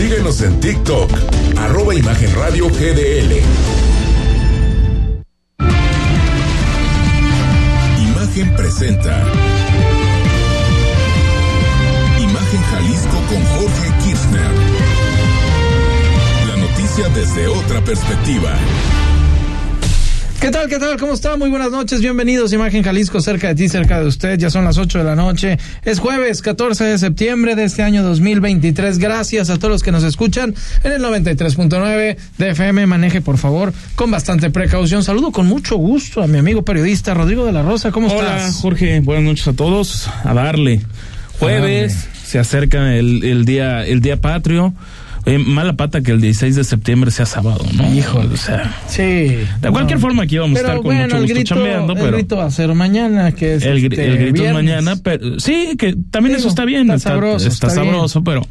Síguenos 0.00 0.40
en 0.40 0.58
TikTok, 0.60 1.10
arroba 1.58 1.94
Imagen 1.94 2.34
Radio 2.34 2.70
GDL. 2.70 3.42
Imagen 7.98 8.56
presenta. 8.56 9.22
Imagen 12.18 12.62
Jalisco 12.70 13.18
con 13.28 13.44
Jorge 13.44 13.92
Kirchner. 14.02 14.50
La 16.48 16.56
noticia 16.56 17.08
desde 17.10 17.48
otra 17.48 17.84
perspectiva. 17.84 18.56
¿Qué 20.40 20.50
tal? 20.50 20.70
¿Qué 20.70 20.78
tal? 20.78 20.96
¿Cómo 20.96 21.12
está? 21.12 21.36
Muy 21.36 21.50
buenas 21.50 21.70
noches. 21.70 22.00
Bienvenidos. 22.00 22.50
Imagen 22.54 22.82
Jalisco, 22.82 23.20
cerca 23.20 23.48
de 23.48 23.56
ti, 23.56 23.68
cerca 23.68 24.00
de 24.00 24.06
usted. 24.06 24.38
Ya 24.38 24.48
son 24.48 24.64
las 24.64 24.78
8 24.78 24.96
de 24.96 25.04
la 25.04 25.14
noche. 25.14 25.58
Es 25.84 25.98
jueves 25.98 26.40
14 26.40 26.82
de 26.84 26.96
septiembre 26.96 27.56
de 27.56 27.64
este 27.64 27.82
año 27.82 28.02
2023. 28.02 28.96
Gracias 28.96 29.50
a 29.50 29.58
todos 29.58 29.70
los 29.70 29.82
que 29.82 29.92
nos 29.92 30.02
escuchan 30.02 30.54
en 30.82 30.92
el 30.92 31.02
93.9 31.02 32.16
de 32.38 32.50
FM. 32.50 32.86
Maneje, 32.86 33.20
por 33.20 33.36
favor, 33.36 33.74
con 33.96 34.10
bastante 34.10 34.48
precaución. 34.48 35.04
Saludo 35.04 35.30
con 35.30 35.46
mucho 35.46 35.76
gusto 35.76 36.22
a 36.22 36.26
mi 36.26 36.38
amigo 36.38 36.62
periodista 36.64 37.12
Rodrigo 37.12 37.44
de 37.44 37.52
la 37.52 37.62
Rosa. 37.62 37.90
¿Cómo 37.92 38.08
Hola, 38.08 38.38
estás? 38.38 38.56
Jorge. 38.62 39.00
Buenas 39.00 39.24
noches 39.24 39.46
a 39.46 39.52
todos. 39.52 40.08
A 40.24 40.32
darle. 40.32 40.80
Jueves, 41.38 42.08
se 42.24 42.38
acerca 42.38 42.96
el, 42.96 43.24
el 43.24 43.44
día 43.44 43.84
el 43.84 44.00
día 44.00 44.18
patrio. 44.18 44.72
Oye, 45.26 45.38
mala 45.38 45.74
pata 45.74 46.00
que 46.00 46.12
el 46.12 46.20
16 46.20 46.56
de 46.56 46.64
septiembre 46.64 47.10
sea 47.10 47.26
sábado, 47.26 47.64
¿no? 47.74 47.94
Híjole. 47.94 48.34
O 48.34 48.36
sea, 48.36 48.74
Sí. 48.88 49.02
de 49.60 49.70
cualquier 49.70 49.98
forma 49.98 50.22
aquí 50.22 50.38
vamos 50.38 50.56
a 50.58 50.60
estar 50.60 50.76
con 50.76 50.84
bueno, 50.86 51.02
mucho 51.04 51.16
el 51.16 51.22
gusto 51.22 51.34
grito, 51.34 51.54
chambeando, 51.54 51.92
el 51.92 51.98
pero 51.98 52.12
grito 52.16 52.36
va 52.36 52.44
a 52.46 52.50
ser 52.50 52.72
mañana, 52.74 53.32
que 53.32 53.54
es 53.56 53.62
el, 53.64 53.84
este, 53.84 54.06
el 54.06 54.18
grito 54.18 54.44
es 54.44 54.52
mañana, 54.52 54.96
pero 55.02 55.38
sí, 55.38 55.76
que 55.78 55.94
también 56.10 56.36
Digo, 56.36 56.38
eso 56.40 56.48
está 56.48 56.64
bien, 56.64 56.90
está 56.90 57.10
sabroso, 57.10 57.48
está, 57.48 57.66
está 57.68 57.82
bien. 57.82 57.92
sabroso, 57.94 58.24
pero 58.24 58.46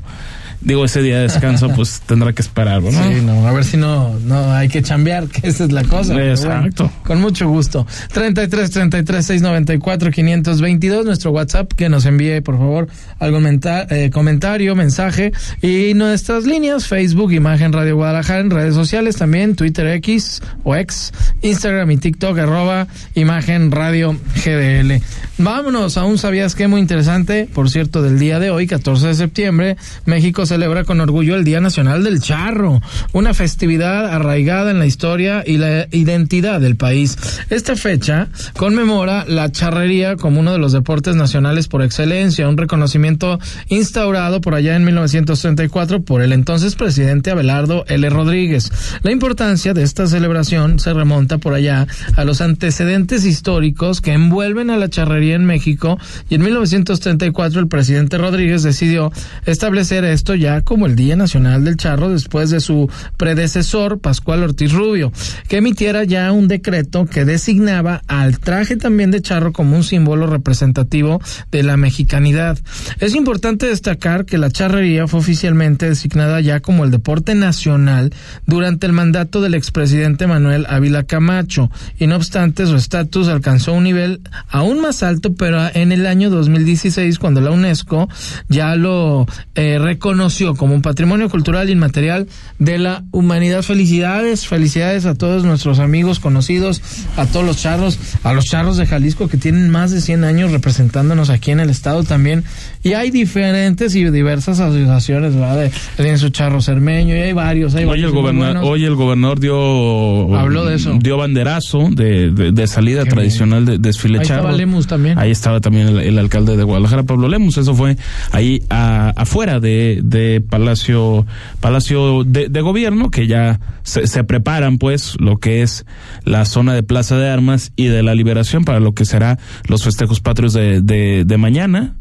digo, 0.62 0.86
ese 0.86 1.02
día 1.02 1.18
de 1.18 1.24
descanso 1.24 1.70
pues 1.76 2.02
tendrá 2.06 2.34
que 2.34 2.42
esperar, 2.42 2.82
¿no? 2.82 2.92
Sí, 2.92 3.22
no, 3.24 3.48
a 3.48 3.52
ver 3.54 3.64
si 3.66 3.78
no, 3.78 4.18
no 4.20 4.52
hay 4.54 4.68
que 4.70 4.82
chambear, 4.82 5.28
que 5.28 5.48
esa 5.48 5.66
es 5.66 5.72
la 5.72 5.84
cosa. 5.84 6.16
Exacto. 6.24 6.84
bueno, 6.86 7.00
con 7.06 7.22
mucho 7.22 7.48
gusto. 7.50 7.86
33 8.14 8.70
33 8.72 9.26
694 9.26 10.12
522, 10.12 11.06
nuestro 11.06 11.32
WhatsApp, 11.32 11.72
que 11.74 11.90
nos 11.90 12.06
envíe, 12.06 12.42
por 12.42 12.58
favor, 12.58 12.88
algún 13.20 13.44
menta- 13.44 13.86
eh, 13.90 14.10
comentario, 14.12 14.76
mensaje. 14.76 15.32
Y 15.62 15.94
nuestras 15.94 16.46
líneas, 16.46 16.88
Facebook, 16.88 17.32
Imagen 17.32 17.74
Radio 17.74 17.96
Guadalajara, 17.96 18.40
en 18.42 18.50
redes 18.52 18.76
sociales 18.76 19.16
también, 19.18 19.56
Twitter 19.56 19.88
X 19.88 20.42
o 20.64 20.76
X, 20.76 21.12
Instagram 21.42 21.92
y 21.92 21.98
TikTok, 21.98 22.38
arroba 22.40 22.88
Imagen 23.16 23.72
Radio 23.72 24.16
GDL. 24.44 25.02
Vámonos 25.38 25.98
a 25.98 26.04
un 26.04 26.18
sabías 26.18 26.54
que 26.56 26.68
muy 26.68 26.82
interesante, 26.82 27.48
por 27.54 27.70
cierto, 27.70 28.02
del 28.02 28.20
día 28.20 28.40
de 28.40 28.50
hoy, 28.52 28.68
14 28.68 29.08
de 29.08 29.14
septiembre, 29.14 29.78
México 30.06 30.46
celebra 30.50 30.84
con 30.84 31.00
orgullo 31.00 31.36
el 31.36 31.44
Día 31.44 31.62
Nacional 31.62 32.04
del 32.04 32.22
Charro, 32.22 32.82
una 33.14 33.36
festividad 33.36 34.08
arraigada 34.08 34.72
en 34.72 34.80
la 34.80 34.88
historia 34.88 35.44
y 35.46 35.58
la 35.58 35.88
identidad 35.92 36.60
del 36.60 36.76
país. 36.76 37.18
Esta 37.52 37.76
fecha 37.76 38.30
conmemora 38.58 39.26
la 39.28 39.52
charrería 39.52 40.16
como 40.16 40.40
uno 40.40 40.52
de 40.52 40.58
los 40.58 40.74
deportes 40.74 41.16
nacionales 41.16 41.68
por 41.68 41.84
excelencia, 41.84 42.50
un 42.50 42.58
reconocimiento 42.58 43.40
instaurado 43.68 44.42
por 44.42 44.56
allá 44.56 44.76
en 44.76 44.86
1934 44.86 46.02
por 46.02 46.24
el 46.24 46.34
entonces 46.34 46.76
presidente 46.76 47.30
Abelardo 47.30 47.86
L. 47.88 48.10
Rodríguez. 48.10 48.72
La 49.04 49.12
importancia 49.12 49.76
de 49.76 49.84
esta 49.84 50.08
celebración 50.08 50.80
se 50.80 50.94
remonta 50.94 51.38
por 51.38 51.54
allá 51.54 51.86
a 52.16 52.26
los 52.26 52.42
antecedentes 52.42 53.24
históricos 53.24 54.02
que 54.02 54.14
envuelven 54.14 54.72
a 54.72 54.78
la 54.78 54.90
charrería 54.90 55.36
en 55.36 55.46
México 55.46 56.00
y 56.28 56.36
en 56.36 56.42
1934 56.42 57.60
el 57.60 57.68
presidente 57.68 58.18
Rodríguez 58.18 58.64
decidió 58.64 59.12
establecer 59.46 60.06
esto 60.06 60.39
ya 60.40 60.62
como 60.62 60.86
el 60.86 60.96
Día 60.96 61.16
Nacional 61.16 61.64
del 61.64 61.78
Charro 61.78 62.10
después 62.10 62.50
de 62.50 62.60
su 62.60 62.90
predecesor 63.18 64.00
Pascual 64.00 64.44
Ortiz 64.44 64.72
Rubio, 64.72 65.12
que 65.48 65.58
emitiera 65.58 66.04
ya 66.04 66.32
un 66.32 66.48
decreto 66.48 67.06
que 67.06 67.26
designaba 67.26 68.02
al 68.08 68.40
traje 68.40 68.78
también 68.78 69.12
de 69.12 69.22
charro 69.22 69.52
como 69.52 69.76
un 69.76 69.84
símbolo 69.84 70.28
representativo 70.28 71.22
de 71.52 71.64
la 71.64 71.78
mexicanidad. 71.78 72.58
Es 73.00 73.16
importante 73.16 73.68
destacar 73.68 74.26
que 74.26 74.38
la 74.38 74.50
charrería 74.50 75.08
fue 75.08 75.20
oficialmente 75.20 75.90
designada 75.90 76.40
ya 76.42 76.62
como 76.62 76.86
el 76.86 76.92
deporte 76.92 77.36
nacional 77.36 78.14
durante 78.46 78.88
el 78.88 78.94
mandato 78.94 79.42
del 79.42 79.56
expresidente 79.56 80.28
Manuel 80.28 80.66
Ávila 80.70 81.04
Camacho 81.04 81.70
y 81.98 82.08
no 82.08 82.16
obstante 82.16 82.66
su 82.66 82.76
estatus 82.76 83.28
alcanzó 83.28 83.74
un 83.74 83.84
nivel 83.84 84.22
aún 84.48 84.80
más 84.82 85.04
alto 85.04 85.34
pero 85.34 85.60
en 85.74 85.92
el 85.92 86.06
año 86.06 86.30
2016 86.30 87.20
cuando 87.20 87.42
la 87.42 87.52
UNESCO 87.52 88.08
ya 88.48 88.76
lo 88.76 89.26
eh, 89.56 89.80
reconoció 89.80 90.29
como 90.56 90.76
un 90.76 90.82
patrimonio 90.82 91.30
cultural 91.30 91.70
inmaterial 91.70 92.28
de 92.60 92.78
la 92.78 93.04
humanidad. 93.12 93.64
Felicidades, 93.64 94.48
felicidades 94.48 95.06
a 95.06 95.16
todos 95.16 95.44
nuestros 95.44 95.80
amigos 95.80 96.20
conocidos, 96.20 96.82
a 97.18 97.26
todos 97.26 97.46
los 97.46 97.58
charros, 97.58 97.98
a 98.24 98.34
los 98.34 98.46
charros 98.46 98.78
de 98.78 98.86
Jalisco 98.86 99.28
que 99.28 99.38
tienen 99.38 99.70
más 99.70 99.92
de 99.92 100.02
100 100.02 100.24
años 100.24 100.52
representándonos 100.52 101.30
aquí 101.30 101.52
en 101.52 101.60
el 101.60 101.70
estado 101.70 102.04
también. 102.04 102.44
Y 102.82 102.94
hay 102.94 103.12
diferentes 103.12 103.94
y 103.96 104.06
diversas 104.10 104.60
asociaciones, 104.62 105.36
¿verdad? 105.36 105.70
De- 105.98 106.18
su 106.18 106.30
charro 106.30 106.62
cermeño 106.62 107.16
y 107.16 107.20
hay 107.20 107.34
varios. 107.34 107.76
Hay 107.76 107.84
Hoy 107.86 108.00
el, 108.04 108.12
varios 108.12 108.34
buenos. 108.36 108.66
hoy 108.66 108.86
el 108.86 108.96
gobernador 108.96 109.40
dio 109.40 110.36
Habló 110.36 110.66
de 110.66 110.76
eso. 110.76 110.98
dio 111.02 111.18
banderazo 111.18 111.90
de, 111.92 112.32
de- 112.32 112.52
de 112.52 112.68
salida 112.68 113.04
Qué 113.04 113.10
tradicional 113.12 113.66
de 113.66 113.78
desfile 113.78 114.20
Ahí 114.20 114.26
charro. 114.26 114.42
estaba 114.44 114.58
Lemus 114.58 114.88
también. 114.88 115.20
Ahí 115.20 115.32
estaba 115.32 115.60
también 115.62 115.90
el, 115.90 116.00
el 116.00 116.18
alcalde 116.20 116.56
de 116.58 116.64
Guadalajara, 116.64 117.04
Pablo 117.04 117.28
Lemus. 117.28 117.58
Eso 117.58 117.76
fue 117.76 117.98
ahí 118.32 118.64
a- 118.70 119.14
afuera 119.16 119.60
de, 119.60 120.00
de 120.04 120.42
Palacio 120.42 121.26
Palacio 121.60 122.24
de, 122.24 122.48
de 122.50 122.62
Gobierno, 122.62 123.12
que 123.12 123.28
ya 123.28 123.60
se, 123.84 124.08
se 124.08 124.24
preparan, 124.24 124.78
pues, 124.78 125.16
lo 125.20 125.38
que 125.38 125.62
es 125.62 125.86
la 126.24 126.46
zona 126.46 126.74
de 126.74 126.84
Plaza 126.84 127.18
de 127.18 127.30
Armas 127.30 127.72
y 127.76 127.86
de 127.88 128.04
la 128.04 128.16
Liberación 128.16 128.64
para 128.66 128.80
lo 128.80 128.94
que 128.94 129.06
será 129.06 129.38
los 129.68 129.84
festejos 129.84 130.20
patrios 130.22 130.54
de, 130.54 130.82
de, 130.82 131.24
de 131.26 131.38
mañana. 131.38 131.96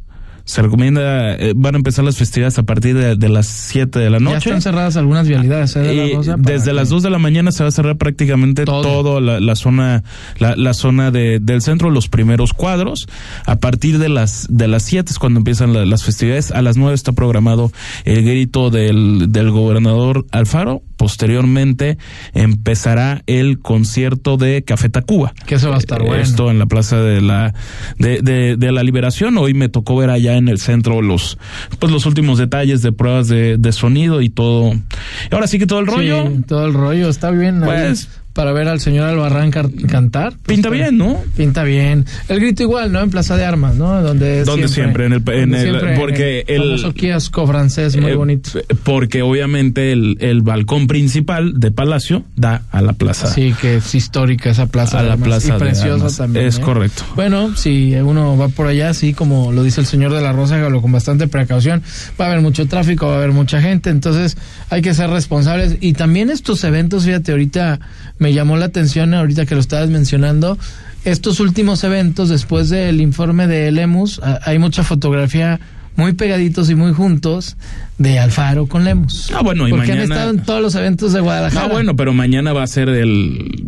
Se 0.49 0.63
recomienda, 0.63 1.35
eh, 1.35 1.53
van 1.55 1.75
a 1.75 1.77
empezar 1.77 2.07
las 2.07 2.17
festividades 2.17 2.59
a 2.59 2.63
partir 2.63 2.97
de, 2.97 3.17
de 3.17 3.29
las 3.29 3.47
7 3.47 3.99
de 3.99 4.09
la 4.09 4.17
Ya 4.17 4.25
noche. 4.25 4.37
están 4.49 4.63
cerradas 4.63 4.97
algunas 4.97 5.29
vialidades. 5.29 5.77
¿eh? 5.77 5.81
de 5.81 5.95
la 6.25 6.37
desde 6.39 6.71
que- 6.71 6.73
las 6.73 6.89
2 6.89 7.03
de 7.03 7.11
la 7.11 7.19
mañana 7.19 7.53
se 7.53 7.63
va 7.65 7.69
a 7.69 7.71
cerrar 7.71 7.97
prácticamente 7.99 8.65
Todo. 8.65 8.81
todo, 8.81 9.21
la, 9.21 9.41
la 9.41 9.55
zona 9.57 10.05
la, 10.39 10.57
la 10.57 10.73
zona 10.73 11.11
de, 11.11 11.39
del 11.39 11.61
centro, 11.61 11.91
los 11.91 12.09
primeros 12.09 12.55
cuadros. 12.55 13.07
A 13.45 13.57
partir 13.57 13.99
de 13.99 14.09
las 14.09 14.47
de 14.49 14.69
las 14.69 14.85
7 14.85 15.13
es 15.13 15.19
cuando 15.19 15.39
empiezan 15.41 15.75
la- 15.75 15.85
las 15.85 16.03
festividades. 16.05 16.51
A 16.51 16.63
las 16.63 16.79
9 16.79 16.95
está 16.95 17.13
programado 17.13 17.71
el 18.07 18.25
grito 18.25 18.71
del, 18.71 19.31
del 19.31 19.51
gobernador 19.51 20.25
Alfaro. 20.31 20.81
Posteriormente 20.97 21.99
empezará 22.33 23.23
el 23.27 23.59
concierto 23.61 24.37
de 24.37 24.65
Café 24.65 24.89
Tacuba. 24.89 25.33
Que 25.47 25.57
eso 25.57 25.69
va 25.69 25.77
a 25.77 25.79
estar 25.79 26.01
bueno. 26.03 26.23
Esto 26.23 26.51
en 26.51 26.59
la 26.59 26.67
plaza 26.67 26.97
de 27.01 27.21
la 27.21 27.53
de, 27.99 28.23
de, 28.23 28.57
de 28.57 28.73
la 28.73 28.83
Liberación. 28.83 29.37
Hoy 29.39 29.53
me 29.55 29.69
tocó 29.69 29.95
ver 29.97 30.11
allá 30.11 30.38
en 30.39 30.49
el 30.49 30.59
centro 30.59 31.03
los 31.03 31.39
pues 31.79 31.93
los 31.93 32.07
últimos 32.07 32.39
detalles 32.39 32.83
de 32.83 32.93
pruebas 32.93 33.29
de, 33.29 33.57
de 33.59 33.73
sonido 33.73 34.23
y 34.23 34.31
todo. 34.31 34.73
Y 34.73 35.35
ahora 35.35 35.47
sí 35.47 35.59
que 35.59 35.67
todo 35.67 35.81
el 35.81 35.87
rollo 35.87 36.27
Sí, 36.29 36.43
todo 36.47 36.67
el 36.67 36.75
rollo. 36.75 37.09
Está 37.09 37.31
bien. 37.31 37.61
Pues- 37.63 38.09
para 38.39 38.53
ver 38.53 38.69
al 38.69 38.79
señor 38.79 39.09
Albarrán 39.09 39.51
cantar. 39.51 40.33
pues, 40.45 40.55
pinta 40.55 40.71
bien, 40.71 40.97
¿no? 40.97 41.17
Pinta 41.37 41.65
bien. 41.65 42.05
El 42.29 42.39
grito 42.39 42.63
igual, 42.63 42.93
¿no? 42.93 43.01
En 43.01 43.11
Plaza 43.11 43.37
de 43.37 43.45
Armas, 43.45 43.75
¿no? 43.75 44.01
Donde 44.01 44.45
Donde 44.45 44.69
siempre, 44.69 45.07
en 45.07 45.15
el- 45.15 45.19
en 45.19 45.25
donde 45.51 45.57
el- 45.61 45.71
siempre, 45.71 45.97
porque 45.97 46.45
en 46.47 46.63
el- 46.63 46.95
kiosco 46.95 47.49
francés 47.49 47.97
muy 47.97 48.13
Eh, 48.13 48.15
bonito. 48.15 48.51
Porque 48.85 49.23
obviamente 49.23 49.91
el, 49.91 50.19
el 50.21 50.43
balcón 50.43 50.87
principal 50.87 51.59
de 51.59 51.73
Palacio 51.73 52.23
da 52.37 52.63
a 52.71 52.81
la 52.81 52.93
plaza. 52.93 53.27
Sí, 53.27 53.53
que 53.61 53.79
es 53.79 53.93
histórica 53.97 54.51
esa 54.51 54.67
plaza. 54.67 55.01
A 55.01 55.03
la 55.03 55.15
además, 55.15 55.27
plaza 55.27 55.49
y 55.49 55.51
de 55.51 55.59
preciosa 55.59 55.95
Armas. 55.95 56.17
también. 56.19 56.47
Es 56.47 56.59
¿eh? 56.59 56.61
correcto. 56.61 57.03
Bueno, 57.17 57.57
si 57.57 57.93
uno 57.97 58.37
va 58.39 58.47
por 58.51 58.69
allá, 58.69 58.95
sí, 58.95 59.15
como 59.15 59.51
lo 59.51 59.65
dice 59.65 59.81
el 59.81 59.87
señor 59.89 60.13
de 60.15 60.21
la 60.21 60.31
Rosa, 60.31 60.55
hágalo 60.55 60.81
con 60.81 60.93
bastante 60.93 61.27
precaución. 61.27 61.83
Va 62.21 62.27
a 62.27 62.29
haber 62.29 62.41
mucho 62.41 62.69
tráfico, 62.69 63.09
va 63.09 63.15
a 63.15 63.17
haber 63.17 63.33
mucha 63.33 63.61
gente, 63.61 63.91
entonces 63.91 64.37
hay 64.71 64.81
que 64.81 64.95
ser 64.95 65.11
responsables. 65.11 65.79
Y 65.81 65.95
también 65.95 66.31
estos 66.31 66.63
eventos, 66.63 67.05
fíjate, 67.05 67.33
ahorita 67.33 67.81
me 68.19 68.33
llamó 68.33 68.57
la 68.57 68.67
atención, 68.67 69.15
ahorita 69.15 69.47
que 69.47 69.55
lo 69.55 69.61
estabas 69.61 69.89
mencionando, 69.91 70.59
estos 71.05 71.41
últimos 71.41 71.85
eventos, 71.85 72.29
después 72.29 72.69
del 72.69 73.01
informe 73.01 73.47
de 73.47 73.71
Lemus, 73.73 74.21
a- 74.23 74.41
hay 74.45 74.59
mucha 74.59 74.83
fotografía 74.83 75.61
muy 75.97 76.13
pegaditos 76.13 76.71
y 76.71 76.75
muy 76.75 76.93
juntos 76.93 77.57
de 77.99 78.19
Alfaro 78.19 78.67
con 78.67 78.85
Lemus. 78.85 79.31
Ah, 79.35 79.43
bueno, 79.43 79.67
y 79.67 79.71
Porque 79.71 79.93
han 79.93 79.99
mañana- 79.99 80.15
estado 80.15 80.31
en 80.31 80.43
todos 80.45 80.63
los 80.63 80.75
eventos 80.77 81.13
de 81.13 81.21
Guadalajara. 81.21 81.67
Ah, 81.67 81.69
bueno, 81.69 81.97
pero 81.97 82.13
mañana 82.15 82.53
va 82.53 82.63
a 82.63 82.67
ser 82.67 82.89
el 82.89 83.67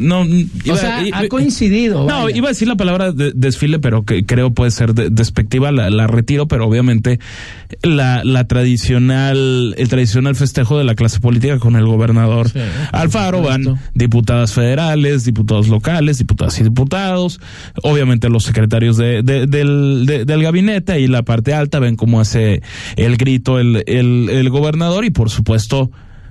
no, 0.00 0.20
o 0.22 0.76
sea, 0.76 1.02
ha 1.12 1.28
coincidido. 1.28 2.06
No, 2.06 2.30
iba 2.30 2.48
a 2.48 2.50
decir 2.50 2.68
la 2.68 2.76
palabra 2.76 3.12
desfile, 3.12 3.78
pero 3.78 4.04
que 4.04 4.24
creo 4.24 4.52
puede 4.52 4.70
ser 4.70 4.94
despectiva, 4.94 5.72
la, 5.72 6.06
retiro, 6.06 6.46
pero 6.48 6.66
obviamente 6.66 7.18
la, 7.82 8.22
la 8.24 8.46
tradicional, 8.46 9.74
el 9.76 9.88
tradicional 9.88 10.36
festejo 10.36 10.78
de 10.78 10.84
la 10.84 10.94
clase 10.94 11.20
política 11.20 11.58
con 11.58 11.76
el 11.76 11.84
gobernador 11.86 12.50
Alfaro, 12.92 13.42
van 13.42 13.78
diputadas 13.94 14.52
federales, 14.52 15.24
diputados 15.24 15.68
locales, 15.68 16.18
diputadas 16.18 16.58
y 16.60 16.64
diputados, 16.64 17.40
obviamente 17.82 18.28
los 18.28 18.44
secretarios 18.44 18.96
de, 18.96 19.22
del, 19.22 20.06
del 20.06 20.42
gabinete 20.42 21.00
y 21.00 21.06
la 21.08 21.22
parte 21.22 21.52
alta 21.54 21.78
ven 21.80 21.96
cómo 21.96 22.20
hace 22.20 22.62
el 22.96 23.16
el, 23.58 23.84
el, 23.86 24.28
el 24.30 24.50
gobernador 24.50 25.04
y 25.04 25.10
por 25.10 25.30
supuesto 25.30 25.90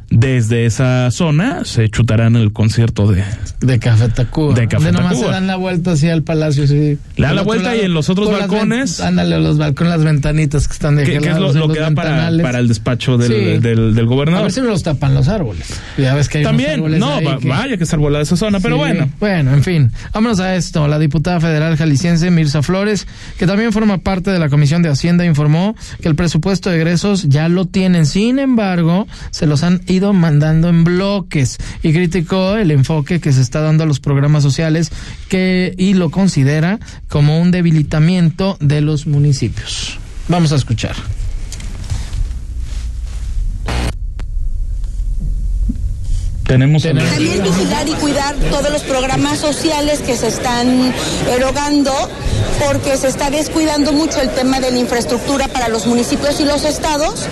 desde 0.10 0.66
esa 0.66 1.10
zona 1.12 1.66
se 1.66 1.90
chutarán 1.90 2.36
el 2.36 2.54
concierto 2.54 3.12
de 3.12 3.24
de 3.66 3.80
Café 3.80 4.10
Tacuba. 4.10 4.54
De 4.54 4.68
Café 4.68 4.92
nomás 4.92 5.20
se 5.20 5.26
dan 5.26 5.48
la 5.48 5.56
vuelta 5.56 5.92
hacia 5.92 6.14
el 6.14 6.24
palacio, 6.24 6.68
sí. 6.68 6.98
Le 7.16 7.28
dan 7.28 7.36
la 7.36 7.42
vuelta 7.42 7.76
y 7.76 7.82
en 7.82 7.94
los 7.94 8.10
otros 8.10 8.32
balcones. 8.32 9.00
Ándale, 9.00 9.40
los 9.40 9.58
balcones, 9.58 9.94
las 9.94 10.04
ventanitas 10.04 10.68
que 10.68 10.74
están 10.74 10.96
de 10.96 11.04
¿Qué, 11.04 11.18
es 11.18 11.38
lo, 11.38 11.70
que 11.70 11.80
da 11.80 11.92
para, 11.92 12.32
para, 12.42 12.60
el 12.60 12.68
despacho 12.68 13.18
del, 13.18 13.62
del, 13.62 14.06
gobernador? 14.06 14.42
A 14.42 14.44
ver 14.44 14.52
si 14.52 14.62
no 14.62 14.68
los 14.68 14.84
tapan 14.84 15.14
los 15.14 15.28
árboles. 15.28 15.68
Ya 15.98 16.14
ves 16.14 16.30
que 16.30 16.40
hay 16.40 16.44
También, 16.44 16.84
no, 17.00 17.20
vaya 17.44 17.78
que 17.78 17.84
estar 17.84 18.00
volada 18.00 18.24
esa 18.24 18.38
zona, 18.38 18.60
pero 18.60 18.78
bueno. 18.78 19.10
Bueno, 19.20 19.54
en 19.54 19.64
fin. 19.64 19.92
Vámonos 20.14 20.40
a 20.40 20.56
esto. 20.56 20.88
La 20.88 21.00
diputada 21.00 21.40
federal 21.40 21.78
jalisciense 21.78 22.30
Mirza 22.32 22.62
Flores, 22.62 23.08
que 23.38 23.48
también 23.48 23.72
forma 23.72 23.98
parte 24.00 24.32
de 24.32 24.40
la 24.40 24.50
Comisión 24.50 24.82
de 24.82 24.90
Hacienda, 24.90 25.26
informó 25.26 25.76
que 26.02 26.08
el 26.08 26.16
presupuesto 26.16 26.70
de 26.70 26.78
egresos 26.78 27.24
ya 27.24 27.50
lo 27.50 27.66
tienen. 27.66 28.06
Sin 28.06 28.40
embargo, 28.40 29.08
se 29.32 29.46
los 29.46 29.64
han 29.64 29.82
mandando 30.14 30.70
en 30.70 30.84
bloques 30.84 31.58
y 31.84 31.94
criticó 31.94 32.56
el 32.56 32.72
enfoque 32.72 33.20
que 33.20 33.34
se 33.34 33.42
está 33.42 33.62
dando 33.62 33.84
a 33.84 33.88
los 33.88 34.00
programas 34.00 34.44
sociales 34.44 34.92
que 35.30 35.74
y 35.78 35.94
lo 35.94 36.10
considera 36.10 36.80
como 37.10 37.40
un 37.40 37.52
debilitamiento 37.52 38.58
de 38.60 38.82
los 38.82 39.08
municipios. 39.08 39.98
Vamos 40.28 40.52
a 40.52 40.56
escuchar. 40.56 40.96
Tenemos 46.46 46.84
También 46.84 47.42
vigilar 47.42 47.90
y 47.90 47.94
cuidar 47.94 48.36
todos 48.52 48.72
los 48.72 48.84
programas 48.84 49.40
sociales 49.40 50.02
que 50.02 50.16
se 50.16 50.28
están 50.28 50.94
erogando 51.28 51.92
porque 52.60 52.98
se 52.98 53.08
está 53.08 53.30
descuidando 53.30 53.92
mucho 53.92 54.22
el 54.22 54.30
tema 54.30 54.60
de 54.60 54.72
la 54.72 54.78
infraestructura 54.78 55.48
para 55.48 55.68
los 55.68 55.86
municipios 55.88 56.40
y 56.40 56.46
los 56.46 56.64
estados. 56.64 57.28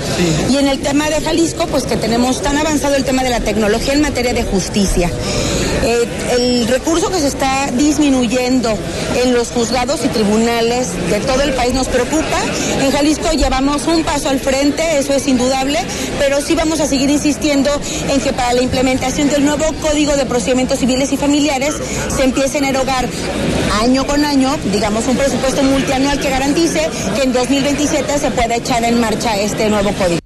Y 0.50 0.58
en 0.58 0.68
el 0.68 0.80
tema 0.80 1.10
de 1.10 1.22
Jalisco, 1.22 1.68
pues 1.68 1.84
que 1.84 1.98
tenemos 1.98 2.42
tan 2.42 2.58
avanzado 2.58 2.96
el 2.96 3.04
tema 3.04 3.24
de 3.24 3.30
la 3.30 3.40
tecnología 3.40 3.94
en 3.94 4.02
materia 4.02 4.34
de 4.34 4.44
justicia. 4.44 5.10
Eh, 5.86 6.08
el 6.38 6.68
recurso 6.68 7.10
que 7.10 7.20
se 7.20 7.28
está 7.28 7.70
disminuyendo 7.72 8.70
en 9.22 9.34
los 9.34 9.50
juzgados 9.50 10.06
y 10.06 10.08
tribunales 10.08 10.88
de 11.10 11.20
todo 11.20 11.42
el 11.42 11.52
país 11.54 11.74
nos 11.74 11.88
preocupa. 11.88 12.40
En 12.82 12.90
Jalisco 12.92 13.32
llevamos 13.34 13.86
un 13.88 14.04
paso 14.04 14.30
al 14.30 14.40
frente, 14.40 14.98
eso 14.98 15.14
es 15.14 15.28
indudable, 15.28 15.80
pero 16.20 16.40
sí 16.42 16.56
vamos 16.56 16.80
a 16.80 16.88
seguir 16.88 17.10
insistiendo 17.10 17.70
en 18.10 18.22
que 18.22 18.32
para 18.32 18.54
la 18.54 18.62
implementación 18.62 19.30
del 19.30 19.44
nuevo 19.44 19.66
Código 19.82 20.16
de 20.16 20.26
Procedimientos 20.26 20.80
Civiles 20.80 21.12
y 21.12 21.18
Familiares 21.18 21.76
se 22.16 22.24
empiecen 22.24 22.64
a 22.64 22.70
erogar 22.70 23.08
año 23.82 24.08
con 24.08 24.24
año, 24.24 24.56
digamos, 24.72 25.06
un 25.08 25.18
presupuesto 25.18 25.64
multianual 25.64 26.18
que 26.20 26.30
garantice 26.30 26.90
que 27.16 27.24
en 27.24 27.34
2027 27.34 28.20
se 28.20 28.32
pueda 28.32 28.56
echar 28.56 28.86
en 28.86 29.02
marcha 29.02 29.38
este 29.38 29.70
nuevo 29.70 29.92
código. 29.94 30.20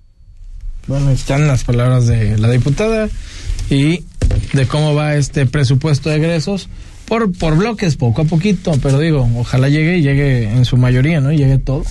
Bueno, 0.86 1.10
están 1.10 1.48
las 1.48 1.64
palabras 1.64 2.06
de 2.06 2.38
la 2.38 2.50
diputada 2.50 3.10
y 3.70 4.06
de 4.54 4.68
cómo 4.68 4.96
va 4.96 5.16
este 5.16 5.46
presupuesto 5.46 6.10
de 6.10 6.18
egresos 6.18 6.70
por, 7.08 7.32
por 7.38 7.58
bloques, 7.58 7.96
poco 7.96 8.24
a 8.24 8.26
poquito, 8.26 8.74
pero 8.82 9.00
digo, 9.00 9.28
ojalá 9.38 9.70
llegue 9.70 9.98
y 9.98 10.02
llegue 10.02 10.44
en 10.52 10.66
su 10.66 10.78
mayoría, 10.78 11.22
¿no? 11.22 11.32
Llegue 11.32 11.58
todo. 11.58 11.84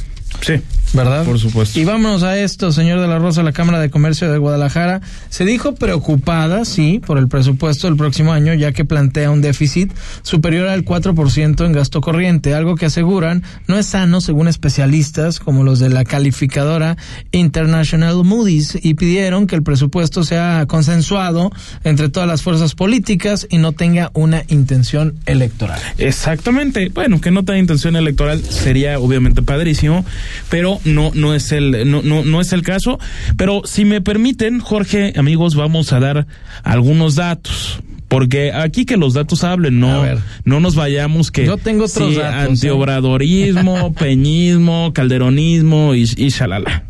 Sí. 0.43 0.61
¿Verdad? 0.96 1.25
Por 1.25 1.38
supuesto. 1.38 1.78
Y 1.78 1.84
vámonos 1.84 2.22
a 2.22 2.38
esto, 2.38 2.72
señor 2.72 3.00
de 3.00 3.06
la 3.06 3.19
Rosa, 3.19 3.43
la 3.43 3.52
Cámara 3.52 3.78
de 3.78 3.90
Comercio 3.90 4.31
de 4.31 4.38
Guadalajara 4.38 5.00
se 5.28 5.44
dijo 5.44 5.75
preocupada, 5.75 6.64
sí, 6.64 7.00
por 7.04 7.19
el 7.19 7.28
presupuesto 7.28 7.87
del 7.87 7.96
próximo 7.96 8.32
año, 8.32 8.54
ya 8.54 8.72
que 8.72 8.84
plantea 8.84 9.31
un 9.31 9.43
déficit 9.43 9.93
superior 10.22 10.69
al 10.69 10.84
4% 10.84 11.64
en 11.64 11.72
gasto 11.72 12.00
corriente, 12.00 12.54
algo 12.54 12.76
que 12.76 12.87
aseguran 12.87 13.43
no 13.66 13.78
es 13.78 13.87
sano 13.87 14.20
según 14.20 14.48
especialistas 14.48 15.40
como 15.40 15.64
los 15.64 15.78
de 15.78 15.90
la 15.90 16.04
calificadora 16.04 16.96
International 17.32 18.25
Moody's 18.25 18.78
y 18.82 18.94
pidieron 18.94 19.46
que 19.46 19.56
el 19.56 19.62
presupuesto 19.62 20.25
sea 20.25 20.64
consensuado 20.66 21.50
entre 21.84 22.08
todas 22.08 22.28
las 22.28 22.43
fuerzas 22.43 22.75
políticas 22.75 23.46
y 23.50 23.58
no 23.58 23.72
tenga 23.72 24.10
una 24.14 24.44
intención 24.48 25.14
electoral. 25.26 25.81
Exactamente. 25.98 26.90
Bueno, 26.90 27.20
que 27.20 27.31
no 27.31 27.44
tenga 27.44 27.58
intención 27.58 27.96
electoral 27.96 28.43
sería 28.43 28.98
obviamente 28.98 29.43
padrísimo, 29.43 30.04
pero 30.48 30.81
no, 30.87 31.11
no 31.15 31.35
es 31.35 31.53
el, 31.53 31.91
no, 31.91 32.03
no, 32.03 32.25
no 32.25 32.41
es 32.41 32.53
el 32.53 32.62
caso. 32.62 32.99
Pero 33.37 33.62
si 33.65 33.85
me 33.85 34.00
permiten, 34.00 34.61
Jorge, 34.61 35.12
amigos, 35.17 35.55
vamos 35.55 35.93
a 35.93 36.00
dar 36.00 36.27
algunos 36.62 37.15
datos 37.15 37.81
porque 38.09 38.53
aquí 38.53 38.85
que 38.85 38.97
los 38.97 39.15
datos 39.15 39.43
hablen, 39.43 39.81
no, 39.81 40.05
no 40.44 40.61
nos 40.61 40.77
vayamos 40.77 41.31
que 41.31 41.44
yo 41.44 41.56
tengo 41.56 41.85
otros 41.85 42.11
sí, 42.11 42.17
datos, 42.17 42.41
¿eh? 42.41 42.47
antiobradorismo, 42.50 43.93
peñismo, 43.99 44.93
calderonismo 44.93 45.94
y, 45.94 46.03
y 46.17 46.29
shalala. 46.29 46.85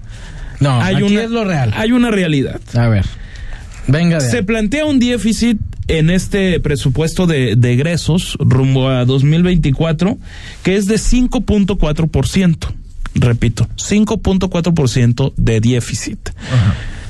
No, 0.60 0.80
hay 0.80 0.96
aquí 0.96 1.16
es 1.16 1.30
lo 1.30 1.44
real. 1.44 1.72
Hay 1.74 1.92
una 1.92 2.10
realidad. 2.10 2.60
A 2.74 2.88
ver. 2.88 3.04
Venga. 3.86 4.20
Se 4.20 4.42
plantea 4.42 4.84
un 4.84 4.98
déficit 4.98 5.58
en 5.88 6.10
este 6.10 6.60
presupuesto 6.60 7.26
de, 7.26 7.56
de 7.56 7.72
egresos 7.72 8.36
rumbo 8.40 8.88
a 8.88 9.04
2024 9.04 10.18
que 10.62 10.76
es 10.76 10.86
de 10.86 10.96
5.4% 10.96 12.56
repito, 13.20 13.68
5.4% 13.76 15.32
de 15.36 15.60
déficit. 15.60 16.30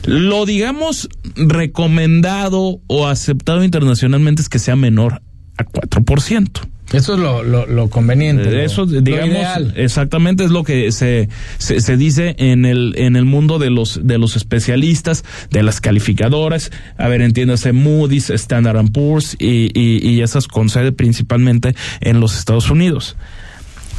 Lo 0.04 0.46
digamos 0.46 1.08
recomendado 1.34 2.80
o 2.86 3.06
aceptado 3.08 3.64
internacionalmente 3.64 4.42
es 4.42 4.48
que 4.48 4.58
sea 4.58 4.76
menor 4.76 5.20
a 5.58 5.64
4%. 5.64 6.48
Eso 6.92 7.14
es 7.14 7.18
lo, 7.20 7.42
lo, 7.42 7.90
conveniente. 7.90 8.64
Eso, 8.64 8.86
digamos, 8.86 9.72
exactamente 9.74 10.44
es 10.44 10.50
lo 10.52 10.62
que 10.62 10.92
se, 10.92 11.28
se, 11.58 11.96
dice 11.96 12.36
en 12.38 12.64
el, 12.64 12.94
en 12.96 13.16
el 13.16 13.24
mundo 13.24 13.58
de 13.58 13.70
los, 13.70 14.06
de 14.06 14.18
los 14.18 14.36
especialistas, 14.36 15.24
de 15.50 15.64
las 15.64 15.80
calificadoras. 15.80 16.70
A 16.96 17.08
ver, 17.08 17.22
entiéndase 17.22 17.72
Moody's, 17.72 18.30
Standard 18.30 18.92
Poor's 18.92 19.36
y, 19.40 19.68
y, 19.74 20.08
y 20.08 20.22
esas 20.22 20.46
con 20.46 20.68
sede 20.68 20.92
principalmente 20.92 21.74
en 22.00 22.20
los 22.20 22.38
Estados 22.38 22.70
Unidos. 22.70 23.16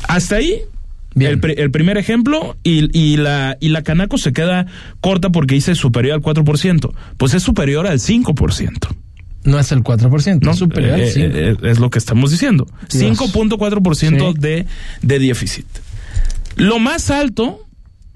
Hasta 0.08 0.38
ahí, 0.38 0.62
el, 1.26 1.72
primer 1.72 1.98
ejemplo 1.98 2.58
y, 2.64 2.90
y, 2.98 3.18
la, 3.18 3.58
y 3.60 3.70
la 3.70 3.84
Canaco 3.84 4.18
se 4.18 4.34
queda 4.34 4.68
corta 5.02 5.32
porque 5.32 5.56
dice 5.56 5.76
superior 5.76 6.16
al 6.16 6.22
4%. 6.22 6.94
Pues 7.18 7.34
es 7.34 7.44
superior 7.44 7.88
al 7.88 8.00
5%. 8.00 8.96
No 9.44 9.60
es 9.60 9.72
el 9.72 9.84
4%, 9.84 10.42
no, 10.42 10.52
es 10.52 10.58
superior 10.58 10.96
al 10.96 11.02
5%. 11.02 11.16
Eh, 11.16 11.32
eh, 11.34 11.56
es 11.64 11.80
lo 11.80 11.90
que 11.90 12.00
estamos 12.00 12.32
diciendo. 12.32 12.68
5.4% 12.90 14.34
de, 14.34 14.66
de 15.02 15.20
déficit. 15.20 15.66
Lo 16.58 16.80
más 16.80 17.12
alto 17.12 17.68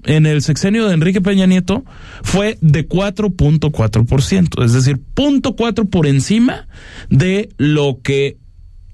en 0.04 0.26
el 0.26 0.42
sexenio 0.42 0.86
de 0.86 0.94
Enrique 0.94 1.20
Peña 1.20 1.46
Nieto 1.46 1.84
fue 2.22 2.58
de 2.60 2.88
4.4%, 2.88 4.64
es 4.64 4.72
decir, 4.72 5.00
0.4 5.14 5.88
por 5.88 6.06
encima 6.06 6.66
de 7.08 7.50
lo 7.56 8.00
que 8.02 8.36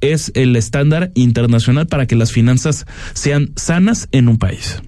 es 0.00 0.33
el 0.35 0.57
estándar 0.57 1.11
internacional 1.14 1.87
para 1.87 2.07
que 2.07 2.17
las 2.17 2.33
finanzas 2.33 2.87
sean 3.14 3.50
sanas 3.57 4.09
en 4.12 4.28
un 4.28 4.38
país. 4.38 4.83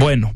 Bueno, 0.00 0.34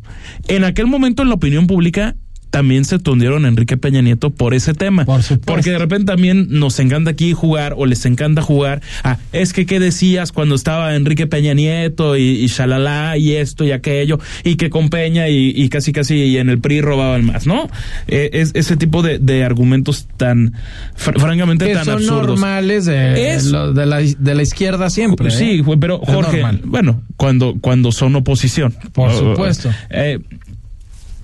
en 0.49 0.65
aquel 0.65 0.87
momento 0.87 1.23
en 1.23 1.29
la 1.29 1.35
opinión 1.35 1.67
pública 1.67 2.17
también 2.51 2.85
se 2.85 2.99
tundieron 2.99 3.45
a 3.45 3.49
Enrique 3.49 3.77
Peña 3.77 4.03
Nieto 4.03 4.31
por 4.31 4.55
ese 4.55 4.75
tema. 4.75 5.07
porque 5.45 5.71
de 5.71 5.79
repente 5.79 6.07
también 6.13 6.49
nos 6.51 6.79
encanta 6.79 7.13
aquí 7.13 7.33
jugar 7.33 7.75
o 7.77 7.87
les 7.87 8.05
encanta 8.07 8.43
jugar. 8.43 8.83
Ah, 9.05 9.19
es 9.33 9.53
que 9.53 9.67
qué 9.67 9.81
decías 9.81 10.33
cuando 10.33 10.55
estaba 10.55 10.95
Enrique 10.95 11.27
Peña 11.27 11.55
Nieto 11.55 12.17
y, 12.17 12.23
y 12.23 12.47
shalala 12.47 13.17
y 13.17 13.35
esto 13.35 13.65
y 13.65 13.73
aquello 13.73 14.19
y 14.45 14.57
que 14.57 14.71
con 14.71 14.91
Peña 14.91 15.29
y, 15.29 15.69
casi 15.69 15.93
casi 15.93 16.17
y 16.17 16.39
en 16.39 16.49
el 16.49 16.61
PRI 16.61 16.81
robaban 16.81 17.25
más, 17.25 17.47
¿no? 17.47 17.69
Eh, 18.09 18.31
es 18.33 18.51
ese 18.55 18.77
tipo 18.77 19.03
de, 19.03 19.41
argumentos 19.45 20.07
tan 20.17 20.55
francamente 20.97 21.67
que 21.67 21.75
tan 21.75 21.85
son 21.85 22.07
normales 22.07 22.85
de, 22.85 22.95
de, 22.95 23.87
la, 23.87 24.01
de 24.01 24.35
la 24.35 24.43
izquierda 24.43 24.91
siempre. 24.91 25.31
Sí, 25.31 25.63
¿eh? 25.67 25.77
pero 25.81 25.99
Jorge, 26.01 26.43
bueno, 26.65 27.03
cuando 27.17 27.57
cuando 27.61 27.93
son 27.93 28.17
oposición. 28.17 28.75
Por 28.93 29.13
supuesto. 29.13 29.71
Eh, 29.91 30.19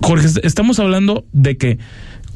Jorge, 0.01 0.27
estamos 0.43 0.79
hablando 0.79 1.25
de 1.33 1.57
que 1.57 1.79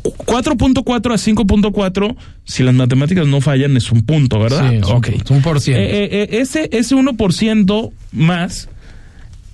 4.4 0.04 1.14
a 1.14 1.18
5.4, 1.18 2.16
si 2.44 2.64
las 2.64 2.74
matemáticas 2.74 3.28
no 3.28 3.40
fallan, 3.40 3.78
es 3.78 3.92
un 3.92 4.02
punto, 4.02 4.40
¿verdad? 4.40 4.70
Sí, 4.70 4.78
es 4.78 5.30
un, 5.30 5.42
por 5.42 5.62
ciento. 5.62 5.82
Eh, 5.82 6.06
eh, 6.06 6.10
eh, 6.12 6.28
ese, 6.42 6.70
ese 6.72 6.96
1% 6.96 7.92
más 8.12 8.70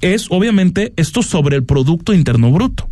es 0.02 0.28
obviamente 0.30 0.94
esto 0.96 1.22
sobre 1.22 1.58
el 1.58 1.64
Producto 1.64 2.14
Interno 2.14 2.52
Bruto. 2.52 2.90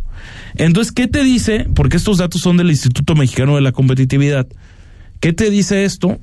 Entonces, 0.56 0.92
¿qué 0.92 1.06
te 1.06 1.22
dice? 1.22 1.66
Porque 1.74 1.96
estos 1.96 2.18
datos 2.18 2.40
son 2.40 2.56
del 2.56 2.70
Instituto 2.70 3.14
Mexicano 3.14 3.56
de 3.56 3.62
la 3.62 3.72
Competitividad 3.72 4.46
¿Qué 5.20 5.32
te 5.32 5.50
dice 5.50 5.84
esto? 5.84 6.18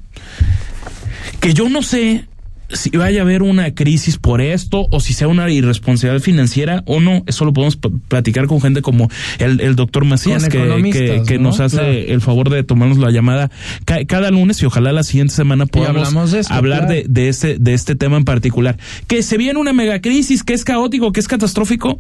Que 1.39 1.53
yo 1.53 1.69
no 1.69 1.81
sé 1.81 2.25
si 2.73 2.89
vaya 2.91 3.19
a 3.19 3.23
haber 3.23 3.43
una 3.43 3.73
crisis 3.73 4.17
por 4.17 4.41
esto 4.41 4.87
o 4.91 4.99
si 4.99 5.13
sea 5.13 5.27
una 5.27 5.49
irresponsabilidad 5.49 6.21
financiera 6.21 6.83
o 6.85 6.99
no, 6.99 7.23
eso 7.27 7.45
lo 7.45 7.53
podemos 7.53 7.77
platicar 8.07 8.47
con 8.47 8.61
gente 8.61 8.81
como 8.81 9.09
el, 9.39 9.61
el 9.61 9.75
doctor 9.75 10.05
Macías 10.05 10.47
que, 10.47 11.23
que, 11.25 11.39
nos 11.39 11.59
hace 11.59 12.11
el 12.11 12.21
favor 12.21 12.49
de 12.49 12.63
tomarnos 12.63 12.97
la 12.97 13.11
llamada 13.11 13.51
cada 13.85 14.31
lunes 14.31 14.61
y 14.61 14.65
ojalá 14.65 14.91
la 14.91 15.03
siguiente 15.03 15.33
semana 15.33 15.65
podamos 15.65 16.31
de 16.31 16.43
hablar 16.49 16.87
de, 16.87 17.05
de, 17.07 17.29
este, 17.29 17.57
de 17.59 17.73
este 17.73 17.95
tema 17.95 18.17
en 18.17 18.25
particular. 18.25 18.77
Que 19.07 19.23
se 19.23 19.37
viene 19.37 19.59
una 19.59 19.73
megacrisis, 19.73 20.43
que 20.43 20.53
es 20.53 20.63
caótico, 20.63 21.11
que 21.11 21.19
es 21.19 21.27
catastrófico, 21.27 21.97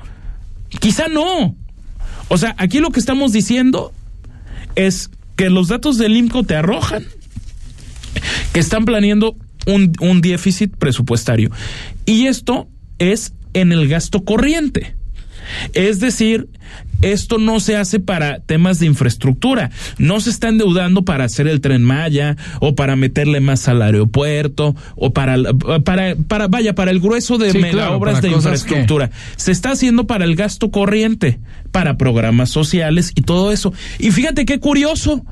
quizá 0.79 1.07
no. 1.07 1.55
O 2.27 2.37
sea, 2.37 2.55
aquí 2.57 2.79
lo 2.79 2.91
que 2.91 2.99
estamos 2.99 3.31
diciendo 3.31 3.93
es 4.75 5.09
que 5.35 5.49
los 5.49 5.67
datos 5.67 5.97
del 5.97 6.15
IMCO 6.15 6.43
te 6.43 6.55
arrojan 6.55 7.05
que 8.53 8.59
están 8.59 8.85
planeando 8.85 9.35
un, 9.65 9.93
un 9.99 10.21
déficit 10.21 10.75
presupuestario. 10.75 11.51
Y 12.05 12.27
esto 12.27 12.67
es 12.99 13.33
en 13.53 13.71
el 13.71 13.87
gasto 13.87 14.23
corriente. 14.23 14.95
Es 15.73 15.99
decir, 15.99 16.47
esto 17.01 17.37
no 17.37 17.59
se 17.59 17.75
hace 17.75 17.99
para 17.99 18.39
temas 18.39 18.79
de 18.79 18.85
infraestructura. 18.85 19.71
No 19.97 20.21
se 20.21 20.29
está 20.29 20.47
endeudando 20.47 21.03
para 21.03 21.25
hacer 21.25 21.47
el 21.47 21.59
tren 21.59 21.83
Maya 21.83 22.37
o 22.61 22.75
para 22.75 22.95
meterle 22.95 23.41
más 23.41 23.67
al 23.67 23.81
aeropuerto 23.81 24.75
o 24.95 25.11
para, 25.11 25.37
para, 25.83 26.15
para 26.15 26.47
vaya, 26.47 26.75
para 26.75 26.91
el 26.91 26.99
grueso 26.99 27.37
de 27.37 27.53
mega 27.53 27.91
obras 27.91 28.21
de 28.21 28.29
infraestructura. 28.29 29.11
Se 29.35 29.51
está 29.51 29.71
haciendo 29.71 30.07
para 30.07 30.23
el 30.23 30.35
gasto 30.35 30.71
corriente, 30.71 31.39
para 31.71 31.97
programas 31.97 32.49
sociales 32.49 33.11
y 33.15 33.21
todo 33.21 33.51
eso. 33.51 33.73
Y 33.99 34.11
fíjate 34.11 34.45
qué 34.45 34.59
curioso 34.59 35.25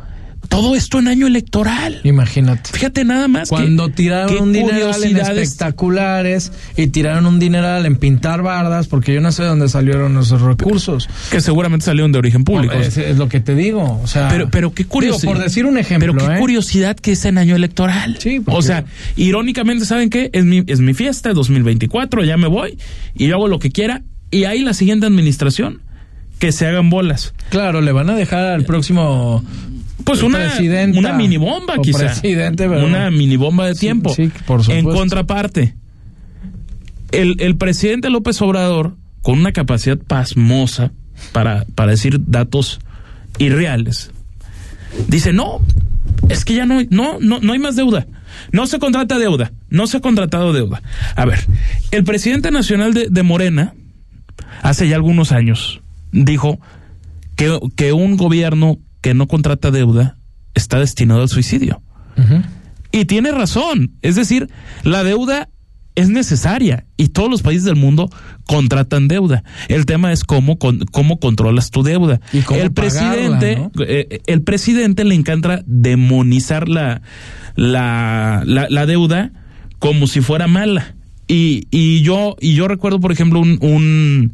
todo 0.52 0.76
esto 0.76 1.00
en 1.00 1.08
año 1.08 1.28
electoral. 1.28 2.02
Imagínate. 2.04 2.72
Fíjate 2.74 3.06
nada 3.06 3.30
más. 3.30 3.48
Cuando 3.48 3.88
tiraron 3.88 4.38
un 4.38 4.54
dineral 4.54 5.02
en 5.02 5.16
espectaculares 5.16 6.52
y 6.76 6.88
tiraron 6.88 7.26
un 7.26 7.40
dineral 7.40 7.86
en 7.86 7.96
pintar 7.96 8.42
bardas, 8.42 8.88
porque 8.88 9.14
yo 9.14 9.22
no 9.22 9.32
sé 9.32 9.44
de 9.44 9.48
dónde 9.48 9.70
salieron 9.70 10.18
esos 10.18 10.42
recursos. 10.42 11.10
Que 11.32 11.40
seguramente 11.40 11.86
salieron 11.86 12.12
de 12.12 12.20
origen 12.20 12.44
público. 12.44 12.74
es, 12.74 13.18
lo 13.18 13.30
que 13.30 13.40
te 13.40 13.56
digo. 13.56 14.02
O 14.04 14.08
sea, 14.08 14.28
pero, 14.28 14.50
pero 14.52 14.74
qué 14.74 14.84
curiosidad. 14.84 15.32
por 15.32 15.42
decir 15.42 15.66
un 15.66 15.78
ejemplo. 15.78 16.14
Pero 16.14 16.28
qué 16.28 16.36
¿eh? 16.36 16.40
curiosidad 16.40 16.98
que 16.98 17.14
es 17.14 17.24
en 17.24 17.38
año 17.38 17.56
electoral. 17.56 18.18
Sí. 18.20 18.42
O 18.46 18.62
sea, 18.62 18.84
irónicamente, 19.16 19.86
¿saben 19.86 20.10
qué? 20.10 20.32
Es 20.34 20.44
mi, 20.44 20.66
es 20.68 20.82
mi 20.82 20.94
fiesta, 20.94 21.32
2024, 21.32 22.26
ya 22.26 22.36
me 22.36 22.48
voy 22.48 22.78
y 23.16 23.28
yo 23.28 23.36
hago 23.36 23.48
lo 23.48 23.60
que 23.60 23.72
quiera. 23.72 24.04
Y 24.32 24.44
ahí 24.44 24.60
la 24.64 24.74
siguiente 24.74 25.06
administración 25.06 25.80
que 26.40 26.52
se 26.52 26.66
hagan 26.66 26.90
bolas. 26.90 27.34
Claro, 27.52 27.82
le 27.82 27.92
van 27.94 28.10
a 28.10 28.16
dejar 28.16 28.48
al 28.48 28.66
próximo 28.66 29.46
pues 30.04 30.24
una, 30.24 30.52
una 30.96 31.14
mini 31.14 31.38
bomba, 31.38 31.78
quizá. 31.82 32.14
Una 32.86 33.10
mini 33.12 33.36
bomba 33.38 33.68
de 33.68 33.76
tiempo. 33.76 34.14
en 34.70 34.86
contraparte, 34.86 35.76
el, 37.12 37.36
el 37.40 37.58
presidente 37.58 38.10
López 38.10 38.42
Obrador, 38.42 38.96
con 39.22 39.40
una 39.40 39.52
capacidad 39.52 39.98
pasmosa 39.98 40.92
para, 41.32 41.66
para 41.76 41.92
decir 41.92 42.20
datos 42.26 42.80
irreales, 43.38 44.12
dice: 45.08 45.34
No, 45.34 45.62
es 46.30 46.46
que 46.46 46.56
ya 46.56 46.66
no, 46.66 46.82
no, 46.90 47.18
no, 47.20 47.40
no 47.40 47.54
hay 47.54 47.60
más 47.60 47.76
deuda. 47.76 48.08
No 48.52 48.66
se 48.66 48.80
contrata 48.80 49.20
deuda. 49.20 49.52
No 49.70 49.88
se 49.88 49.98
ha 49.98 50.02
contratado 50.02 50.54
deuda. 50.54 50.82
A 51.16 51.26
ver, 51.26 51.46
el 51.92 52.04
presidente 52.04 52.52
nacional 52.52 52.94
de, 52.94 53.08
de 53.10 53.24
Morena, 53.24 53.74
hace 54.62 54.88
ya 54.88 54.96
algunos 54.96 55.32
años, 55.32 55.82
dijo 56.12 56.60
que, 57.36 57.60
que 57.76 57.94
un 57.94 58.18
gobierno 58.18 58.78
que 59.02 59.14
no 59.14 59.28
contrata 59.28 59.72
deuda 59.72 60.18
está 60.54 60.80
destinado 60.80 61.22
al 61.22 61.30
suicidio. 61.30 61.82
Y 62.92 63.06
tiene 63.06 63.32
razón. 63.32 63.94
Es 64.02 64.16
decir, 64.16 64.50
la 64.84 65.04
deuda 65.04 65.50
es 65.96 66.10
necesaria 66.10 66.86
y 66.98 67.10
todos 67.10 67.30
los 67.30 67.42
países 67.42 67.64
del 67.64 67.76
mundo 67.76 68.10
contratan 68.46 69.08
deuda. 69.08 69.44
El 69.68 69.86
tema 69.86 70.12
es 70.12 70.24
cómo, 70.24 70.58
cómo 70.58 71.20
controlas 71.20 71.72
tu 71.72 71.84
deuda. 71.84 72.22
el 72.32 72.72
presidente, 72.72 73.70
eh, 73.88 74.22
el 74.26 74.42
presidente 74.44 75.04
le 75.04 75.16
encanta 75.16 75.64
demonizar 75.66 76.70
la, 76.70 77.02
la, 77.56 78.44
la, 78.46 78.86
deuda 78.86 79.32
como 79.80 80.08
si 80.08 80.22
fuera 80.22 80.48
mala. 80.48 80.96
Y, 81.28 81.68
y 81.72 82.02
yo, 82.02 82.36
y 82.40 82.56
yo 82.56 82.68
recuerdo, 82.68 83.00
por 83.00 83.12
ejemplo, 83.12 83.40
un, 83.40 83.58
un 83.62 84.34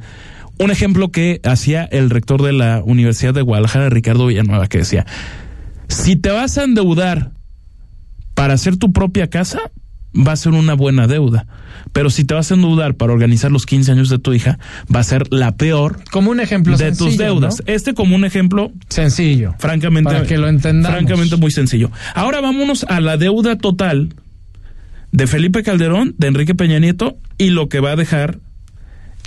un 0.59 0.71
ejemplo 0.71 1.11
que 1.11 1.39
hacía 1.43 1.83
el 1.85 2.09
rector 2.09 2.41
de 2.41 2.53
la 2.53 2.81
Universidad 2.83 3.33
de 3.33 3.41
Guadalajara, 3.41 3.89
Ricardo 3.89 4.27
Villanueva, 4.27 4.67
que 4.67 4.79
decía, 4.79 5.05
si 5.87 6.15
te 6.15 6.29
vas 6.29 6.57
a 6.57 6.63
endeudar 6.63 7.31
para 8.33 8.53
hacer 8.53 8.77
tu 8.77 8.91
propia 8.91 9.29
casa, 9.29 9.59
va 10.15 10.31
a 10.31 10.35
ser 10.35 10.53
una 10.53 10.73
buena 10.73 11.07
deuda. 11.07 11.45
Pero 11.93 12.09
si 12.09 12.23
te 12.23 12.33
vas 12.33 12.51
a 12.51 12.55
endeudar 12.55 12.95
para 12.95 13.13
organizar 13.13 13.51
los 13.51 13.65
15 13.65 13.91
años 13.91 14.09
de 14.09 14.19
tu 14.19 14.33
hija, 14.33 14.59
va 14.93 14.99
a 14.99 15.03
ser 15.03 15.31
la 15.31 15.55
peor 15.55 15.99
como 16.11 16.31
un 16.31 16.39
ejemplo 16.39 16.77
de 16.77 16.91
tus 16.91 17.17
deudas. 17.17 17.63
Este 17.65 17.93
como 17.93 18.15
un 18.15 18.25
ejemplo 18.25 18.71
sencillo. 18.89 19.55
Francamente, 19.59 20.11
para 20.11 20.25
que 20.25 20.37
lo 20.37 20.47
entendamos. 20.47 20.97
Francamente 20.97 21.37
muy 21.37 21.51
sencillo. 21.51 21.91
Ahora 22.13 22.41
vámonos 22.41 22.83
a 22.85 22.99
la 22.99 23.17
deuda 23.17 23.57
total 23.57 24.13
de 25.11 25.27
Felipe 25.27 25.63
Calderón, 25.63 26.15
de 26.17 26.27
Enrique 26.27 26.55
Peña 26.55 26.79
Nieto 26.79 27.17
y 27.37 27.51
lo 27.51 27.69
que 27.69 27.79
va 27.79 27.91
a 27.91 27.95
dejar 27.95 28.39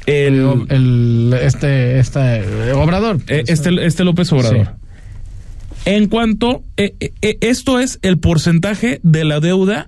el, 0.07 1.35
este, 1.41 1.99
este 1.99 2.73
Obrador. 2.73 3.19
Eh, 3.29 3.45
este, 3.47 3.87
este 3.87 4.05
López 4.05 4.33
Obrador. 4.33 4.77
En 5.85 6.09
cuanto, 6.09 6.63
eh, 6.77 6.95
eh, 7.01 7.39
esto 7.41 7.79
es 7.79 7.99
el 8.03 8.19
porcentaje 8.19 9.01
de 9.03 9.25
la 9.25 9.41
deuda 9.41 9.87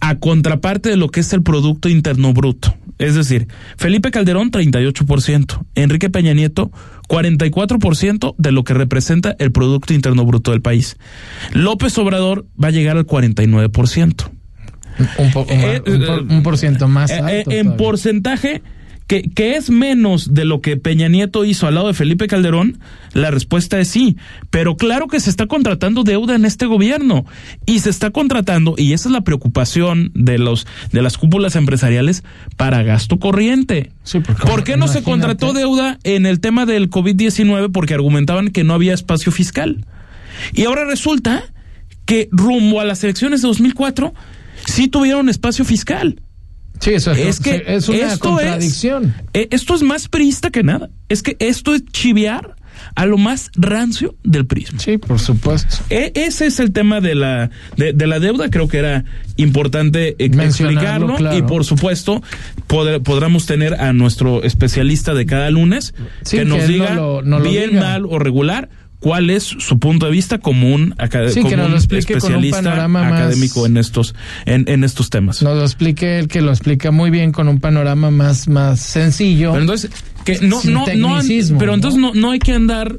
a 0.00 0.16
contraparte 0.16 0.88
de 0.90 0.96
lo 0.96 1.08
que 1.08 1.20
es 1.20 1.32
el 1.32 1.42
Producto 1.42 1.88
Interno 1.88 2.32
Bruto. 2.32 2.74
Es 2.98 3.14
decir, 3.14 3.46
Felipe 3.76 4.10
Calderón 4.10 4.50
38%, 4.50 5.66
Enrique 5.74 6.10
Peña 6.10 6.34
Nieto 6.34 6.70
44% 7.08 8.34
de 8.38 8.52
lo 8.52 8.64
que 8.64 8.74
representa 8.74 9.36
el 9.38 9.52
Producto 9.52 9.94
Interno 9.94 10.24
Bruto 10.24 10.50
del 10.50 10.62
país. 10.62 10.96
López 11.52 11.96
Obrador 11.98 12.46
va 12.62 12.68
a 12.68 12.72
llegar 12.72 12.96
al 12.96 13.06
49%. 13.06 14.30
Un, 15.18 15.30
poco 15.30 15.52
un, 15.54 16.30
un, 16.32 16.42
por 16.42 16.58
ciento 16.58 16.88
más 16.88 17.12
alto. 17.12 17.52
en 17.52 17.76
porcentaje 17.76 18.62
¿Que, 19.08 19.56
es 19.56 19.70
menos 19.70 20.34
de 20.34 20.44
lo 20.44 20.60
que 20.60 20.76
Peña 20.76 21.08
Nieto 21.08 21.46
hizo 21.46 21.66
al 21.66 21.76
lado 21.76 21.86
de 21.86 21.94
Felipe 21.94 22.26
Calderón? 22.26 22.78
La 23.14 23.30
respuesta 23.30 23.80
es 23.80 23.88
sí. 23.88 24.18
Pero 24.50 24.76
claro 24.76 25.06
que 25.08 25.18
se 25.18 25.30
está 25.30 25.46
contratando 25.46 26.04
deuda 26.04 26.34
en 26.34 26.44
este 26.44 26.66
gobierno. 26.66 27.24
Y 27.64 27.78
se 27.78 27.88
está 27.88 28.10
contratando, 28.10 28.74
y 28.76 28.92
esa 28.92 29.08
es 29.08 29.12
la 29.14 29.22
preocupación 29.22 30.12
de 30.14 30.36
los 30.36 30.66
de 30.92 31.00
las 31.00 31.16
cúpulas 31.16 31.56
empresariales, 31.56 32.22
para 32.58 32.82
gasto 32.82 33.18
corriente. 33.18 33.92
Sí, 34.02 34.20
porque, 34.20 34.46
¿Por 34.46 34.62
qué 34.62 34.76
no 34.76 34.88
se 34.88 35.02
contrató 35.02 35.54
deuda 35.54 35.98
en 36.04 36.26
el 36.26 36.40
tema 36.40 36.66
del 36.66 36.90
COVID-19? 36.90 37.72
Porque 37.72 37.94
argumentaban 37.94 38.50
que 38.50 38.62
no 38.62 38.74
había 38.74 38.92
espacio 38.92 39.32
fiscal. 39.32 39.86
Y 40.52 40.64
ahora 40.64 40.84
resulta 40.84 41.44
que 42.04 42.28
rumbo 42.30 42.82
a 42.82 42.84
las 42.84 43.02
elecciones 43.04 43.40
de 43.40 43.48
2004 43.48 44.12
sí 44.66 44.88
tuvieron 44.88 45.30
espacio 45.30 45.64
fiscal. 45.64 46.20
Sí, 46.80 46.92
eso 46.94 47.12
es, 47.12 47.40
que 47.40 47.64
es 47.66 47.88
una 47.88 48.16
contradicción. 48.18 49.14
Eh, 49.34 49.48
esto 49.50 49.74
es 49.74 49.82
más 49.82 50.08
priista 50.08 50.50
que 50.50 50.62
nada. 50.62 50.90
Es 51.08 51.22
que 51.22 51.36
esto 51.40 51.74
es 51.74 51.84
chiviar 51.86 52.56
a 52.94 53.06
lo 53.06 53.18
más 53.18 53.50
rancio 53.56 54.14
del 54.24 54.46
prisma. 54.46 54.78
Sí, 54.78 54.98
por 54.98 55.18
supuesto. 55.18 55.76
E, 55.90 56.12
ese 56.14 56.46
es 56.46 56.60
el 56.60 56.72
tema 56.72 57.00
de 57.00 57.14
la, 57.14 57.50
de, 57.76 58.06
la 58.06 58.20
deuda. 58.20 58.50
Creo 58.50 58.68
que 58.68 58.78
era 58.78 59.04
importante 59.36 60.10
eh, 60.18 60.30
explicarlo. 60.32 61.16
Y 61.36 61.42
por 61.42 61.64
supuesto, 61.64 62.22
podremos 62.66 63.46
tener 63.46 63.74
a 63.74 63.92
nuestro 63.92 64.42
especialista 64.42 65.14
de 65.14 65.26
cada 65.26 65.50
lunes 65.50 65.94
que 66.28 66.44
nos 66.44 66.66
diga 66.66 67.22
bien, 67.42 67.76
mal 67.76 68.06
o 68.06 68.18
regular 68.18 68.68
cuál 69.00 69.30
es 69.30 69.44
su 69.44 69.78
punto 69.78 70.06
de 70.06 70.12
vista 70.12 70.38
como 70.38 70.74
un, 70.74 70.94
especialista 70.98 72.84
académico 72.84 73.66
en 73.66 73.76
estos 73.76 74.14
en, 74.46 74.64
en, 74.68 74.84
estos 74.84 75.10
temas. 75.10 75.42
Nos 75.42 75.56
lo 75.56 75.62
explique 75.62 76.18
él 76.18 76.28
que 76.28 76.40
lo 76.40 76.50
explica 76.50 76.90
muy 76.90 77.10
bien 77.10 77.32
con 77.32 77.48
un 77.48 77.60
panorama 77.60 78.10
más 78.10 78.48
más 78.48 78.80
sencillo. 78.80 79.52
Pero 79.52 79.62
entonces 79.62 79.90
que 80.24 80.38
no 80.40 80.60
no 80.64 80.86
no 80.96 81.20
pero 81.58 81.74
entonces 81.74 82.00
¿no? 82.00 82.12
no 82.14 82.30
hay 82.30 82.38
que 82.38 82.52
andar 82.52 82.98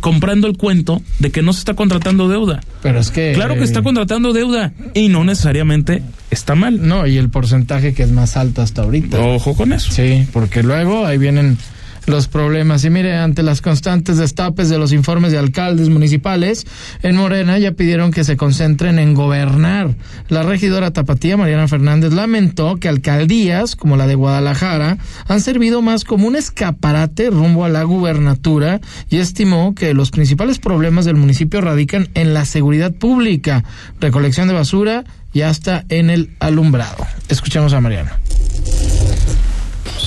comprando 0.00 0.46
el 0.46 0.56
cuento 0.56 1.02
de 1.18 1.30
que 1.30 1.42
no 1.42 1.52
se 1.52 1.58
está 1.58 1.74
contratando 1.74 2.28
deuda. 2.28 2.60
Pero 2.82 3.00
es 3.00 3.10
que 3.10 3.32
claro 3.34 3.54
que 3.56 3.64
está 3.64 3.82
contratando 3.82 4.32
deuda 4.32 4.72
y 4.94 5.08
no 5.08 5.24
necesariamente 5.24 6.02
está 6.30 6.54
mal. 6.54 6.86
No, 6.86 7.06
y 7.06 7.18
el 7.18 7.28
porcentaje 7.28 7.92
que 7.92 8.02
es 8.02 8.10
más 8.10 8.36
alto 8.36 8.62
hasta 8.62 8.82
ahorita. 8.82 9.20
Ojo 9.20 9.54
con 9.54 9.72
eso. 9.72 9.92
Sí, 9.92 10.26
porque 10.32 10.62
luego 10.62 11.04
ahí 11.04 11.18
vienen 11.18 11.58
los 12.06 12.28
problemas. 12.28 12.84
Y 12.84 12.90
mire, 12.90 13.16
ante 13.16 13.42
las 13.42 13.60
constantes 13.60 14.18
destapes 14.18 14.68
de 14.68 14.78
los 14.78 14.92
informes 14.92 15.32
de 15.32 15.38
alcaldes 15.38 15.88
municipales, 15.88 16.66
en 17.02 17.16
Morena 17.16 17.58
ya 17.58 17.72
pidieron 17.72 18.10
que 18.10 18.24
se 18.24 18.36
concentren 18.36 18.98
en 18.98 19.14
gobernar. 19.14 19.94
La 20.28 20.42
regidora 20.42 20.92
tapatía, 20.92 21.36
Mariana 21.36 21.68
Fernández, 21.68 22.12
lamentó 22.12 22.76
que 22.76 22.88
alcaldías 22.88 23.76
como 23.76 23.96
la 23.96 24.06
de 24.06 24.14
Guadalajara 24.14 24.98
han 25.26 25.40
servido 25.40 25.82
más 25.82 26.04
como 26.04 26.26
un 26.26 26.36
escaparate 26.36 27.30
rumbo 27.30 27.64
a 27.64 27.68
la 27.68 27.82
gubernatura 27.82 28.80
y 29.10 29.18
estimó 29.18 29.74
que 29.74 29.94
los 29.94 30.10
principales 30.10 30.58
problemas 30.58 31.04
del 31.04 31.16
municipio 31.16 31.60
radican 31.60 32.08
en 32.14 32.34
la 32.34 32.44
seguridad 32.44 32.92
pública, 32.92 33.64
recolección 34.00 34.48
de 34.48 34.54
basura 34.54 35.04
y 35.32 35.42
hasta 35.42 35.84
en 35.88 36.10
el 36.10 36.30
alumbrado. 36.38 37.06
Escuchemos 37.28 37.72
a 37.72 37.80
Mariana. 37.80 38.18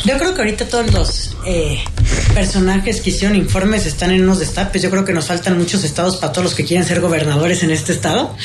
Yo 0.05 0.17
creo 0.17 0.33
que 0.33 0.41
ahorita 0.41 0.65
todos 0.67 0.93
los 0.93 1.31
eh, 1.45 1.79
personajes 2.33 3.01
que 3.01 3.09
hicieron 3.09 3.35
informes 3.35 3.85
están 3.85 4.11
en 4.11 4.23
unos 4.23 4.39
destapes. 4.39 4.81
Yo 4.81 4.89
creo 4.89 5.03
que 5.03 5.13
nos 5.13 5.25
faltan 5.25 5.57
muchos 5.57 5.83
estados 5.83 6.17
para 6.17 6.31
todos 6.31 6.45
los 6.45 6.55
que 6.55 6.63
quieren 6.63 6.85
ser 6.85 7.01
gobernadores 7.01 7.63
en 7.63 7.71
este 7.71 7.93
estado. 7.93 8.35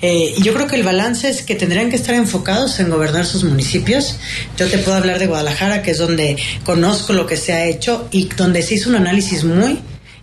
Eh, 0.00 0.34
y 0.36 0.42
yo 0.42 0.54
creo 0.54 0.66
que 0.66 0.76
el 0.76 0.82
balance 0.84 1.28
es 1.28 1.42
que 1.42 1.54
tendrían 1.54 1.90
que 1.90 1.96
estar 1.96 2.14
enfocados 2.14 2.78
en 2.80 2.90
gobernar 2.90 3.26
sus 3.26 3.44
municipios. 3.44 4.16
Yo 4.56 4.68
te 4.68 4.78
puedo 4.78 4.96
hablar 4.96 5.18
de 5.18 5.26
Guadalajara, 5.26 5.82
que 5.82 5.92
es 5.92 5.98
donde 5.98 6.36
conozco 6.64 7.12
lo 7.12 7.26
que 7.26 7.36
se 7.36 7.52
ha 7.52 7.64
hecho 7.64 8.08
y 8.10 8.28
donde 8.36 8.62
se 8.62 8.74
hizo 8.74 8.88
un 8.88 8.96
análisis 8.96 9.44
muy 9.44 9.80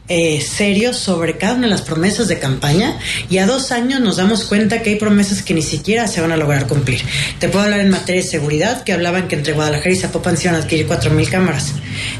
eh, 0.07 0.39
serios 0.41 0.97
sobre 0.97 1.37
cada 1.37 1.55
las 1.55 1.81
promesas 1.81 2.27
de 2.27 2.37
campaña 2.37 2.97
y 3.29 3.37
a 3.37 3.45
dos 3.45 3.71
años 3.71 4.01
nos 4.01 4.17
damos 4.17 4.43
cuenta 4.43 4.81
que 4.81 4.91
hay 4.91 4.95
promesas 4.97 5.41
que 5.41 5.53
ni 5.53 5.61
siquiera 5.61 6.07
se 6.07 6.21
van 6.21 6.31
a 6.31 6.37
lograr 6.37 6.67
cumplir. 6.67 7.01
Te 7.39 7.49
puedo 7.49 7.63
hablar 7.63 7.79
en 7.79 7.89
materia 7.89 8.21
de 8.21 8.27
seguridad, 8.27 8.83
que 8.83 8.93
hablaban 8.93 9.27
que 9.27 9.35
entre 9.35 9.53
Guadalajara 9.53 9.91
y 9.91 9.95
Zapopan 9.95 10.37
se 10.37 10.43
iban 10.43 10.55
a 10.55 10.63
adquirir 10.63 10.87
4.000 10.87 11.29
cámaras. 11.29 11.73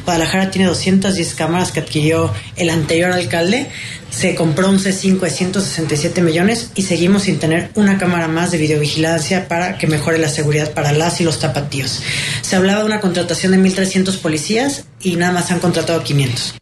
Guadalajara 0.05 0.51
tiene 0.51 0.67
210 0.67 1.35
cámaras 1.35 1.71
que 1.71 1.81
adquirió 1.81 2.33
el 2.55 2.69
anterior 2.69 3.11
alcalde. 3.11 3.67
Se 4.09 4.33
compró 4.35 4.69
un 4.69 4.79
C5 4.79 5.19
de 5.19 5.29
167 5.29 6.21
millones 6.21 6.71
y 6.75 6.83
seguimos 6.83 7.23
sin 7.23 7.37
tener 7.37 7.69
una 7.75 7.97
cámara 7.97 8.27
más 8.27 8.51
de 8.51 8.57
videovigilancia 8.57 9.47
para 9.47 9.77
que 9.77 9.87
mejore 9.87 10.17
la 10.17 10.29
seguridad 10.29 10.71
para 10.71 10.93
las 10.93 11.19
y 11.19 11.25
los 11.25 11.39
tapatíos. 11.39 12.01
Se 12.41 12.55
hablaba 12.55 12.79
de 12.79 12.85
una 12.85 13.01
contratación 13.01 13.51
de 13.51 13.59
1.300 13.59 14.17
policías 14.19 14.85
y 15.01 15.17
nada 15.17 15.33
más 15.33 15.51
han 15.51 15.59
contratado 15.59 16.01
500. 16.03 16.55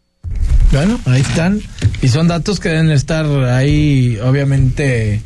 Bueno, 0.74 0.98
ahí 1.06 1.20
están. 1.20 1.60
Y 2.02 2.08
son 2.08 2.26
datos 2.26 2.58
que 2.58 2.68
deben 2.68 2.90
estar 2.90 3.24
ahí, 3.44 4.18
obviamente. 4.20 5.22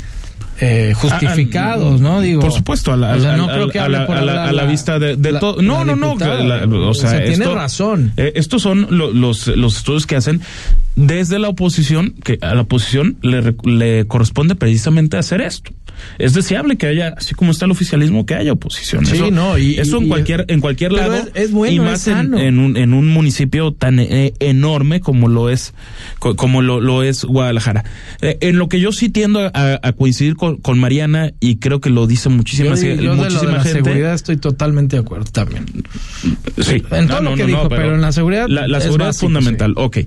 Eh, 0.60 0.92
justificados, 0.94 2.00
¿no? 2.00 2.20
Digo, 2.20 2.40
por 2.40 2.52
supuesto, 2.52 2.92
a 2.92 2.96
la, 2.96 3.12
a 3.12 4.52
la, 4.52 4.64
vista 4.64 4.98
de, 4.98 5.16
todo. 5.38 5.62
No, 5.62 5.84
no, 5.84 5.94
no. 5.94 6.14
o 6.14 6.94
sea, 6.94 7.24
tiene 7.24 7.46
razón. 7.46 8.12
Eh, 8.16 8.32
estos 8.34 8.62
son 8.62 8.88
los, 8.90 9.46
los 9.46 9.76
estudios 9.76 10.06
que 10.06 10.16
hacen 10.16 10.40
desde 10.96 11.38
la 11.38 11.48
oposición, 11.48 12.14
que 12.24 12.38
a 12.42 12.54
la 12.54 12.62
oposición 12.62 13.18
le, 13.22 13.54
le 13.64 14.06
corresponde 14.06 14.56
precisamente 14.56 15.16
hacer 15.16 15.40
esto 15.40 15.70
es 16.18 16.34
deseable 16.34 16.76
que 16.76 16.86
haya, 16.86 17.14
así 17.16 17.34
como 17.34 17.52
está 17.52 17.64
el 17.64 17.70
oficialismo, 17.70 18.26
que 18.26 18.34
haya 18.34 18.52
oposición. 18.52 19.06
Sí, 19.06 19.16
eso, 19.16 19.30
no, 19.30 19.58
y, 19.58 19.78
eso 19.78 19.98
en 19.98 20.08
cualquier, 20.08 20.44
en 20.48 20.60
cualquier 20.60 20.92
lado. 20.92 21.16
Es, 21.34 21.52
bueno, 21.52 21.74
y 21.74 21.80
más 21.80 22.06
en, 22.08 22.58
un, 22.58 22.76
en 22.76 22.94
un 22.94 23.08
municipio 23.08 23.72
tan 23.72 23.98
eh, 23.98 24.34
enorme 24.40 25.00
como 25.00 25.28
lo 25.28 25.50
es, 25.50 25.74
como 26.18 26.62
lo, 26.62 26.80
lo 26.80 27.02
es 27.02 27.24
Guadalajara. 27.24 27.84
Eh, 28.20 28.38
en 28.40 28.58
lo 28.58 28.68
que 28.68 28.80
yo 28.80 28.92
sí 28.92 29.08
tiendo 29.08 29.50
a, 29.52 29.92
coincidir 29.96 30.36
con, 30.36 30.47
Mariana, 30.76 31.32
y 31.40 31.56
creo 31.56 31.80
que 31.80 31.90
lo 31.90 32.06
dice 32.06 32.28
muchísima, 32.28 32.74
yo, 32.74 33.14
muchísima 33.14 33.52
la 33.52 33.62
gente. 33.62 33.84
seguridad 33.84 34.14
estoy 34.14 34.36
totalmente 34.36 34.96
de 34.96 35.02
acuerdo 35.02 35.30
también. 35.30 35.66
Sí. 36.60 36.82
En 36.90 37.08
todo 37.08 37.20
lo 37.20 37.34
que 37.34 37.46
dijo, 37.46 37.68
pero, 37.68 37.94
en 37.94 38.00
la 38.00 38.12
seguridad. 38.12 38.48
La, 38.48 38.80
seguridad 38.80 39.10
es 39.10 39.18
fundamental. 39.18 39.74
Ok. 39.76 39.98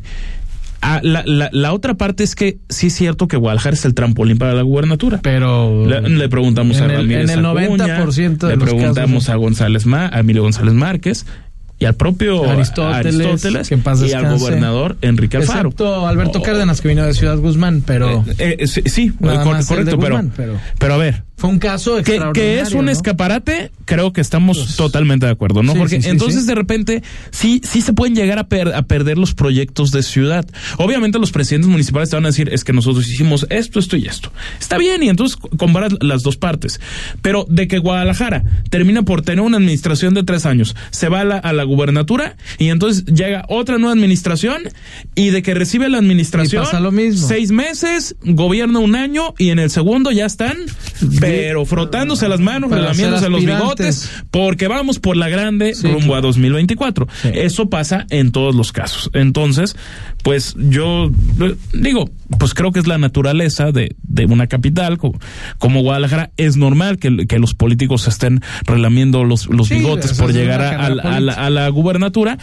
Ah, 0.84 1.00
la, 1.04 1.24
la, 1.28 1.50
la, 1.52 1.74
otra 1.74 1.94
parte 1.94 2.24
es 2.24 2.34
que 2.34 2.58
sí 2.70 2.88
es 2.88 2.96
cierto 2.96 3.28
que 3.28 3.38
Guadalajara 3.38 3.76
es 3.76 3.86
el 3.86 3.94
trampolín 3.94 4.40
para 4.40 4.56
la 4.56 4.64
gubernatura. 4.64 5.20
Pero 5.22 5.86
le, 5.86 6.28
preguntamos 6.28 6.82
a 6.82 6.88
Ramírez 6.88 7.30
en 7.30 7.40
el 7.40 7.46
90% 7.46 8.38
de 8.38 8.58
le 8.58 8.58
preguntamos 8.58 9.30
a 9.30 9.36
González 9.36 9.86
a 9.86 10.20
Emilio 10.20 10.42
González 10.42 10.74
Márquez 10.74 11.26
y 11.82 11.86
al 11.86 11.96
propio 11.96 12.48
Aristóteles, 12.48 13.72
y 13.72 14.14
al 14.14 14.38
gobernador 14.38 14.98
Enrique 15.02 15.38
Alfaro. 15.38 15.70
Excepto 15.70 16.08
Alberto 16.08 16.40
oh. 16.40 16.44
Cárdenas 16.44 16.80
que 16.80 16.90
vino 16.90 17.04
de 17.04 17.16
Ciudad 17.16 17.38
Guzmán, 17.40 17.82
pero 17.84 18.24
eh, 18.38 18.58
eh, 18.60 18.68
sí, 18.68 19.10
correcto, 19.10 19.98
pero, 19.98 20.22
pero 20.38 20.60
pero 20.78 20.94
a 20.94 20.98
ver, 20.98 21.24
fue 21.42 21.50
un 21.50 21.58
caso 21.58 21.98
extraordinario. 21.98 22.34
Que, 22.34 22.60
es 22.60 22.74
un 22.74 22.88
escaparate, 22.88 23.72
creo 23.86 24.14
que 24.14 24.22
estamos 24.22 24.60
pues, 24.60 24.76
totalmente 24.76 25.26
de 25.26 25.32
acuerdo, 25.32 25.64
¿no? 25.64 25.74
Porque 25.74 25.96
entonces 25.96 26.46
de 26.46 26.54
repente 26.54 27.02
sí, 27.32 27.62
sí 27.64 27.82
se 27.82 27.94
pueden 27.94 28.14
llegar 28.14 28.38
a, 28.38 28.42
a, 28.78 28.82
perder 28.84 29.18
los 29.18 29.34
proyectos 29.34 29.90
de 29.90 30.04
ciudad. 30.04 30.46
Obviamente 30.78 31.18
los 31.18 31.32
presidentes 31.32 31.68
municipales 31.68 32.12
te 32.12 32.16
van 32.16 32.26
a 32.26 32.28
decir, 32.28 32.50
es 32.54 32.64
que 32.64 32.74
nosotros 32.74 33.08
hicimos 33.08 33.48
esto, 33.50 33.80
esto 33.80 33.98
y 33.98 34.06
esto. 34.06 34.32
Está 34.60 34.78
bien, 34.78 35.02
y 35.02 35.10
entonces 35.10 35.36
comparas 35.58 35.94
las 36.00 36.22
dos 36.22 36.38
partes. 36.38 36.80
Pero 37.24 37.48
de 37.50 37.68
que 37.68 37.80
Guadalajara 37.80 38.44
termina 38.70 39.02
por 39.02 39.24
tener 39.24 39.44
una 39.44 39.58
administración 39.58 40.14
de 40.14 40.22
tres 40.22 40.46
años, 40.46 40.76
se 40.92 41.10
va 41.10 41.22
a 41.22 41.26
la, 41.26 41.38
a 41.38 41.54
la 41.54 41.64
gubernatura 41.72 42.36
y 42.58 42.70
entonces 42.70 43.06
llega 43.06 43.46
otra 43.50 43.78
nueva 43.78 43.94
administración 43.94 44.64
y 45.16 45.30
de 45.30 45.42
que 45.42 45.54
recibe 45.54 45.90
la 45.90 45.98
administración 45.98 46.66
lo 46.82 46.92
mismo. 46.92 47.28
seis 47.28 47.52
meses, 47.52 48.16
gobierna 48.24 48.80
un 48.80 48.96
año 48.96 49.34
y 49.38 49.50
en 49.50 49.60
el 49.60 49.70
segundo 49.70 50.12
ya 50.12 50.26
están 50.26 50.58
pero 51.20 51.66
frotándose 51.66 52.28
las 52.28 52.40
manos, 52.40 52.72
relamiéndose 52.72 53.30
los 53.30 53.44
bigotes, 53.44 54.10
porque 54.32 54.68
vamos 54.68 55.00
por 55.00 55.18
la 55.18 55.30
grande 55.30 55.74
rumbo 55.82 56.16
a 56.16 56.22
2024. 56.22 57.08
Eso 57.34 57.70
pasa 57.70 58.06
en 58.10 58.32
todos 58.32 58.56
los 58.56 58.72
casos. 58.72 59.10
Entonces, 59.14 59.76
pues 60.24 60.56
yo 60.58 61.12
digo, 61.74 62.10
pues 62.38 62.54
creo 62.54 62.72
que 62.72 62.80
es 62.80 62.88
la 62.88 62.98
naturaleza 62.98 63.72
de, 63.72 63.96
de 64.04 64.26
una 64.26 64.48
capital 64.48 64.98
como, 64.98 65.20
como, 65.58 65.82
Guadalajara. 65.82 66.32
Es 66.38 66.58
normal 66.58 66.98
que, 66.98 67.26
que, 67.28 67.40
los 67.40 67.54
políticos 67.54 68.08
estén 68.08 68.42
relamiendo 68.66 69.24
los, 69.24 69.48
los 69.48 69.70
bigotes 69.70 70.14
por 70.14 70.34
llegar 70.34 70.62
a, 70.62 70.86
a, 70.86 71.20
la, 71.20 71.34
a 71.34 71.50
la 71.50 71.68
gubernatura, 71.70 72.38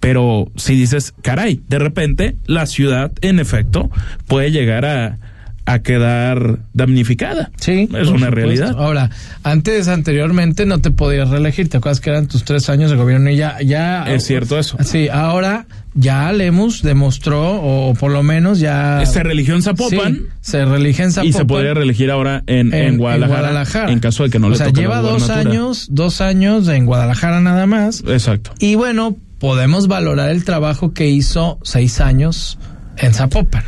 pero 0.00 0.50
si 0.56 0.74
dices, 0.74 1.14
caray, 1.22 1.60
de 1.68 1.78
repente 1.78 2.36
la 2.46 2.66
ciudad, 2.66 3.12
en 3.20 3.38
efecto, 3.38 3.90
puede 4.26 4.50
llegar 4.50 4.84
a 4.84 5.18
a 5.66 5.80
quedar 5.80 6.58
damnificada. 6.72 7.50
Sí. 7.58 7.88
Es 7.94 8.08
una 8.08 8.30
realidad. 8.30 8.74
Ahora, 8.76 9.10
antes, 9.42 9.88
anteriormente, 9.88 10.66
no 10.66 10.80
te 10.80 10.90
podías 10.90 11.28
reelegir. 11.28 11.68
¿Te 11.68 11.76
acuerdas 11.76 12.00
que 12.00 12.10
eran 12.10 12.26
tus 12.26 12.44
tres 12.44 12.68
años 12.70 12.90
de 12.90 12.96
gobierno 12.96 13.30
y 13.30 13.36
ya, 13.36 13.58
ya. 13.62 14.04
Es 14.12 14.24
cierto 14.24 14.58
eso. 14.58 14.76
Sí, 14.82 15.08
ahora 15.08 15.66
ya 15.94 16.30
Lemus 16.32 16.82
demostró, 16.82 17.60
o 17.60 17.94
por 17.94 18.12
lo 18.12 18.22
menos 18.22 18.60
ya. 18.60 19.04
Se 19.06 19.22
religió 19.22 19.54
en 19.54 19.62
Zapopan. 19.62 20.20
se 20.40 20.64
religió 20.64 21.04
en 21.04 21.12
Zapopan. 21.12 21.28
Y 21.28 21.32
se 21.32 21.44
podría 21.44 21.74
reelegir 21.74 22.10
ahora 22.10 22.42
en, 22.46 22.72
en, 22.72 22.96
Guadalajara, 22.96 23.90
en, 23.90 24.00
caso 24.00 24.22
de 24.24 24.30
que 24.30 24.38
no 24.38 24.48
o 24.48 24.50
le 24.50 24.56
sea, 24.56 24.68
lleva 24.70 25.00
dos 25.00 25.30
años, 25.30 25.88
dos 25.90 26.20
años 26.20 26.68
en 26.68 26.86
Guadalajara 26.86 27.40
nada 27.40 27.66
más. 27.66 28.02
Exacto. 28.06 28.52
Y 28.60 28.76
bueno, 28.76 29.16
podemos 29.38 29.88
valorar 29.88 30.30
el 30.30 30.44
trabajo 30.44 30.92
que 30.92 31.08
hizo 31.08 31.58
seis 31.62 32.00
años 32.00 32.58
en 32.96 33.14
Zapopan. 33.14 33.64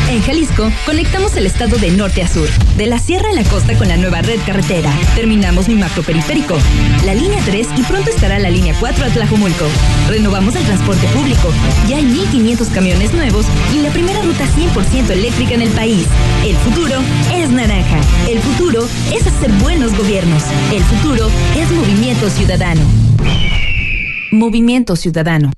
En 0.09 0.21
Jalisco, 0.21 0.69
conectamos 0.85 1.37
el 1.37 1.45
estado 1.45 1.77
de 1.77 1.89
norte 1.91 2.21
a 2.21 2.27
sur, 2.27 2.49
de 2.75 2.85
la 2.85 2.99
sierra 2.99 3.29
a 3.29 3.33
la 3.33 3.45
costa 3.45 3.77
con 3.77 3.87
la 3.87 3.95
nueva 3.95 4.21
red 4.21 4.39
carretera. 4.45 4.91
Terminamos 5.15 5.69
mi 5.69 5.75
macro 5.75 6.03
periférico, 6.03 6.57
la 7.05 7.13
línea 7.13 7.39
3 7.45 7.67
y 7.77 7.83
pronto 7.83 8.09
estará 8.09 8.37
la 8.39 8.49
línea 8.49 8.75
4 8.77 9.05
a 9.05 9.07
Tlajumulco. 9.07 9.65
Renovamos 10.09 10.53
el 10.55 10.63
transporte 10.63 11.07
público. 11.07 11.49
Ya 11.87 11.95
hay 11.95 12.03
1.500 12.03 12.73
camiones 12.73 13.13
nuevos 13.13 13.45
y 13.73 13.79
la 13.79 13.89
primera 13.91 14.21
ruta 14.21 14.45
100% 14.45 15.11
eléctrica 15.11 15.53
en 15.53 15.61
el 15.61 15.69
país. 15.69 16.05
El 16.45 16.57
futuro 16.57 16.95
es 17.33 17.49
naranja. 17.51 18.01
El 18.27 18.39
futuro 18.39 18.85
es 19.13 19.25
hacer 19.25 19.51
buenos 19.63 19.97
gobiernos. 19.97 20.43
El 20.73 20.83
futuro 20.83 21.29
es 21.55 21.71
Movimiento 21.71 22.29
Ciudadano. 22.29 22.81
Movimiento 24.33 24.97
Ciudadano. 24.97 25.51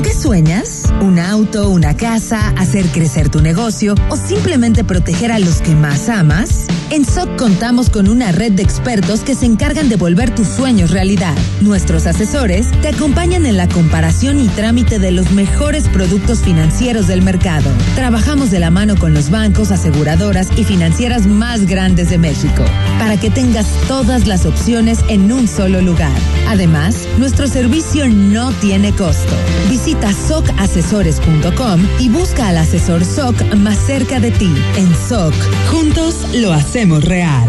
¿Con 0.00 0.08
qué 0.08 0.14
sueñas? 0.14 0.84
¿Un 1.02 1.18
auto, 1.18 1.68
una 1.68 1.94
casa, 1.94 2.54
hacer 2.56 2.86
crecer 2.86 3.28
tu 3.28 3.42
negocio 3.42 3.94
o 4.08 4.16
simplemente 4.16 4.82
proteger 4.82 5.30
a 5.30 5.38
los 5.38 5.60
que 5.60 5.74
más 5.74 6.08
amas? 6.08 6.68
En 6.88 7.04
SOC 7.04 7.36
contamos 7.36 7.90
con 7.90 8.08
una 8.08 8.32
red 8.32 8.50
de 8.52 8.62
expertos 8.62 9.20
que 9.20 9.34
se 9.34 9.44
encargan 9.44 9.90
de 9.90 9.96
volver 9.96 10.34
tus 10.34 10.48
sueños 10.48 10.90
realidad. 10.90 11.36
Nuestros 11.60 12.06
asesores 12.06 12.68
te 12.80 12.88
acompañan 12.88 13.44
en 13.44 13.58
la 13.58 13.68
comparación 13.68 14.40
y 14.40 14.48
trámite 14.48 14.98
de 14.98 15.10
los 15.10 15.32
mejores 15.32 15.86
productos 15.88 16.40
financieros 16.40 17.06
del 17.06 17.20
mercado. 17.20 17.70
Trabajamos 17.94 18.50
de 18.50 18.58
la 18.58 18.70
mano 18.70 18.96
con 18.96 19.12
los 19.12 19.30
bancos, 19.30 19.70
aseguradoras 19.70 20.48
y 20.56 20.64
financieras 20.64 21.26
más 21.26 21.66
grandes 21.66 22.08
de 22.08 22.16
México 22.16 22.64
para 22.98 23.18
que 23.18 23.28
tengas 23.28 23.66
todas 23.86 24.26
las 24.26 24.46
opciones 24.46 24.98
en 25.08 25.30
un 25.30 25.46
solo 25.46 25.82
lugar. 25.82 26.16
Además, 26.48 27.06
nuestro 27.18 27.46
servicio 27.46 28.08
no 28.08 28.50
tiene 28.54 28.92
costo. 28.92 29.36
Visita 29.68 29.89
socasesores.com 30.28 31.80
y 31.98 32.08
busca 32.08 32.48
al 32.48 32.58
asesor 32.58 33.04
SOC 33.04 33.54
más 33.56 33.78
cerca 33.78 34.20
de 34.20 34.30
ti. 34.30 34.52
En 34.76 34.88
SOC, 34.94 35.34
juntos 35.70 36.14
lo 36.34 36.52
hacemos 36.52 37.04
real. 37.04 37.48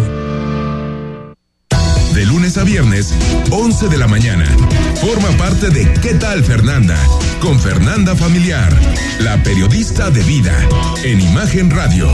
De 2.14 2.26
lunes 2.26 2.58
a 2.58 2.64
viernes, 2.64 3.14
11 3.52 3.88
de 3.88 3.98
la 3.98 4.08
mañana. 4.08 4.46
Forma 4.96 5.30
parte 5.38 5.70
de 5.70 5.92
¿Qué 6.02 6.14
tal 6.16 6.44
Fernanda? 6.44 6.98
Con 7.40 7.60
Fernanda 7.60 8.16
Familiar, 8.16 8.74
la 9.20 9.42
periodista 9.44 10.10
de 10.10 10.22
vida, 10.24 10.54
en 11.04 11.22
Imagen 11.22 11.70
Radio. 11.70 12.10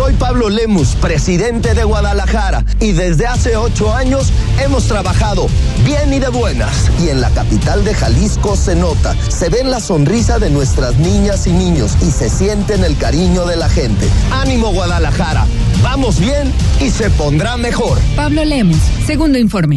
Soy 0.00 0.14
Pablo 0.14 0.48
Lemus, 0.48 0.94
presidente 0.94 1.74
de 1.74 1.84
Guadalajara, 1.84 2.64
y 2.80 2.92
desde 2.92 3.26
hace 3.26 3.58
ocho 3.58 3.92
años 3.94 4.32
hemos 4.58 4.84
trabajado 4.84 5.46
bien 5.84 6.14
y 6.14 6.18
de 6.18 6.30
buenas. 6.30 6.90
Y 7.04 7.10
en 7.10 7.20
la 7.20 7.28
capital 7.28 7.84
de 7.84 7.92
Jalisco 7.92 8.56
se 8.56 8.74
nota, 8.74 9.14
se 9.28 9.50
ve 9.50 9.60
en 9.60 9.70
la 9.70 9.78
sonrisa 9.78 10.38
de 10.38 10.48
nuestras 10.48 10.96
niñas 10.96 11.46
y 11.46 11.52
niños 11.52 11.98
y 12.00 12.10
se 12.12 12.30
siente 12.30 12.76
en 12.76 12.84
el 12.84 12.96
cariño 12.96 13.44
de 13.44 13.58
la 13.58 13.68
gente. 13.68 14.08
Ánimo 14.32 14.72
Guadalajara, 14.72 15.46
vamos 15.82 16.18
bien 16.18 16.50
y 16.80 16.88
se 16.88 17.10
pondrá 17.10 17.58
mejor. 17.58 17.98
Pablo 18.16 18.42
Lemus, 18.42 18.80
segundo 19.06 19.38
informe. 19.38 19.76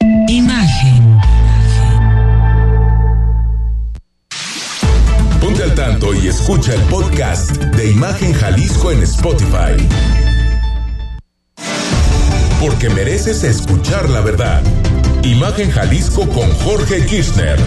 Imagen. 0.00 1.18
Ponte 5.40 5.62
al 5.64 5.74
tanto 5.74 6.14
y 6.14 6.28
escucha 6.28 6.74
el 6.74 6.80
podcast 6.82 7.56
de 7.56 7.90
Imagen 7.90 8.32
Jalisco 8.32 8.92
en 8.92 9.02
Spotify. 9.02 9.74
Porque 12.60 12.88
mereces 12.90 13.42
escuchar 13.42 14.08
la 14.10 14.20
verdad. 14.20 14.62
Imagen 15.24 15.70
Jalisco 15.70 16.28
con 16.28 16.48
Jorge 16.50 17.04
Kirchner. 17.04 17.58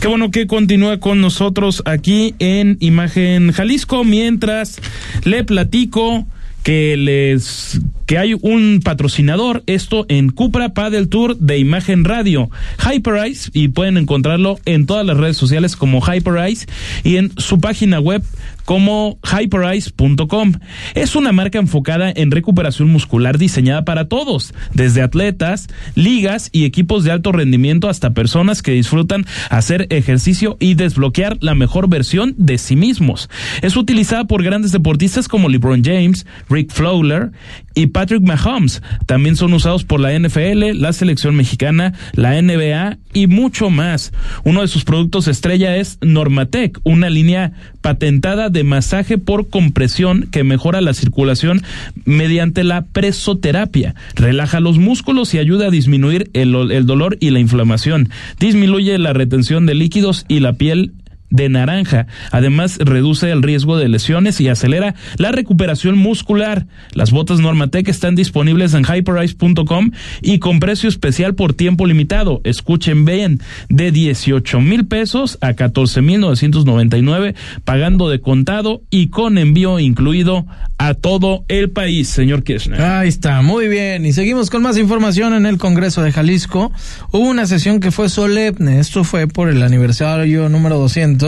Qué 0.00 0.06
bueno 0.06 0.30
que 0.30 0.46
continúa 0.46 1.00
con 1.00 1.20
nosotros 1.20 1.82
aquí 1.84 2.36
en 2.38 2.76
Imagen 2.78 3.50
Jalisco 3.50 4.04
mientras 4.04 4.80
le 5.24 5.42
platico 5.42 6.26
que 6.62 6.96
les 6.96 7.80
que 8.12 8.18
hay 8.18 8.34
un 8.34 8.80
patrocinador, 8.84 9.62
esto 9.66 10.04
en 10.10 10.28
Cupra 10.28 10.74
Paddle 10.74 11.06
Tour 11.06 11.38
de 11.38 11.56
Imagen 11.56 12.04
Radio, 12.04 12.50
Hyperice, 12.78 13.48
y 13.54 13.68
pueden 13.68 13.96
encontrarlo 13.96 14.58
en 14.66 14.84
todas 14.84 15.06
las 15.06 15.16
redes 15.16 15.38
sociales 15.38 15.76
como 15.76 16.02
Hyperice 16.02 16.66
y 17.04 17.16
en 17.16 17.32
su 17.38 17.58
página 17.58 18.00
web 18.00 18.22
como 18.64 19.18
hyperice.com. 19.24 20.52
Es 20.94 21.16
una 21.16 21.32
marca 21.32 21.58
enfocada 21.58 22.12
en 22.14 22.30
recuperación 22.30 22.90
muscular 22.90 23.38
diseñada 23.38 23.84
para 23.84 24.08
todos, 24.08 24.54
desde 24.74 25.02
atletas, 25.02 25.68
ligas 25.94 26.48
y 26.52 26.64
equipos 26.64 27.04
de 27.04 27.12
alto 27.12 27.32
rendimiento 27.32 27.88
hasta 27.88 28.14
personas 28.14 28.62
que 28.62 28.72
disfrutan 28.72 29.26
hacer 29.50 29.86
ejercicio 29.90 30.56
y 30.60 30.74
desbloquear 30.74 31.38
la 31.40 31.54
mejor 31.54 31.88
versión 31.88 32.34
de 32.36 32.58
sí 32.58 32.76
mismos. 32.76 33.28
Es 33.62 33.76
utilizada 33.76 34.24
por 34.24 34.42
grandes 34.42 34.72
deportistas 34.72 35.28
como 35.28 35.48
LeBron 35.48 35.82
James, 35.84 36.26
Rick 36.48 36.72
Fowler 36.72 37.32
y 37.74 37.86
Patrick 38.02 38.22
Mahomes. 38.22 38.82
También 39.06 39.36
son 39.36 39.52
usados 39.52 39.84
por 39.84 40.00
la 40.00 40.18
NFL, 40.18 40.72
la 40.74 40.92
selección 40.92 41.36
mexicana, 41.36 41.92
la 42.14 42.42
NBA 42.42 42.98
y 43.14 43.28
mucho 43.28 43.70
más. 43.70 44.12
Uno 44.42 44.62
de 44.62 44.66
sus 44.66 44.82
productos 44.82 45.28
estrella 45.28 45.76
es 45.76 45.98
Normatec, 46.00 46.80
una 46.82 47.10
línea 47.10 47.52
patentada 47.80 48.48
de 48.48 48.64
masaje 48.64 49.18
por 49.18 49.50
compresión 49.50 50.26
que 50.32 50.42
mejora 50.42 50.80
la 50.80 50.94
circulación 50.94 51.62
mediante 52.04 52.64
la 52.64 52.86
presoterapia. 52.86 53.94
Relaja 54.16 54.58
los 54.58 54.78
músculos 54.78 55.32
y 55.34 55.38
ayuda 55.38 55.68
a 55.68 55.70
disminuir 55.70 56.28
el, 56.32 56.72
el 56.72 56.86
dolor 56.86 57.18
y 57.20 57.30
la 57.30 57.38
inflamación. 57.38 58.08
Disminuye 58.40 58.98
la 58.98 59.12
retención 59.12 59.64
de 59.64 59.76
líquidos 59.76 60.24
y 60.26 60.40
la 60.40 60.54
piel 60.54 60.90
de 61.32 61.48
naranja. 61.48 62.06
Además, 62.30 62.78
reduce 62.78 63.30
el 63.30 63.42
riesgo 63.42 63.76
de 63.76 63.88
lesiones 63.88 64.40
y 64.40 64.48
acelera 64.48 64.94
la 65.16 65.32
recuperación 65.32 65.98
muscular. 65.98 66.66
Las 66.92 67.10
botas 67.10 67.40
Normatec 67.40 67.88
están 67.88 68.14
disponibles 68.14 68.74
en 68.74 68.84
hyperice.com 68.84 69.90
y 70.20 70.38
con 70.38 70.60
precio 70.60 70.88
especial 70.88 71.34
por 71.34 71.54
tiempo 71.54 71.86
limitado. 71.86 72.40
Escuchen 72.44 73.04
bien, 73.04 73.40
de 73.68 73.90
18 73.90 74.60
mil 74.60 74.86
pesos 74.86 75.38
a 75.40 75.54
14 75.54 76.02
mil 76.02 76.20
999, 76.20 77.34
pagando 77.64 78.08
de 78.08 78.20
contado 78.20 78.82
y 78.90 79.08
con 79.08 79.38
envío 79.38 79.80
incluido 79.80 80.46
a 80.76 80.94
todo 80.94 81.44
el 81.48 81.70
país, 81.70 82.08
señor 82.08 82.42
Kirchner. 82.42 82.80
Ahí 82.80 83.08
está, 83.08 83.40
muy 83.40 83.68
bien. 83.68 84.04
Y 84.04 84.12
seguimos 84.12 84.50
con 84.50 84.62
más 84.62 84.76
información 84.76 85.32
en 85.32 85.46
el 85.46 85.56
Congreso 85.56 86.02
de 86.02 86.12
Jalisco. 86.12 86.72
Hubo 87.10 87.28
una 87.28 87.46
sesión 87.46 87.80
que 87.80 87.90
fue 87.90 88.08
solemne. 88.08 88.80
Esto 88.80 89.04
fue 89.04 89.26
por 89.28 89.48
el 89.48 89.62
aniversario 89.62 90.48
número 90.48 90.78
200 90.78 91.21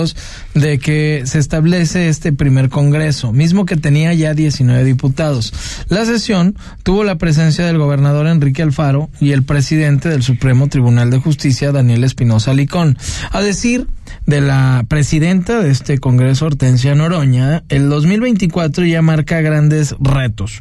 de 0.55 0.79
que 0.79 1.23
se 1.27 1.39
establece 1.39 2.09
este 2.09 2.33
primer 2.33 2.69
Congreso, 2.69 3.33
mismo 3.33 3.65
que 3.65 3.77
tenía 3.77 4.13
ya 4.15 4.35
19 4.35 4.85
diputados. 4.85 5.53
La 5.89 6.05
sesión 6.05 6.57
tuvo 6.83 7.05
la 7.05 7.17
presencia 7.17 7.65
del 7.65 7.79
gobernador 7.79 8.27
Enrique 8.27 8.63
Alfaro 8.63 9.09
y 9.21 9.33
el 9.33 9.45
presidente 9.45 10.09
del 10.09 10.23
Supremo 10.23 10.69
Tribunal 10.69 11.11
de 11.11 11.19
Justicia, 11.19 11.73
Daniel 11.73 12.05
Espinosa 12.05 12.55
Licón. 12.55 12.99
A 13.31 13.41
decir 13.41 13.87
de 14.27 14.41
la 14.41 14.85
presidenta 14.89 15.61
de 15.61 15.71
este 15.71 15.99
Congreso, 15.99 16.47
Hortensia 16.47 16.95
Noroña, 16.95 17.65
el 17.69 17.89
2024 17.89 18.85
ya 18.85 19.03
marca 19.03 19.41
grandes 19.41 19.95
retos. 20.01 20.61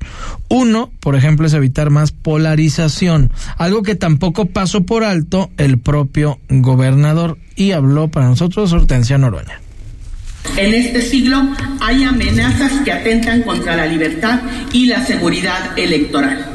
Uno, 0.50 0.92
por 1.00 1.16
ejemplo, 1.16 1.48
es 1.48 1.54
evitar 1.54 1.90
más 1.90 2.12
polarización, 2.12 3.32
algo 3.58 3.84
que 3.84 3.96
tampoco 3.96 4.46
pasó 4.46 4.84
por 4.84 5.04
alto 5.04 5.50
el 5.58 5.80
propio 5.80 6.40
gobernador 6.50 7.38
y 7.56 7.72
habló 7.72 8.10
para 8.10 8.28
nosotros 8.28 8.74
Hortensia 8.74 9.18
Noroña. 9.18 9.60
En 10.58 10.74
este 10.74 11.02
siglo 11.02 11.42
hay 11.80 12.04
amenazas 12.04 12.82
que 12.84 12.92
atentan 12.92 13.42
contra 13.44 13.76
la 13.76 13.86
libertad 13.86 14.42
y 14.72 14.88
la 14.88 15.04
seguridad 15.06 15.78
electoral. 15.78 16.53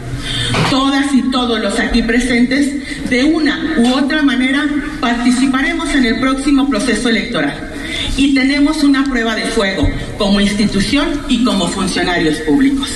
Todas 0.70 1.14
y 1.14 1.22
todos 1.30 1.60
los 1.60 1.78
aquí 1.78 2.02
presentes, 2.02 3.08
de 3.08 3.24
una 3.24 3.74
u 3.78 3.94
otra 3.94 4.22
manera, 4.22 4.66
participaremos 5.00 5.94
en 5.94 6.04
el 6.04 6.20
próximo 6.20 6.68
proceso 6.68 7.08
electoral 7.08 7.68
y 8.16 8.34
tenemos 8.34 8.82
una 8.82 9.04
prueba 9.04 9.34
de 9.34 9.42
fuego 9.42 9.88
como 10.18 10.40
institución 10.40 11.08
y 11.28 11.44
como 11.44 11.68
funcionarios 11.68 12.38
públicos. 12.38 12.88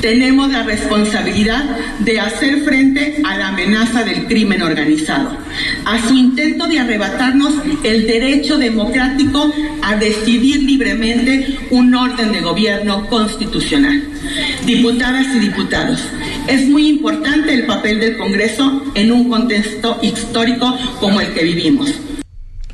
tenemos 0.00 0.50
la 0.50 0.62
responsabilidad 0.62 1.62
de 1.98 2.20
hacer 2.20 2.62
frente 2.62 3.20
a 3.24 3.36
la 3.36 3.48
amenaza 3.48 4.02
del 4.02 4.26
crimen 4.26 4.62
organizado, 4.62 5.36
a 5.84 6.08
su 6.08 6.14
intento 6.14 6.66
de 6.66 6.78
arrebatarnos 6.78 7.52
el 7.84 8.06
derecho 8.06 8.56
democrático 8.56 9.52
a 9.82 9.96
decidir 9.96 10.62
libremente 10.62 11.58
un 11.70 11.94
orden 11.94 12.32
de 12.32 12.40
gobierno 12.40 13.06
constitucional. 13.08 14.02
Diputadas 14.64 15.26
y 15.34 15.38
diputados, 15.38 16.00
es 16.50 16.68
muy 16.68 16.88
importante 16.88 17.54
el 17.54 17.64
papel 17.64 18.00
del 18.00 18.16
Congreso 18.16 18.82
en 18.94 19.12
un 19.12 19.28
contexto 19.28 19.98
histórico 20.02 20.76
como 20.98 21.20
el 21.20 21.32
que 21.32 21.44
vivimos. 21.44 21.94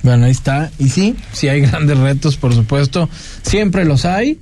Bueno, 0.02 0.24
ahí 0.24 0.30
está. 0.30 0.70
Y 0.78 0.88
sí, 0.88 1.14
sí 1.32 1.48
hay 1.48 1.60
grandes 1.60 1.98
retos, 1.98 2.36
por 2.36 2.54
supuesto. 2.54 3.08
Siempre 3.42 3.84
los 3.84 4.04
hay. 4.04 4.38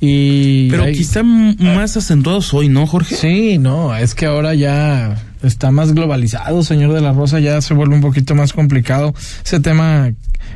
Y 0.00 0.68
Pero 0.70 0.84
quizá 0.86 1.22
más 1.22 1.96
acentuados 1.96 2.52
hoy, 2.52 2.68
¿no, 2.68 2.86
Jorge? 2.86 3.14
Sí, 3.14 3.58
no, 3.58 3.96
es 3.96 4.14
que 4.14 4.26
ahora 4.26 4.54
ya 4.54 5.16
está 5.42 5.70
más 5.70 5.94
globalizado, 5.94 6.62
señor 6.62 6.92
de 6.92 7.00
la 7.00 7.12
Rosa, 7.12 7.38
ya 7.40 7.60
se 7.62 7.74
vuelve 7.74 7.94
un 7.94 8.02
poquito 8.02 8.34
más 8.34 8.52
complicado. 8.52 9.14
Ese 9.44 9.60
tema 9.60 10.12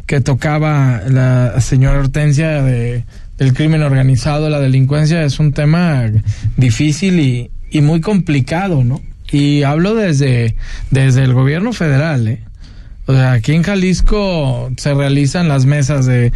que 0.06 0.20
tocaba 0.20 1.02
la 1.08 1.60
señora 1.60 2.00
Hortensia 2.00 2.62
de, 2.62 3.04
del 3.38 3.54
crimen 3.54 3.82
organizado, 3.82 4.50
la 4.50 4.60
delincuencia, 4.60 5.22
es 5.22 5.38
un 5.38 5.52
tema 5.52 6.10
difícil 6.56 7.20
y, 7.20 7.50
y 7.70 7.80
muy 7.80 8.00
complicado, 8.00 8.84
¿no? 8.84 9.00
Y 9.30 9.62
hablo 9.62 9.94
desde, 9.94 10.54
desde 10.90 11.22
el 11.22 11.34
gobierno 11.34 11.72
federal, 11.72 12.28
¿eh? 12.28 12.40
O 13.08 13.14
sea, 13.14 13.32
aquí 13.32 13.52
en 13.52 13.62
Jalisco 13.62 14.70
se 14.76 14.92
realizan 14.92 15.48
las 15.48 15.64
mesas 15.64 16.04
de, 16.04 16.30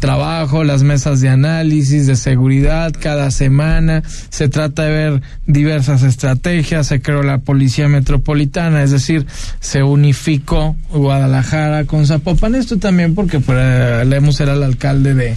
trabajo, 0.00 0.64
las 0.64 0.82
mesas 0.82 1.20
de 1.20 1.28
análisis, 1.28 2.06
de 2.06 2.16
seguridad 2.16 2.94
cada 2.98 3.30
semana. 3.30 4.02
Se 4.30 4.48
trata 4.48 4.84
de 4.84 4.90
ver 4.90 5.22
diversas 5.46 6.02
estrategias. 6.02 6.86
Se 6.86 7.02
creó 7.02 7.22
la 7.22 7.36
Policía 7.36 7.88
Metropolitana, 7.88 8.82
es 8.82 8.90
decir, 8.90 9.26
se 9.60 9.82
unificó 9.82 10.76
Guadalajara 10.88 11.84
con 11.84 12.06
Zapopan. 12.06 12.54
Esto 12.54 12.78
también 12.78 13.14
porque 13.14 13.40
pues, 13.40 14.06
Lemus 14.06 14.40
era 14.40 14.54
el 14.54 14.62
alcalde 14.62 15.12
de, 15.12 15.36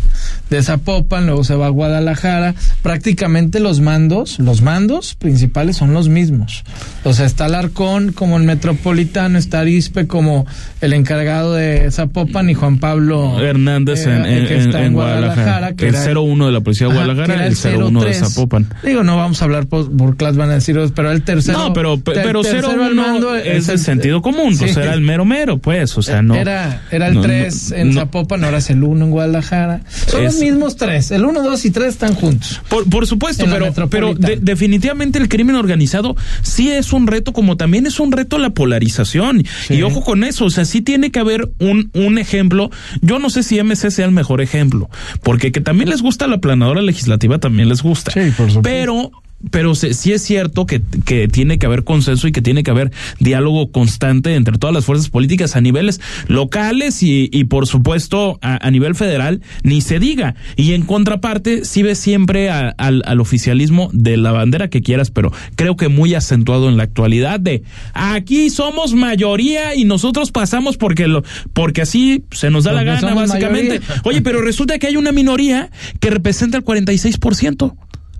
de 0.50 0.63
Zapopan, 0.63 1.26
luego 1.26 1.43
se 1.43 1.56
va 1.56 1.65
a 1.65 1.69
Guadalajara. 1.69 2.56
Prácticamente 2.82 3.60
los 3.60 3.82
mandos, 3.82 4.39
los 4.39 4.62
mandos 4.62 5.15
principales 5.15 5.76
son 5.76 5.91
los 5.91 6.08
mismos. 6.08 6.63
O 7.04 7.12
sea, 7.12 7.26
está 7.26 7.43
Alarcón 7.43 8.13
como 8.13 8.38
el 8.38 8.43
Metropolitano, 8.43 9.38
está 9.38 9.60
Arispe 9.60 10.08
como 10.08 10.45
el 10.82 10.94
encargado 10.94 11.54
de 11.56 11.90
Zapopan 11.92 12.50
y 12.50 12.54
Juan 12.54 12.78
Pablo 12.80 13.40
Hernández 13.40 14.06
en, 14.06 14.26
eh, 14.26 14.46
que 14.48 14.58
está 14.58 14.80
en, 14.80 14.86
en 14.88 14.94
Guadalajara, 14.94 15.74
que 15.76 15.88
el 15.88 15.96
01 15.96 16.46
de 16.46 16.52
la 16.52 16.62
policía 16.62 16.88
de 16.88 16.94
Guadalajara 16.94 17.34
Ajá, 17.34 17.44
y 17.48 17.48
el 17.74 17.82
01 17.84 18.04
de 18.04 18.13
Zapopan. 18.13 18.68
Digo, 18.84 19.04
no 19.04 19.18
vamos 19.18 19.42
a 19.42 19.46
hablar 19.46 19.66
por, 19.68 19.96
por 19.96 20.16
clase, 20.18 20.38
van 20.38 20.52
a 20.52 20.54
decir, 20.56 20.78
pero 20.96 21.12
el 21.12 21.24
tercero. 21.24 21.58
No, 21.58 21.74
pero, 21.74 21.98
ter, 21.98 22.22
pero 22.24 22.42
tercero 22.42 22.70
01 22.70 23.36
es 23.38 23.70
el 23.70 23.80
sentido 23.80 24.22
común, 24.22 24.56
sí. 24.56 24.70
sea, 24.70 24.84
era 24.84 24.94
el 24.94 25.02
mero 25.02 25.26
mero, 25.26 25.58
pues, 25.58 25.98
o 25.98 26.02
sea, 26.02 26.22
no. 26.22 26.36
Era, 26.36 26.84
era 26.92 27.08
el 27.08 27.16
no, 27.16 27.22
3 27.22 27.72
no, 27.72 27.76
en 27.78 27.88
no. 27.94 28.02
Zapopan, 28.02 28.44
ahora 28.44 28.58
es 28.60 28.70
el 28.70 28.84
1 28.84 29.06
en 29.06 29.12
Guadalajara. 29.12 29.82
Son 30.08 30.24
Es- 30.24 30.34
los 30.34 30.42
mismos 30.42 30.76
tres, 30.76 31.12
el 31.12 31.26
1, 31.26 31.42
2 31.42 31.66
y 31.66 31.72
3 31.72 31.88
están 31.88 32.13
juntos. 32.13 32.62
Por, 32.70 32.88
por 32.90 33.08
supuesto, 33.08 33.46
En 33.46 33.52
pero, 33.52 33.90
pero 33.90 34.13
de- 34.13 34.38
definitivamente 34.42 35.18
el 35.20 35.28
crimen 35.30 35.56
organizado 35.56 36.16
sí 36.44 36.70
es 36.70 36.94
un 36.94 37.08
reto, 37.08 37.34
como 37.34 37.58
también 37.58 37.86
es 37.88 38.00
un 38.00 38.12
reto 38.12 38.38
la 38.38 38.52
polarización. 38.52 39.44
Y 39.70 39.82
ojo 39.82 40.04
con 40.04 40.24
eso, 40.24 40.46
o 40.46 40.50
sea, 40.50 40.66
sí 40.68 40.82
tiene 40.82 41.12
que 41.12 41.20
haber 41.20 41.50
un, 41.60 41.90
un 41.94 42.18
ejemplo. 42.18 42.70
Yo 43.02 43.20
no 43.20 43.30
sé 43.30 43.44
si 43.44 43.62
MC 43.62 43.90
sea 43.90 44.06
el 44.06 44.12
mejor 44.12 44.42
ejemplo, 44.42 44.90
porque 45.24 45.52
que 45.52 45.62
también 45.62 45.90
les 45.90 46.02
gusta 46.02 46.28
la 46.28 46.40
planadora 46.40 46.82
legislativa, 46.82 47.40
también 47.40 47.70
les 47.70 47.82
gusta. 47.82 48.12
Sí, 48.12 48.32
por 48.38 48.52
supuesto. 48.52 48.62
Pero 48.62 49.12
pero 49.52 49.76
se- 49.76 49.94
sí 49.94 50.14
es 50.14 50.22
cierto 50.22 50.66
que, 50.66 50.82
que 51.06 51.28
tiene 51.28 51.58
que 51.60 51.66
haber 51.66 51.84
consenso 51.84 52.28
y 52.28 52.32
que 52.32 52.42
tiene 52.42 52.64
que 52.64 52.72
haber 52.72 52.92
diálogo 53.20 53.72
constante 53.72 54.36
entre 54.36 54.58
todas 54.58 54.74
las 54.74 54.86
fuerzas 54.86 55.10
políticas 55.10 55.56
a 55.56 55.62
niveles 55.62 56.00
locales 56.28 57.02
y, 57.04 57.30
y 57.32 57.46
por 57.46 57.68
supuesto 57.68 58.40
a, 58.42 58.66
a 58.66 58.72
nivel 58.72 58.96
federal, 58.96 59.42
ni 59.64 59.82
se 59.82 60.00
diga. 60.00 60.36
Y 60.56 60.74
en 60.74 60.84
contraparte, 60.84 61.66
sí 61.66 61.84
ves 61.84 61.98
siempre 62.00 62.50
a- 62.50 62.70
al, 62.78 63.02
al 63.06 63.20
oficialismo 63.20 63.90
de 63.94 64.18
la 64.18 64.32
bandera 64.32 64.70
que 64.70 64.82
quieras, 64.82 65.12
pero 65.12 65.32
creo 65.56 65.76
que 65.76 65.88
muy 65.88 66.14
acentuado 66.14 66.70
en 66.70 66.78
la 66.78 66.84
actualidad 66.84 67.40
de 67.40 67.64
aquí 67.94 68.50
somos 68.50 68.94
mayoría 68.94 69.76
y 69.76 69.86
nosotros 69.86 70.32
pasamos 70.32 70.78
porque 70.78 71.08
lo, 71.08 71.24
porque 71.54 71.82
así 71.82 72.24
se 72.32 72.50
nos 72.50 72.64
da 72.64 72.74
la 72.74 72.84
gana, 72.84 73.14
básicamente. 73.14 73.80
mayoría. 73.80 74.02
Oye, 74.04 74.22
pero 74.22 74.42
resulta 74.42 74.78
que 74.80 74.88
hay 74.88 74.96
una 74.98 75.12
minoría 75.12 75.70
que 76.00 76.10
representa 76.10 76.58
el 76.58 76.64
46%. 76.64 77.76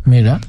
Mira. 0.06 0.40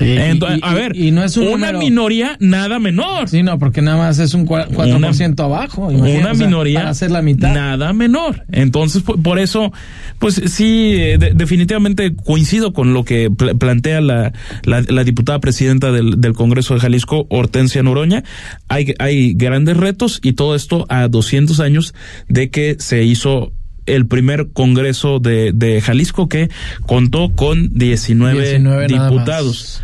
Y- 0.00 0.04
Ento- 0.16 0.46
y- 0.56 0.60
a 0.62 0.74
ver, 0.74 0.94
y 0.96 1.10
no 1.10 1.24
es 1.24 1.36
un 1.36 1.48
una 1.48 1.72
número- 1.72 1.78
minoría 1.80 2.36
nada 2.38 2.78
menor. 2.78 3.28
Sí, 3.28 3.42
no, 3.42 3.58
porque 3.58 3.82
nada 3.82 3.96
más 3.98 4.18
es 4.20 4.32
un 4.34 4.46
cua- 4.46 4.68
4% 4.68 5.42
abajo. 5.42 5.90
imagínate, 5.90 6.20
una 6.20 6.32
o 6.32 6.34
sea, 6.36 6.46
minoría 6.46 6.78
Para 6.80 6.90
hacer 6.90 7.10
la 7.10 7.20
mitad. 7.22 7.52
nada 7.52 7.92
menor. 7.92 8.44
Entonces, 8.52 9.02
por, 9.02 9.20
por 9.20 9.38
eso, 9.40 9.72
pues 10.20 10.40
sí, 10.46 10.94
eh, 10.96 11.18
de- 11.18 11.32
definitivamente 11.34 12.14
coincido 12.14 12.72
con 12.72 12.94
lo 12.94 13.04
que 13.04 13.28
pl- 13.30 13.56
plantea 13.56 14.00
la, 14.00 14.32
la, 14.64 14.82
la 14.88 15.04
diputada 15.04 15.40
presidenta 15.40 15.90
del, 15.90 16.20
del 16.20 16.32
Congreso 16.34 16.74
de 16.74 16.80
Jalisco, 16.80 17.26
Hortensia 17.28 17.82
Noroña. 17.82 18.22
Hay, 18.68 18.94
hay 19.00 19.34
grandes 19.34 19.76
retos 19.76 20.20
y 20.22 20.34
todo 20.34 20.54
esto 20.54 20.86
a 20.88 21.08
200 21.08 21.58
años 21.60 21.94
de 22.28 22.50
que 22.50 22.76
se 22.78 23.02
hizo 23.02 23.52
el 23.86 24.06
primer 24.06 24.48
Congreso 24.52 25.18
de, 25.18 25.50
de 25.52 25.80
Jalisco 25.80 26.28
que 26.28 26.50
contó 26.86 27.30
con 27.34 27.70
19, 27.72 28.38
19 28.40 28.88
nada 28.88 29.08
diputados 29.08 29.82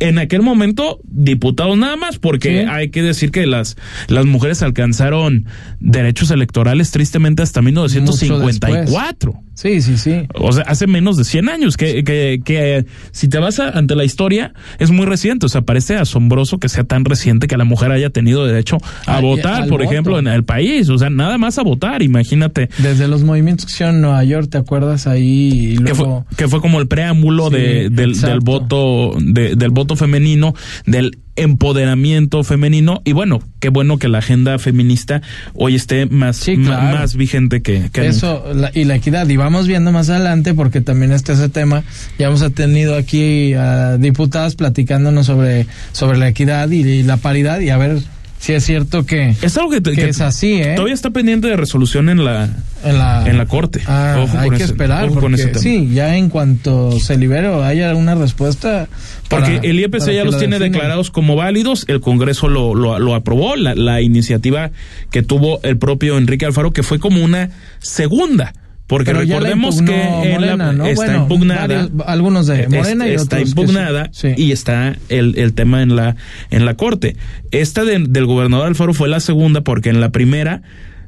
en 0.00 0.18
aquel 0.18 0.42
momento 0.42 1.00
diputados 1.04 1.76
nada 1.76 1.96
más 1.96 2.18
porque 2.18 2.62
Sí. 2.62 2.66
hay 2.68 2.90
que 2.90 3.02
decir 3.02 3.30
que 3.30 3.46
las 3.46 3.76
las 4.08 4.26
mujeres 4.26 4.62
alcanzaron 4.62 5.46
derechos 5.80 6.30
electorales 6.30 6.90
tristemente 6.90 7.42
hasta 7.42 7.62
1954 7.62 9.42
Sí, 9.60 9.82
sí, 9.82 9.98
sí. 9.98 10.14
o 10.34 10.52
sea 10.52 10.62
hace 10.68 10.86
menos 10.86 11.16
de 11.16 11.24
100 11.24 11.48
años 11.48 11.76
que, 11.76 12.04
que, 12.04 12.40
que 12.44 12.86
si 13.10 13.26
te 13.28 13.38
vas 13.38 13.58
a- 13.58 13.70
ante 13.70 13.96
la 13.96 14.04
historia 14.04 14.52
es 14.78 14.92
muy 14.92 15.04
reciente 15.04 15.46
o 15.46 15.48
sea 15.48 15.62
parece 15.62 15.96
asombroso 15.96 16.58
que 16.58 16.68
sea 16.68 16.84
tan 16.84 17.04
reciente 17.04 17.48
que 17.48 17.56
la 17.56 17.64
mujer 17.64 17.90
haya 17.90 18.10
tenido 18.10 18.46
derecho 18.46 18.78
a 19.06 19.16
Ay, 19.16 19.22
votar 19.24 19.62
por 19.66 19.80
voto. 19.80 19.82
ejemplo 19.90 20.18
en 20.20 20.28
el 20.28 20.44
país 20.44 20.88
o 20.90 20.96
sea 20.96 21.10
nada 21.10 21.38
más 21.38 21.58
a 21.58 21.64
votar 21.64 22.02
imagínate 22.02 22.68
Desde 22.78 23.08
los 23.08 23.24
movimientos 23.24 23.66
que 23.66 23.72
hicieron 23.72 23.96
en 23.96 24.02
Nueva 24.02 24.22
York, 24.22 24.48
¿te 24.48 24.58
acuerdas? 24.58 25.08
Ahí 25.08 25.74
y 25.78 25.82
que 25.82 25.94
fue, 25.96 26.06
que 26.36 26.46
fue 26.46 26.60
como 26.60 26.78
el 26.78 26.86
preámbulo 26.86 27.48
Sí, 27.48 27.56
de, 27.56 27.90
del, 27.90 28.20
del 28.20 28.38
voto 28.38 29.12
de- 29.20 29.56
del 29.56 29.70
voto 29.70 29.96
femenino 29.96 30.54
del 30.86 31.18
empoderamiento 31.38 32.42
femenino 32.44 33.00
y 33.04 33.12
bueno 33.12 33.40
qué 33.60 33.68
bueno 33.70 33.98
que 33.98 34.08
la 34.08 34.18
agenda 34.18 34.58
feminista 34.58 35.22
hoy 35.54 35.74
esté 35.74 36.06
más 36.06 36.36
Sí, 36.36 36.56
ma- 36.56 36.66
claro. 36.78 36.98
más 36.98 37.16
vigente 37.16 37.60
que, 37.62 37.90
que. 37.92 38.06
Eso, 38.06 38.44
la- 38.54 38.70
y 38.74 38.84
la 38.84 38.96
equidad. 38.96 39.28
Y 39.28 39.36
vamos 39.36 39.66
viendo 39.66 39.90
más 39.92 40.08
adelante, 40.10 40.54
porque 40.54 40.80
también 40.80 41.12
está 41.12 41.32
ese 41.32 41.48
tema. 41.48 41.82
Ya 42.18 42.28
hemos 42.28 42.52
tenido 42.54 42.96
aquí 42.96 43.54
a 43.54 43.96
diputadas 43.96 44.54
platicándonos 44.54 45.26
sobre, 45.26 45.66
sobre 45.92 46.18
la 46.18 46.28
equidad 46.28 46.70
y, 46.70 46.82
y 46.82 47.02
la 47.02 47.16
paridad, 47.16 47.60
y 47.60 47.70
a 47.70 47.76
ver 47.78 47.98
si 48.38 48.52
es 48.52 48.64
cierto 48.64 49.04
que, 49.04 49.34
es 49.42 49.56
algo 49.56 49.70
que, 49.70 49.82
que 49.82 49.92
que 49.92 50.08
es 50.08 50.20
así, 50.20 50.54
¿eh? 50.62 50.74
todavía 50.76 50.94
está 50.94 51.10
pendiente 51.10 51.48
de 51.48 51.56
resolución 51.56 52.08
en 52.08 52.24
la 52.24 52.48
en 52.84 52.96
la, 52.98 53.28
en 53.28 53.36
la 53.36 53.46
corte 53.46 53.80
Ah, 53.86 54.20
Ojo 54.22 54.38
hay 54.38 54.50
que 54.50 54.56
ese- 54.56 54.64
esperar, 54.66 55.04
ojo 55.06 55.14
con 55.14 55.22
porque 55.22 55.36
ese 55.42 55.46
tema. 55.48 55.58
sí, 55.60 55.90
ya 55.92 56.16
en 56.16 56.28
cuanto 56.28 56.98
se 57.00 57.16
libere 57.18 57.48
o 57.48 57.62
haya 57.64 57.94
una 57.96 58.14
respuesta. 58.14 58.88
Porque 59.28 59.60
el 59.64 59.80
IEPC 59.80 60.12
ya 60.12 60.24
los 60.24 60.38
tiene 60.38 60.58
declarados 60.60 61.10
como 61.10 61.34
válidos, 61.36 61.84
el 61.88 62.00
Congreso 62.00 62.48
lo, 62.48 62.74
lo, 62.76 62.98
lo 63.00 63.14
aprobó, 63.16 63.56
la, 63.56 63.74
la 63.74 64.00
iniciativa 64.00 64.70
que 65.10 65.22
tuvo 65.22 65.60
el 65.64 65.76
propio 65.76 66.16
Enrique 66.16 66.46
Alfaro, 66.46 66.70
que 66.70 66.82
fue 66.84 66.98
como 67.00 67.22
una 67.24 67.50
segunda. 67.80 68.54
Porque 68.88 69.12
Pero 69.12 69.20
recordemos 69.20 69.76
impugnó 69.80 69.92
que 70.22 70.28
la- 70.30 70.38
Morena, 70.40 70.72
¿no? 70.72 70.86
está 70.86 71.04
Bueno, 71.04 71.22
impugnada. 71.22 71.66
varios- 71.66 71.90
algunos 72.06 72.46
de 72.48 72.62
es- 72.62 72.68
Morena 72.70 73.06
y 73.06 73.12
está 73.12 73.36
otros 73.36 73.50
impugnada 73.50 74.08
sí, 74.12 74.32
sí. 74.34 74.42
y 74.42 74.50
está 74.52 74.96
el, 75.10 75.38
el 75.38 75.52
tema 75.52 75.82
en 75.82 75.94
la, 75.94 76.16
en 76.50 76.64
la 76.64 76.74
corte. 76.74 77.14
Esta 77.50 77.84
de- 77.84 77.98
del 78.08 78.24
gobernador 78.26 78.66
Alfaro 78.66 78.94
fue 78.94 79.08
la 79.08 79.20
segunda 79.20 79.60
porque 79.60 79.90
en 79.90 80.00
la 80.00 80.08
primera 80.08 80.62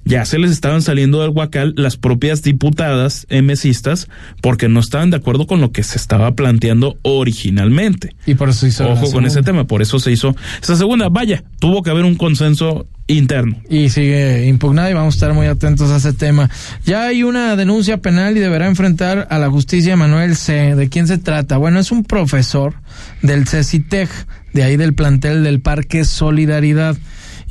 ya 0.04 0.24
se 0.24 0.38
les 0.38 0.50
estaban 0.50 0.82
saliendo 0.82 1.20
del 1.20 1.30
huacal 1.30 1.74
las 1.76 1.96
propias 1.96 2.42
diputadas 2.42 3.26
emesistas 3.28 4.08
porque 4.40 4.68
no 4.68 4.80
estaban 4.80 5.10
de 5.10 5.18
acuerdo 5.18 5.46
con 5.46 5.60
lo 5.60 5.72
que 5.72 5.82
se 5.82 5.98
estaba 5.98 6.34
planteando 6.34 6.96
originalmente. 7.02 8.14
Y 8.26 8.34
por 8.34 8.48
eso 8.48 8.66
hizo 8.66 8.84
la 8.84 8.90
Ojo 8.92 9.12
con 9.12 9.26
ese 9.26 9.42
tema, 9.42 9.64
por 9.66 9.82
eso 9.82 9.98
se 9.98 10.10
hizo 10.12 10.34
esa 10.62 10.76
segunda. 10.76 11.08
Vaya, 11.08 11.44
tuvo 11.58 11.82
que 11.82 11.90
haber 11.90 12.04
un 12.04 12.16
consenso 12.16 12.86
interno. 13.06 13.56
y 13.68 13.88
sigue 13.88 14.46
impugnada 14.46 14.90
y 14.90 14.94
vamos 14.94 15.14
a 15.14 15.16
estar 15.16 15.34
muy 15.34 15.46
atentos 15.46 15.90
a 15.90 15.96
ese 15.96 16.12
tema. 16.12 16.48
Ya 16.84 17.04
hay 17.04 17.22
una 17.22 17.56
denuncia 17.56 17.98
penal 17.98 18.36
y 18.36 18.40
deberá 18.40 18.66
enfrentar 18.66 19.26
a 19.30 19.38
la 19.38 19.50
justicia 19.50 19.96
Manuel 19.96 20.36
C. 20.36 20.76
¿De 20.76 20.88
quién 20.88 21.06
se 21.06 21.18
trata? 21.18 21.56
Bueno, 21.56 21.80
es 21.80 21.90
un 21.90 22.04
profesor 22.04 22.74
del 23.22 23.48
CECITEC, 23.48 24.08
de 24.52 24.62
ahí 24.62 24.76
del 24.76 24.94
plantel 24.94 25.42
del 25.42 25.60
Parque 25.60 26.04
Solidaridad. 26.04 26.96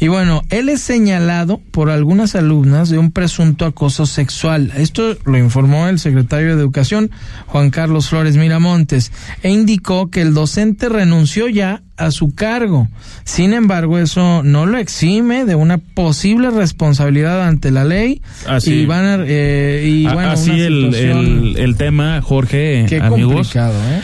Y 0.02 0.08
bueno, 0.08 0.44
él 0.50 0.70
es 0.70 0.80
señalado 0.82 1.60
por 1.72 1.90
algunas 1.90 2.34
alumnas 2.36 2.90
de 2.90 2.98
un 2.98 3.12
presunto 3.12 3.66
acoso 3.66 4.06
sexual. 4.06 4.72
Esto 4.78 5.18
lo 5.26 5.38
informó 5.38 5.88
el 5.90 6.00
secretario 6.00 6.56
de 6.56 6.62
Educación, 6.62 7.12
Juan 7.48 7.70
Carlos 7.70 8.08
Flores 8.08 8.38
Miramontes, 8.38 9.12
e 9.44 9.50
indicó 9.50 10.10
que 10.10 10.22
el 10.22 10.34
docente 10.34 10.88
renunció 10.88 11.50
ya 11.50 11.82
a 11.98 12.12
su 12.12 12.34
cargo. 12.34 12.88
Sin 13.26 13.52
embargo, 13.52 14.00
eso 14.00 14.42
no 14.42 14.66
lo 14.66 14.78
exime 14.78 15.44
de 15.44 15.56
una 15.56 15.80
posible 15.80 16.50
responsabilidad 16.50 17.46
ante 17.46 17.70
la 17.72 17.84
ley. 17.84 18.22
Así, 18.48 18.72
y 18.74 18.86
van 18.86 19.04
a, 19.06 19.18
eh, 19.28 19.84
y 19.86 20.06
a- 20.06 20.14
bueno, 20.14 20.32
así 20.32 20.52
el, 20.62 20.96
el, 20.96 21.56
el 21.58 21.76
tema, 21.76 22.22
Jorge, 22.22 22.86
Qué 22.88 23.02
amigos. 23.02 23.34
complicado, 23.34 23.74
¿eh? 23.92 24.02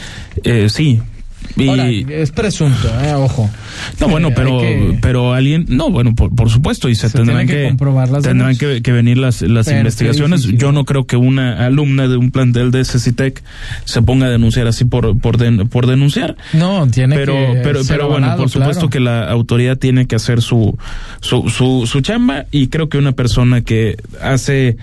Eh, 0.65 0.69
sí. 0.69 0.99
Y, 1.57 1.69
Ahora, 1.69 1.89
es 1.89 2.31
presunto, 2.31 2.89
¿eh? 3.01 3.13
Ojo. 3.13 3.49
no, 4.01 4.09
bueno, 4.09 4.27
Eh, 4.27 4.33
pero, 4.35 4.59
que- 4.59 4.97
pero 5.01 5.33
alguien, 5.33 5.65
no, 5.69 5.89
bueno, 5.89 6.13
por, 6.13 6.35
por 6.35 6.49
supuesto, 6.49 6.89
y 6.89 6.95
se, 6.95 7.07
Se 7.09 7.17
tendrán 7.17 7.47
que 7.47 7.53
que, 7.55 7.63
comprobar 7.63 8.09
las 8.09 8.23
tendrán 8.23 8.57
que, 8.57 8.81
que 8.81 8.91
venir 8.91 9.17
las, 9.17 9.41
las 9.41 9.67
Pero 9.67 9.77
investigaciones. 9.79 10.43
Yo 10.43 10.71
no 10.73 10.83
creo 10.83 11.05
que 11.05 11.15
una 11.15 11.65
alumna 11.65 12.07
de 12.09 12.17
un 12.17 12.31
plantel 12.31 12.71
de 12.71 12.83
CECITEC 12.83 13.41
se 13.85 14.01
ponga 14.01 14.25
a 14.27 14.29
denunciar 14.29 14.67
así 14.67 14.83
por, 14.85 15.17
por, 15.19 15.37
den- 15.37 15.69
por 15.69 15.87
denunciar. 15.87 16.35
No, 16.53 16.87
tiene 16.87 17.15
pero, 17.15 17.33
que 17.35 17.59
pero, 17.63 17.83
ser 17.85 17.97
pero 17.97 18.09
bueno, 18.09 18.35
por 18.35 18.49
supuesto 18.49 18.89
claro. 18.89 18.89
que 18.89 18.99
la 18.99 19.29
autoridad 19.31 19.77
tiene 19.77 20.07
que 20.07 20.15
hacer 20.17 20.41
su, 20.41 20.77
su, 21.21 21.47
su, 21.49 21.87
su 21.87 22.01
chamba 22.01 22.45
y 22.51 22.67
creo 22.67 22.89
que 22.89 22.97
una 22.97 23.13
persona 23.13 23.61
que 23.61 23.95
hace 24.21 24.75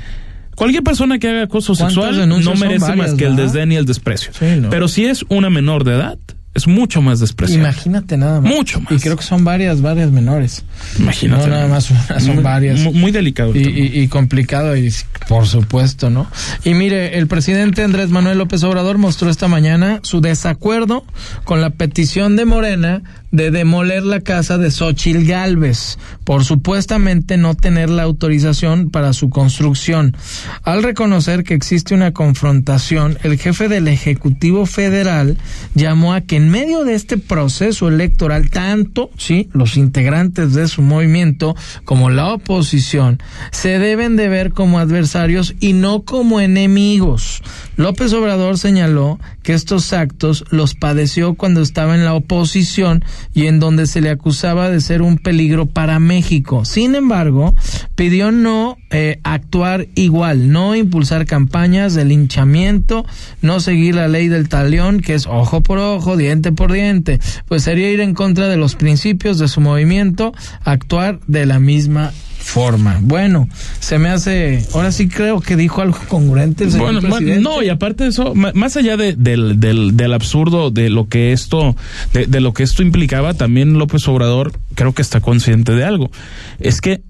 cualquier 0.54 0.82
persona 0.84 1.18
que 1.18 1.28
haga 1.28 1.42
acoso 1.42 1.74
¿Cuántas 1.74 1.94
sexual 1.94 2.28
no 2.28 2.54
merece 2.54 2.94
más 2.96 3.14
que 3.14 3.24
el 3.24 3.36
desdén 3.36 3.72
y 3.72 3.76
el 3.76 3.84
desprecio. 3.84 4.32
Sí, 4.38 4.46
¿no? 4.60 4.70
Pero 4.70 4.88
si 4.88 5.04
es 5.04 5.24
una 5.28 5.50
menor 5.50 5.84
de 5.84 5.94
edad, 5.94 6.18
es 6.54 6.66
mucho 6.68 7.00
más 7.00 7.18
despreciable. 7.20 7.64
Imagínate 7.68 8.16
nada 8.16 8.40
más. 8.40 8.52
Mucho 8.54 8.80
más. 8.80 8.92
Y 8.92 8.98
creo 8.98 9.16
que 9.16 9.22
son 9.22 9.42
varias, 9.44 9.80
varias 9.80 10.10
menores. 10.10 10.64
Imagínate. 10.98 11.42
No 11.46 11.48
nada 11.50 11.66
más 11.66 11.90
una, 11.90 12.20
son 12.20 12.34
Muy- 12.36 12.44
varias. 12.44 12.80
Muy, 12.92 13.10
delicado. 13.10 13.56
y- 13.56 14.00
y 14.00 14.08
complicado, 14.08 14.76
y 14.76 14.92
por 15.28 15.46
supuesto, 15.46 16.10
¿no? 16.10 16.26
Y 16.64 16.74
mire, 16.74 17.16
el 17.18 17.26
presidente 17.26 17.82
Andrés 17.82 18.10
Manuel 18.10 18.36
López 18.38 18.62
Obrador 18.64 18.98
mostró 18.98 19.30
esta 19.30 19.48
mañana 19.48 20.00
su 20.02 20.20
desacuerdo 20.20 21.04
con 21.44 21.60
la 21.60 21.70
petición 21.70 22.36
de 22.36 22.44
Morena 22.44 23.02
de 23.32 23.50
demoler 23.50 24.04
la 24.04 24.20
casa 24.20 24.58
de 24.58 24.70
Xochil 24.70 25.26
Gálvez 25.26 25.98
por 26.24 26.44
supuestamente 26.44 27.36
no 27.36 27.54
tener 27.54 27.90
la 27.90 28.04
autorización 28.04 28.90
para 28.90 29.12
su 29.12 29.30
construcción. 29.30 30.16
Al 30.62 30.82
reconocer 30.82 31.42
que 31.42 31.54
existe 31.54 31.94
una 31.94 32.12
confrontación, 32.12 33.18
el 33.22 33.38
jefe 33.38 33.68
del 33.68 33.88
Ejecutivo 33.88 34.66
Federal 34.66 35.38
llamó 35.74 36.14
a 36.14 36.20
que 36.20 36.36
en 36.36 36.50
medio 36.50 36.84
de 36.84 36.94
este 36.94 37.18
proceso 37.18 37.88
electoral, 37.88 38.50
tanto, 38.50 39.10
sí, 39.16 39.48
los 39.52 39.76
integrantes 39.76 40.54
de 40.54 40.68
su 40.68 40.82
movimiento 40.82 41.56
como 41.84 42.10
la 42.10 42.32
oposición 42.34 43.20
se 43.50 43.78
deben 43.78 44.16
de 44.16 44.28
ver 44.28 44.52
como 44.52 44.78
adversarios 44.78 45.54
y 45.58 45.72
no 45.72 46.02
como 46.02 46.40
enemigos. 46.40 47.42
López 47.76 48.12
Obrador 48.12 48.58
señaló 48.58 49.18
que 49.42 49.54
estos 49.54 49.92
actos 49.92 50.44
los 50.50 50.74
padeció 50.74 51.34
cuando 51.34 51.62
estaba 51.62 51.94
en 51.94 52.04
la 52.04 52.14
oposición 52.14 53.04
y 53.34 53.46
en 53.46 53.60
donde 53.60 53.86
se 53.86 54.00
le 54.00 54.10
acusaba 54.10 54.68
de 54.68 54.80
ser 54.80 55.02
un 55.02 55.18
peligro 55.18 55.66
para 55.66 55.98
México. 55.98 56.64
Sin 56.64 56.94
embargo, 56.94 57.54
pidió 57.94 58.32
no 58.32 58.76
eh, 58.90 59.20
actuar 59.24 59.88
igual, 59.94 60.50
no 60.50 60.74
impulsar 60.74 61.26
campañas 61.26 61.94
de 61.94 62.04
linchamiento, 62.04 63.04
no 63.40 63.60
seguir 63.60 63.94
la 63.94 64.08
ley 64.08 64.28
del 64.28 64.48
talión, 64.48 65.00
que 65.00 65.14
es 65.14 65.26
ojo 65.26 65.62
por 65.62 65.78
ojo, 65.78 66.16
diente 66.16 66.52
por 66.52 66.72
diente, 66.72 67.20
pues 67.46 67.62
sería 67.62 67.90
ir 67.90 68.00
en 68.00 68.14
contra 68.14 68.48
de 68.48 68.56
los 68.56 68.76
principios 68.76 69.38
de 69.38 69.48
su 69.48 69.60
movimiento, 69.60 70.32
actuar 70.64 71.20
de 71.26 71.46
la 71.46 71.58
misma 71.58 72.12
forma. 72.42 72.98
Bueno, 73.00 73.48
se 73.80 73.98
me 73.98 74.08
hace, 74.08 74.66
ahora 74.74 74.92
sí 74.92 75.08
creo 75.08 75.40
que 75.40 75.56
dijo 75.56 75.80
algo 75.80 75.98
congruente 76.08 76.64
el 76.64 76.72
señor 76.72 76.92
Bueno, 76.92 77.00
presidente. 77.00 77.40
no, 77.40 77.62
y 77.62 77.68
aparte 77.68 78.04
de 78.04 78.10
eso, 78.10 78.34
más 78.34 78.76
allá 78.76 78.96
de- 78.96 79.14
del, 79.16 79.60
del, 79.60 79.96
del 79.96 80.12
absurdo 80.12 80.70
de 80.70 80.90
lo 80.90 81.08
que 81.08 81.32
esto, 81.32 81.76
de, 82.12 82.26
de 82.26 82.40
lo 82.40 82.52
que 82.52 82.62
esto 82.62 82.82
implicaba, 82.82 83.34
también 83.34 83.78
López 83.78 84.06
Obrador 84.08 84.52
creo 84.74 84.92
que 84.92 85.02
está 85.02 85.20
consciente 85.20 85.72
de 85.74 85.84
algo. 85.84 86.10
Es 86.58 86.80
que 86.80 87.02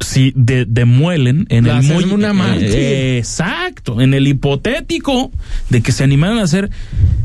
si 0.00 0.32
de, 0.34 0.64
demuelen 0.66 1.46
en 1.48 1.66
La 1.66 1.74
el 1.74 1.78
hacen 1.80 1.94
muy 1.94 2.04
una 2.04 2.32
eh, 2.58 3.18
exacto, 3.18 4.00
en 4.00 4.14
el 4.14 4.26
hipotético 4.26 5.30
de 5.70 5.80
que 5.82 5.92
se 5.92 6.02
animaran 6.02 6.38
a 6.38 6.42
hacer 6.42 6.70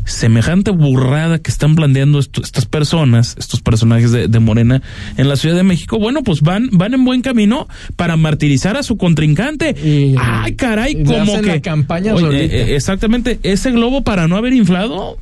semejante 0.05 0.71
burrada 0.71 1.39
que 1.39 1.49
están 1.49 1.75
planteando 1.75 2.19
esto- 2.19 2.41
estas 2.43 2.65
personas, 2.65 3.35
estos 3.39 3.61
personajes 3.61 4.11
de, 4.11 4.27
de 4.27 4.39
Morena 4.39 4.81
en 5.17 5.27
la 5.27 5.35
Ciudad 5.37 5.55
de 5.55 5.63
México, 5.63 5.97
bueno, 5.97 6.23
pues 6.23 6.41
van, 6.41 6.69
van 6.71 6.93
en 6.93 7.03
buen 7.03 7.21
camino 7.21 7.67
para 7.95 8.15
martirizar 8.15 8.77
a 8.77 8.83
su 8.83 8.95
contrincante. 8.97 9.75
Y- 9.83 10.15
Ay, 10.19 10.53
caray, 10.55 11.03
como 11.03 11.23
hacen 11.23 11.41
que 11.41 11.47
la 11.47 11.61
campaña 11.61 12.13
Oye, 12.13 12.25
solita. 12.25 12.55
eh, 12.55 12.75
exactamente, 12.75 13.39
ese 13.43 13.71
globo 13.71 14.03
para 14.03 14.27
no 14.27 14.35
haber 14.37 14.53
inflado 14.53 15.17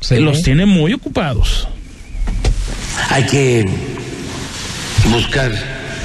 Sí. 0.00 0.14
eh, 0.14 0.20
los 0.20 0.42
tiene 0.42 0.64
muy 0.64 0.92
ocupados. 0.94 1.68
Hay 3.10 3.24
que 3.26 3.64
buscar 5.10 5.52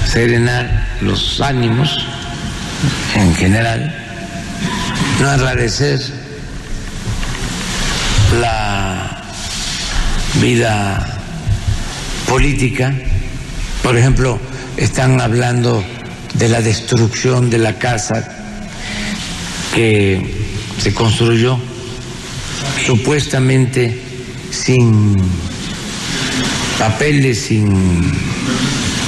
serenar 0.06 0.98
los 1.02 1.42
ánimos 1.42 2.06
en 3.16 3.36
general, 3.36 3.96
no 5.20 5.34
enrarecer 5.34 6.00
la 8.40 9.24
vida 10.42 11.20
política. 12.28 12.94
Por 13.82 13.98
ejemplo, 13.98 14.40
están 14.78 15.22
hablando 15.22 15.84
de 16.34 16.50
la 16.50 16.62
destrucción 16.62 17.50
de 17.50 17.58
la 17.60 17.78
casa 17.78 18.28
que 19.74 20.44
se 20.80 20.94
construyó 20.94 21.60
supuestamente 22.86 24.02
sin 24.52 25.16
papeles, 26.78 27.40
sin 27.40 28.12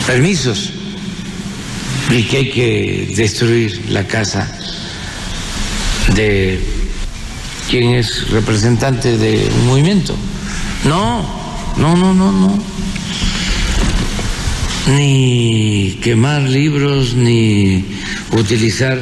permisos, 0.05 0.74
y 2.09 2.23
que 2.23 2.37
hay 2.37 2.49
que 2.51 3.13
destruir 3.15 3.89
la 3.89 4.05
casa 4.05 4.47
de 6.15 6.59
quien 7.69 7.95
es 7.95 8.29
representante 8.29 9.17
de 9.17 9.49
un 9.59 9.67
movimiento. 9.67 10.15
No, 10.83 11.23
no, 11.77 11.95
no, 11.95 12.13
no, 12.13 12.31
no. 12.31 12.59
Ni 14.95 15.99
quemar 16.03 16.43
libros, 16.43 17.15
ni 17.15 17.85
utilizar 18.31 18.99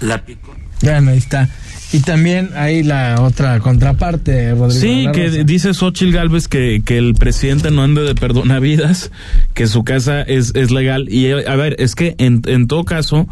la 0.00 0.24
pico. 0.24 0.54
Bueno, 0.80 1.10
ahí 1.10 1.18
está. 1.18 1.48
Y 1.92 2.00
también 2.00 2.50
hay 2.54 2.82
la 2.82 3.22
otra 3.22 3.60
contraparte, 3.60 4.50
Rodrigo. 4.50 4.70
Sí, 4.70 5.06
que 5.14 5.44
dice 5.44 5.72
Xochitl 5.72 6.12
Galvez 6.12 6.46
que, 6.46 6.82
que 6.84 6.98
el 6.98 7.14
presidente 7.14 7.70
no 7.70 7.82
ande 7.82 8.02
de 8.02 8.14
perdonavidas, 8.14 9.10
que 9.54 9.66
su 9.66 9.84
casa 9.84 10.20
es, 10.22 10.52
es 10.54 10.70
legal. 10.70 11.08
Y 11.10 11.30
a 11.30 11.56
ver, 11.56 11.76
es 11.78 11.94
que 11.94 12.14
en, 12.18 12.42
en 12.46 12.66
todo 12.66 12.84
caso, 12.84 13.26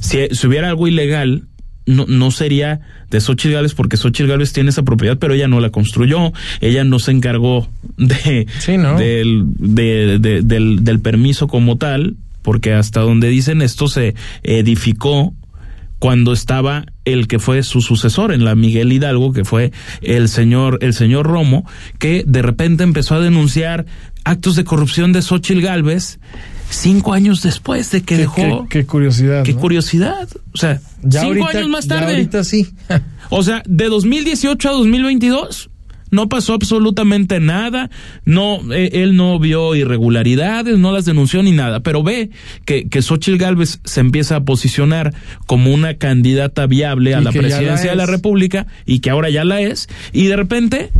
si, 0.00 0.18
si 0.30 0.46
hubiera 0.46 0.68
algo 0.70 0.88
ilegal, 0.88 1.42
no, 1.86 2.06
no 2.08 2.30
sería 2.30 2.80
de 3.10 3.20
Xochitl 3.20 3.52
Galvez 3.54 3.74
porque 3.74 3.96
Xochitl 3.98 4.28
Galvez 4.28 4.52
tiene 4.52 4.70
esa 4.70 4.82
propiedad, 4.82 5.18
pero 5.18 5.34
ella 5.34 5.48
no 5.48 5.60
la 5.60 5.68
construyó, 5.70 6.32
ella 6.60 6.84
no 6.84 7.00
se 7.00 7.10
encargó 7.10 7.68
de, 7.98 8.46
Sí, 8.60 8.78
¿no? 8.78 8.96
del, 8.98 9.42
de- 9.58 10.18
de- 10.18 10.42
del, 10.42 10.84
del 10.84 11.00
permiso 11.00 11.48
como 11.48 11.76
tal, 11.76 12.16
porque 12.42 12.72
hasta 12.72 13.00
donde 13.00 13.28
dicen 13.28 13.60
esto 13.60 13.88
se 13.88 14.14
edificó 14.42 15.34
cuando 16.00 16.32
estaba 16.32 16.86
el 17.04 17.28
que 17.28 17.38
fue 17.38 17.62
su 17.62 17.80
sucesor 17.82 18.32
en 18.32 18.44
la 18.44 18.56
Miguel 18.56 18.92
Hidalgo, 18.92 19.32
que 19.32 19.44
fue 19.44 19.70
el 20.02 20.28
señor, 20.28 20.78
el 20.80 20.94
señor 20.94 21.26
Romo, 21.26 21.64
que 21.98 22.24
de 22.26 22.42
repente 22.42 22.82
empezó 22.82 23.14
a 23.14 23.20
denunciar 23.20 23.86
actos 24.24 24.56
de 24.56 24.64
corrupción 24.64 25.12
de 25.12 25.22
Xochitl 25.22 25.60
Galvez 25.60 26.18
cinco 26.70 27.12
años 27.14 27.42
después 27.42 27.90
de 27.90 28.00
que 28.00 28.14
Qué- 28.14 28.16
dejó. 28.18 28.66
Qué, 28.68 28.80
qué 28.80 28.86
curiosidad. 28.86 29.44
Qué 29.44 29.52
¿no? 29.54 29.60
curiosidad. 29.60 30.28
O 30.52 30.56
sea, 30.56 30.80
Ya 31.02 31.20
cinco 31.20 31.44
ahorita, 31.44 31.58
años 31.58 31.68
más 31.70 31.84
ya 31.86 31.96
tarde. 31.96 32.12
ahorita 32.14 32.44
sí. 32.44 32.68
O 33.32 33.42
sea, 33.44 33.62
de 33.66 33.84
2018 33.88 34.68
a 34.68 34.72
2022 34.72 35.70
no 36.10 36.28
pasó 36.28 36.54
absolutamente 36.54 37.40
nada, 37.40 37.90
no, 38.24 38.72
eh, 38.72 38.90
él 38.94 39.16
no 39.16 39.38
vio 39.38 39.74
irregularidades, 39.74 40.78
no 40.78 40.92
las 40.92 41.04
denunció 41.04 41.42
ni 41.42 41.52
nada, 41.52 41.80
pero 41.80 42.02
ve 42.02 42.30
que, 42.64 42.88
que 42.88 43.02
Xochitl 43.02 43.38
Gálvez 43.38 43.80
se 43.84 44.00
empieza 44.00 44.36
a 44.36 44.44
posicionar 44.44 45.14
como 45.46 45.72
una 45.72 45.94
candidata 45.94 46.66
viable 46.66 47.14
a 47.14 47.20
Y 47.20 47.24
la 47.24 47.32
presidencia 47.32 47.90
de 47.90 47.96
la. 47.96 48.06
República 48.10 48.66
y 48.86 49.00
que 49.00 49.10
ahora 49.10 49.30
ya 49.30 49.44
la 49.44 49.60
es, 49.60 49.88
y 50.12 50.26
de 50.26 50.36
repente 50.36 50.90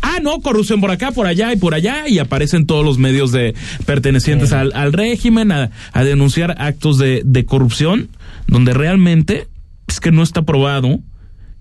Ah, 0.00 0.18
no, 0.22 0.40
corrupción 0.40 0.80
por 0.80 0.92
acá, 0.92 1.10
por 1.10 1.26
allá 1.26 1.52
y 1.52 1.56
por 1.56 1.74
allá, 1.74 2.06
y 2.06 2.20
aparecen 2.20 2.66
todos 2.66 2.84
los 2.84 2.98
medios 2.98 3.32
de 3.32 3.54
pertenecientes 3.84 4.52
al, 4.52 4.72
al 4.74 4.92
régimen 4.92 5.50
a, 5.50 5.70
a 5.92 6.04
denunciar 6.04 6.54
actos 6.58 6.98
de, 6.98 7.22
de 7.24 7.44
corrupción, 7.44 8.08
donde 8.46 8.74
realmente 8.74 9.48
es 9.88 9.98
que 9.98 10.12
no 10.12 10.22
está 10.22 10.42
probado 10.42 11.00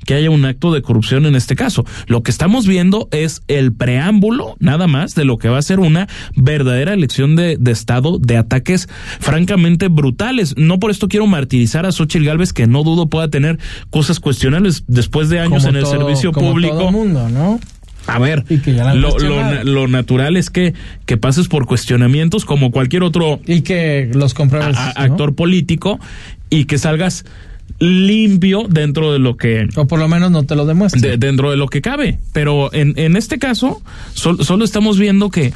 que 0.06 0.14
haya 0.14 0.30
un 0.30 0.46
acto 0.46 0.72
de 0.72 0.82
corrupción 0.82 1.26
en 1.26 1.36
este 1.36 1.56
caso. 1.56 1.86
Lo 2.08 2.24
que 2.24 2.32
estamos 2.32 2.66
viendo 2.66 3.10
es 3.12 3.42
el 3.48 3.74
preámbulo, 3.74 4.56
nada 4.60 4.88
más, 4.88 5.16
de 5.16 5.26
lo 5.26 5.38
que 5.38 5.50
va 5.50 5.58
a 5.58 5.62
ser 5.62 5.80
una 5.80 6.08
verdadera 6.36 6.94
elección 6.94 7.36
de, 7.36 7.58
de 7.60 7.72
Estado 7.72 8.18
de 8.20 8.38
ataques 8.38 8.88
francamente 9.20 9.88
brutales. 9.90 10.56
No 10.58 10.80
por 10.80 10.92
esto 10.92 11.08
quiero 11.08 11.28
martirizar 11.28 11.86
a 11.86 11.92
Xochitl 11.92 12.26
Galvez, 12.26 12.54
que 12.54 12.68
no 12.68 12.84
dudo 12.84 13.08
pueda 13.08 13.30
tener 13.30 13.60
cosas 13.90 14.20
cuestionables 14.20 14.84
después 14.88 15.30
de 15.30 15.40
años 15.40 15.64
Como 15.66 15.70
en 15.70 15.76
el 15.84 15.86
servicio 15.86 16.32
como 16.32 16.52
público. 16.52 16.78
todo 16.78 16.92
mundo, 16.92 17.28
¿no? 17.30 17.60
A 18.10 18.20
ver, 18.20 18.46
lo, 18.50 18.94
lo, 18.96 19.10
cuestionado. 19.10 19.64
lo 19.66 19.88
natural 19.90 20.38
es 20.38 20.50
que, 20.50 20.74
que 21.06 21.18
pases 21.18 21.50
por 21.50 21.66
cuestionamientos 21.66 22.46
como 22.46 22.72
cualquier 22.72 23.04
otro 23.04 23.42
Y 23.46 23.62
que 23.62 24.10
los 24.14 24.34
a- 24.40 24.92
actor 24.96 25.36
político 25.36 26.00
y 26.50 26.64
que 26.66 26.78
salgas 26.78 27.26
limpio 27.80 28.66
dentro 28.70 29.12
de 29.14 29.20
lo 29.20 29.38
que 29.38 29.68
O 29.76 29.86
por 29.88 30.00
lo 30.00 30.08
menos 30.08 30.32
no 30.32 30.44
te 30.44 30.56
lo 30.56 30.66
demuestres. 30.66 31.02
de- 31.02 31.18
dentro 31.18 31.52
de 31.52 31.58
lo 31.58 31.68
que 31.68 31.82
cabe. 31.82 32.20
Pero 32.34 32.74
en, 32.74 32.94
en 32.98 33.16
este 33.16 33.38
caso, 33.40 33.82
sol- 34.14 34.44
solo 34.44 34.66
estamos 34.66 34.98
viendo 34.98 35.30
que 35.30 35.54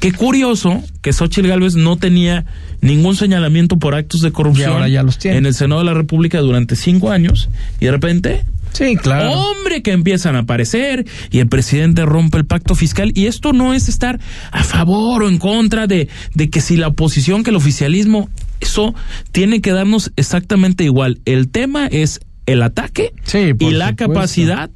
qué 0.00 0.12
curioso 0.12 0.82
que 1.00 1.12
Xochitl 1.12 1.48
Gálvez 1.48 1.74
no 1.76 1.96
tenía 1.96 2.44
ningún 2.82 3.16
señalamiento 3.16 3.78
por 3.78 3.94
actos 3.94 4.20
de 4.20 4.30
corrupción 4.32 4.70
Y 4.70 4.72
ahora 4.74 4.88
ya 4.88 5.02
los 5.02 5.18
tiene. 5.18 5.38
en 5.38 5.46
el 5.46 5.54
Senado 5.54 5.80
de 5.80 5.86
la 5.86 5.94
República 5.94 6.38
durante 6.40 6.76
cinco 6.76 7.10
años 7.10 7.48
y 7.80 7.86
de 7.86 7.90
repente 7.92 8.44
Sí, 8.72 8.96
claro. 8.96 9.30
Hombre, 9.30 9.82
que 9.82 9.92
empiezan 9.92 10.34
a 10.34 10.40
aparecer 10.40 11.06
y 11.30 11.38
el 11.38 11.46
presidente 11.46 12.04
rompe 12.04 12.38
el 12.38 12.44
pacto 12.44 12.74
fiscal. 12.74 13.12
Y 13.14 13.26
esto 13.26 13.52
no 13.52 13.72
es 13.72 13.88
estar 13.88 14.18
a 14.50 14.64
favor 14.64 15.22
o 15.22 15.28
en 15.28 15.38
contra 15.38 15.86
de, 15.86 16.08
de 16.34 16.50
que 16.50 16.60
si 16.60 16.76
la 16.76 16.88
oposición, 16.88 17.44
que 17.44 17.50
el 17.50 17.56
oficialismo, 17.56 18.28
eso 18.60 18.94
tiene 19.32 19.60
que 19.60 19.72
darnos 19.72 20.12
exactamente 20.16 20.84
igual. 20.84 21.20
El 21.24 21.48
tema 21.48 21.86
es 21.86 22.20
el 22.46 22.62
ataque 22.62 23.12
Sí, 23.24 23.52
y 23.58 23.70
la 23.70 23.96
capacidad 23.96 24.70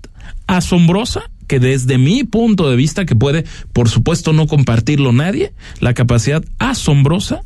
asombrosa 0.47 1.23
que 1.47 1.61
desde 1.61 1.97
mi 1.97 2.25
punto 2.25 2.69
de 2.69 2.77
vista, 2.77 3.07
que 3.07 3.17
puede, 3.17 3.45
por 3.73 3.89
supuesto, 3.89 4.35
no 4.35 4.47
compartirlo 4.47 5.13
nadie, 5.13 5.55
la 5.81 5.95
capacidad 5.95 6.45
asombrosa 6.59 7.41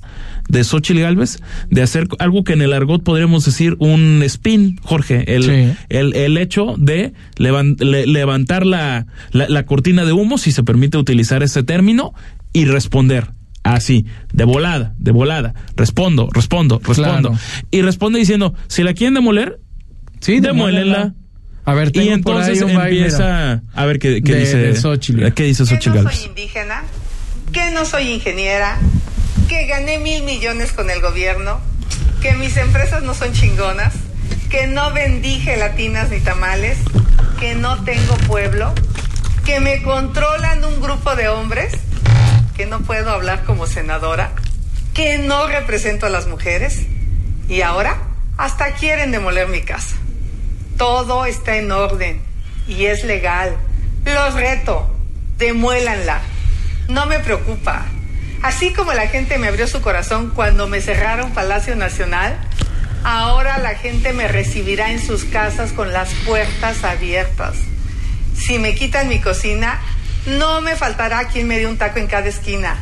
de 0.49 0.65
Xochitl 0.65 0.99
Galvez 1.01 1.39
de 1.71 1.83
hacer 1.83 2.09
algo 2.19 2.43
que 2.43 2.53
en 2.55 2.63
el 2.63 2.73
argot 2.73 3.05
podríamos 3.05 3.45
decir 3.45 3.77
un 3.79 4.21
spin, 4.25 4.77
Jorge, 4.83 5.37
el, 5.37 5.45
Sí. 5.45 5.79
el, 5.89 6.17
el 6.17 6.37
hecho 6.37 6.75
de 6.79 7.13
levan- 7.37 7.79
le- 7.79 8.09
levantar 8.09 8.67
la, 8.67 9.07
la, 9.31 9.49
la 9.49 9.67
cortina 9.67 10.05
de 10.05 10.13
humo, 10.13 10.37
si 10.37 10.51
se 10.51 10.65
permite 10.65 10.99
utilizar 10.99 11.45
ese 11.45 11.63
término, 11.63 12.13
y 12.53 12.65
responder. 12.65 13.29
Así, 13.65 14.07
de 14.33 14.45
volada, 14.45 14.95
de 14.99 15.13
volada. 15.13 15.55
Respondo, 15.77 16.29
respondo, 16.33 16.81
respondo. 16.85 17.31
Claro. 17.31 17.45
Y 17.71 17.83
responde 17.83 18.19
diciendo, 18.19 18.55
si 18.69 18.83
la 18.83 18.93
quieren 18.95 19.15
demoler, 19.15 19.59
Sí, 20.21 20.39
demólenla. 20.41 21.15
A 21.65 21.75
ver, 21.75 21.89
Y 21.89 21.93
tengo 21.93 22.07
por 22.23 22.37
entonces 22.37 22.63
ahí 22.63 22.69
un 22.71 22.75
baile, 22.77 22.97
empieza 22.99 23.63
a 23.75 23.87
ver 23.87 23.99
qué, 23.99 24.23
qué 24.23 24.35
de- 24.35 24.41
dice 24.41 24.57
de 24.57 24.77
Xochitl. 24.77 25.33
¿Qué 25.33 25.45
dice 25.45 25.65
Xochitl 25.65 25.91
no 25.91 25.95
Gálvez? 25.97 26.17
soy 26.19 26.27
indígena, 26.29 26.83
que 27.53 27.71
no 27.73 27.85
soy 27.85 28.09
ingeniera, 28.11 28.79
que 29.49 29.67
gané 29.67 29.99
mil 29.99 30.23
millones 30.25 30.73
con 30.73 30.91
el 30.91 31.01
gobierno, 31.01 31.61
que 32.21 32.35
mis 32.35 32.57
empresas 32.57 33.03
no 33.05 33.15
son 33.15 33.33
chingonas, 33.33 33.95
que 34.51 34.67
no 34.69 34.93
vendí 34.93 35.39
gelatinas 35.41 36.11
ni 36.11 36.19
tamales, 36.21 36.79
que 37.41 37.55
no 37.55 37.83
tengo 37.85 38.15
pueblo, 38.29 38.73
que 39.45 39.59
me 39.61 39.83
controlan 39.83 40.65
un 40.65 40.81
grupo 40.81 41.15
de 41.17 41.29
hombres, 41.29 41.73
que 42.57 42.67
no 42.67 42.81
puedo 42.81 43.11
hablar 43.11 43.45
como 43.45 43.67
senadora, 43.67 44.33
que 44.95 45.19
no 45.19 45.47
represento 45.47 46.07
a 46.07 46.11
las 46.11 46.27
mujeres 46.27 46.83
y 47.49 47.63
ahora 47.63 47.99
hasta 48.37 48.73
quieren 48.73 49.11
demoler 49.11 49.49
mi 49.49 49.63
casa. 49.63 49.97
Todo 50.77 51.27
está 51.27 51.57
en 51.57 51.71
orden 51.71 52.21
y 52.67 52.87
es 52.87 53.05
legal. 53.05 53.57
Los 54.05 54.35
reto, 54.35 54.91
demuélanla. 55.39 56.21
No 56.89 57.07
me 57.07 57.19
preocupa. 57.21 57.87
Así 58.43 58.73
como 58.73 58.93
la 58.93 59.07
gente 59.07 59.39
me 59.39 59.49
abrió 59.49 59.69
su 59.69 59.81
corazón 59.81 60.33
cuando 60.35 60.67
me 60.67 60.81
cerraron 60.81 61.31
Palacio 61.31 61.77
Nacional, 61.77 62.37
ahora 63.05 63.59
la 63.59 63.77
gente 63.77 64.13
me 64.13 64.27
recibirá 64.27 64.91
en 64.91 65.01
sus 65.01 65.25
casas 65.25 65.73
con 65.73 65.93
las 65.93 66.13
puertas 66.27 66.83
abiertas. 66.83 67.55
Si 68.37 68.59
me 68.59 68.75
quitan 68.75 69.09
mi 69.09 69.21
cocina, 69.21 69.81
no 70.27 70.61
me 70.61 70.77
faltará 70.77 71.29
quien 71.29 71.49
me 71.49 71.59
dé 71.59 71.67
un 71.67 71.77
taco 71.77 71.99
en 71.99 72.07
cada 72.07 72.29
esquina. 72.29 72.77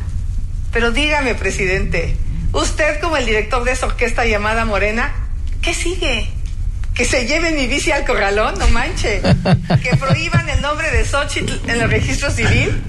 Pero 0.71 0.91
dígame, 0.91 1.35
presidente, 1.35 2.15
usted 2.53 2.99
como 3.01 3.17
el 3.17 3.25
director 3.25 3.63
de 3.63 3.73
esa 3.73 3.87
orquesta 3.87 4.25
llamada 4.25 4.65
Morena, 4.65 5.11
¿qué 5.61 5.73
sigue? 5.73 6.29
Que 6.93 7.05
se 7.05 7.25
lleven 7.25 7.55
mi 7.55 7.67
bici 7.67 7.91
al 7.91 8.05
corralón, 8.05 8.57
no 8.59 8.67
manche. 8.69 9.21
Que 9.83 9.97
prohíban 9.97 10.49
el 10.49 10.61
nombre 10.61 10.91
de 10.91 11.05
Xochitl 11.05 11.69
en 11.69 11.81
el 11.81 11.89
registro 11.89 12.31
civil. 12.31 12.81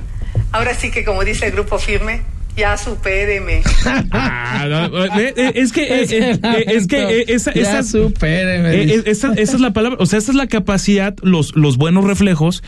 Ahora 0.53 0.75
sí 0.75 0.91
que 0.91 1.05
como 1.05 1.25
dice 1.25 1.47
el 1.47 1.53
grupo 1.53 1.79
firme, 1.79 2.23
ya 2.57 2.77
supéreme. 2.77 3.63
Ah, 4.15 4.67
no, 4.69 5.05
eh, 5.19 5.35
eh, 5.37 5.53
es 5.57 5.73
que 5.73 5.83
eh, 5.83 6.07
eh, 6.11 6.39
eh, 6.43 6.65
es 6.69 6.87
que 6.87 7.21
eh, 7.21 7.25
esa, 7.29 7.53
Ya 7.55 7.63
esa- 7.63 7.83
supéreme, 7.83 8.85
esa, 9.07 9.33
esa 9.33 9.55
es 9.55 9.61
la 9.61 9.73
palabra, 9.73 9.99
o 10.01 10.07
sea, 10.07 10.19
esa 10.19 10.31
es 10.33 10.37
la 10.37 10.47
capacidad, 10.47 11.15
los, 11.23 11.57
los 11.57 11.77
buenos 11.79 12.05
reflejos 12.05 12.63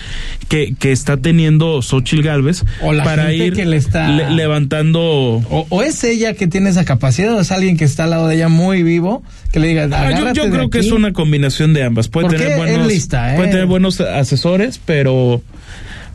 que, 0.49 0.75
que 0.79 0.91
está 0.91 1.17
teniendo 1.19 1.83
Xochitl 1.83 2.23
Galvez 2.23 2.65
O 2.83 2.93
la 2.93 3.05
para 3.05 3.25
gente 3.27 3.47
ir 3.47 3.53
que 3.55 3.65
le 3.67 3.77
está- 3.77 4.09
le- 4.09 4.31
levantando 4.31 5.01
O, 5.03 5.67
o 5.69 5.83
es 5.83 6.03
ella 6.05 6.35
que 6.35 6.47
tiene 6.49 6.71
esa 6.71 6.85
capacidad 6.85 7.35
o 7.35 7.41
es 7.41 7.53
alguien 7.53 7.77
que 7.77 7.85
está 7.85 8.05
al 8.05 8.11
lado 8.11 8.27
de 8.29 8.37
ella 8.37 8.49
muy 8.49 8.83
vivo 8.83 9.23
que 9.53 9.61
le 9.61 9.69
diga, 9.69 9.89
Ah, 9.93 10.11
yo, 10.11 10.33
yo 10.33 10.45
de 10.47 10.51
creo 10.51 10.71
que 10.71 10.79
aquí". 10.79 10.87
es 10.89 10.93
una 10.93 11.13
combinación 11.13 11.75
de 11.75 11.85
ambas. 11.85 12.09
Puede 12.09 12.29
tener 12.37 12.57
buenos, 12.57 12.89
lista, 12.89 13.35
¿eh? 13.35 13.37
puede 13.37 13.51
tener 13.51 13.67
buenos 13.67 14.01
asesores, 14.01 14.81
pero, 14.85 15.43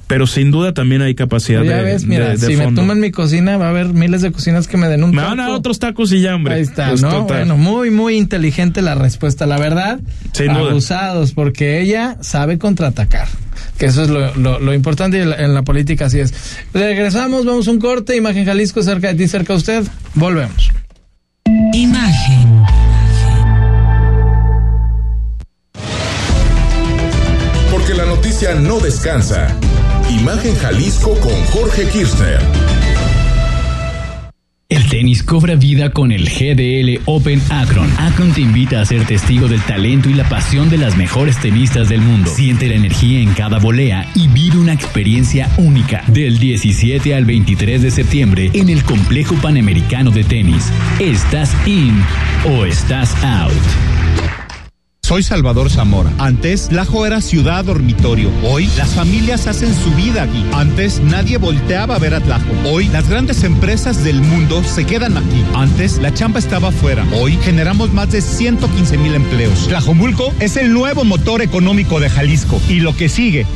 pero 0.09 0.25
sin 0.25 0.49
duda 0.49 0.73
también 0.73 1.03
hay 1.03 1.13
capacidad 1.13 1.61
ya 1.63 1.77
de, 1.77 1.83
ves, 1.83 2.05
mira, 2.05 2.29
de- 2.29 2.37
de 2.37 2.47
si 2.47 2.55
me 2.57 2.71
toman 2.73 2.99
mi 2.99 3.11
cocina 3.11 3.57
va 3.57 3.67
a 3.67 3.69
haber 3.69 3.93
miles 3.93 4.23
de 4.23 4.31
cocinas 4.31 4.67
que 4.67 4.75
me 4.75 4.87
den 4.87 5.03
un 5.03 5.11
Me 5.11 5.21
van 5.21 5.39
a 5.39 5.49
otros 5.51 5.77
tacos 5.77 6.11
y 6.11 6.19
ya, 6.21 6.33
hombre. 6.35 6.55
Ahí 6.55 6.61
está, 6.63 6.89
Pues, 6.89 7.03
¿no? 7.03 7.09
total. 7.11 7.25
Bueno, 7.45 7.57
muy, 7.57 7.91
muy 7.91 8.15
inteligente 8.17 8.81
la 8.81 8.95
respuesta, 8.95 9.45
la 9.45 9.59
verdad. 9.59 9.99
Sin 10.33 10.47
duda. 10.47 10.71
abusados, 10.71 11.33
porque 11.33 11.79
ella 11.79 12.17
sabe 12.21 12.57
contraatacar. 12.57 13.27
Que 13.77 13.85
eso 13.85 14.01
es 14.03 14.09
lo, 14.09 14.33
lo- 14.35 14.59
lo 14.59 14.73
importante 14.73 15.19
y 15.19 15.21
en 15.21 15.29
la, 15.29 15.35
en 15.35 15.53
la 15.53 15.61
política 15.61 16.05
así 16.07 16.19
es. 16.19 16.33
Regresamos, 16.73 17.45
vamos 17.45 17.67
a 17.67 17.71
un 17.71 17.79
corte. 17.79 18.15
Imagen 18.17 18.45
Jalisco, 18.45 18.81
cerca 18.81 19.09
de 19.09 19.13
ti, 19.13 19.27
cerca 19.27 19.53
de 19.53 19.57
usted. 19.59 19.83
Volvemos. 20.15 20.71
Imagen. 21.73 22.63
Porque 27.71 27.93
la 27.93 28.05
noticia 28.05 28.55
no 28.55 28.79
descansa. 28.79 29.55
Imagen 30.09 30.55
Jalisco 30.55 31.13
con 31.19 31.33
Jorge 31.51 31.87
Kirchner. 31.87 32.39
El 34.67 34.87
tenis 34.89 35.21
cobra 35.21 35.55
vida 35.55 35.91
con 35.91 36.11
el 36.11 36.27
GDL 36.27 37.01
Open 37.05 37.39
Akron. 37.49 37.87
Akron 37.99 38.31
te 38.33 38.41
invita 38.41 38.81
a 38.81 38.85
ser 38.85 39.05
testigo 39.05 39.47
del 39.47 39.61
talento 39.61 40.09
y 40.09 40.15
la 40.15 40.27
pasión 40.27 40.69
de 40.69 40.77
las 40.77 40.97
mejores 40.97 41.39
tenistas 41.39 41.89
del 41.89 42.01
mundo. 42.01 42.31
Siente 42.31 42.67
la 42.67 42.75
energía 42.75 43.19
en 43.19 43.33
cada 43.33 43.59
volea 43.59 44.09
y 44.15 44.27
vive 44.27 44.57
una 44.57 44.73
experiencia 44.73 45.47
única 45.57 46.03
del 46.07 46.39
17 46.39 47.13
al 47.13 47.25
23 47.25 47.81
de 47.83 47.91
septiembre 47.91 48.49
en 48.53 48.69
el 48.69 48.83
Complejo 48.83 49.35
Panamericano 49.35 50.09
de 50.09 50.23
Tenis. 50.23 50.71
¿Estás 50.99 51.55
in 51.67 52.03
o 52.45 52.65
estás 52.65 53.15
out? 53.23 53.98
Soy 55.09 55.23
Salvador 55.23 55.71
Zamora. 55.71 56.13
Antes, 56.19 56.71
Lajo 56.71 57.03
era 57.03 57.19
ciudad 57.19 57.65
dormitorio. 57.65 58.29
Hoy, 58.43 58.69
las 58.77 58.89
familias 58.89 59.47
hacen 59.47 59.73
su 59.73 59.89
vida 59.95 60.21
aquí. 60.21 60.45
Antes, 60.53 60.99
nadie 60.99 61.39
volteaba 61.39 61.95
a 61.95 61.97
ver 61.97 62.13
a 62.13 62.21
Tlajo. 62.21 62.51
Hoy, 62.63 62.89
las 62.89 63.09
grandes 63.09 63.43
empresas 63.43 64.03
del 64.03 64.21
mundo 64.21 64.63
se 64.63 64.85
quedan 64.85 65.17
aquí. 65.17 65.43
Antes, 65.55 65.97
la 65.97 66.13
chamba 66.13 66.37
estaba 66.37 66.67
afuera. 66.67 67.07
Hoy, 67.19 67.39
generamos 67.41 67.91
más 67.91 68.11
de 68.11 68.21
115 68.21 68.99
mil 68.99 69.15
empleos. 69.15 69.67
Tlajomulco 69.67 70.31
es 70.39 70.57
el 70.57 70.71
nuevo 70.73 71.03
motor 71.03 71.41
económico 71.41 71.99
de 71.99 72.11
Jalisco. 72.11 72.61
Y 72.69 72.81
lo 72.81 72.95
que 72.95 73.09
sigue. 73.09 73.47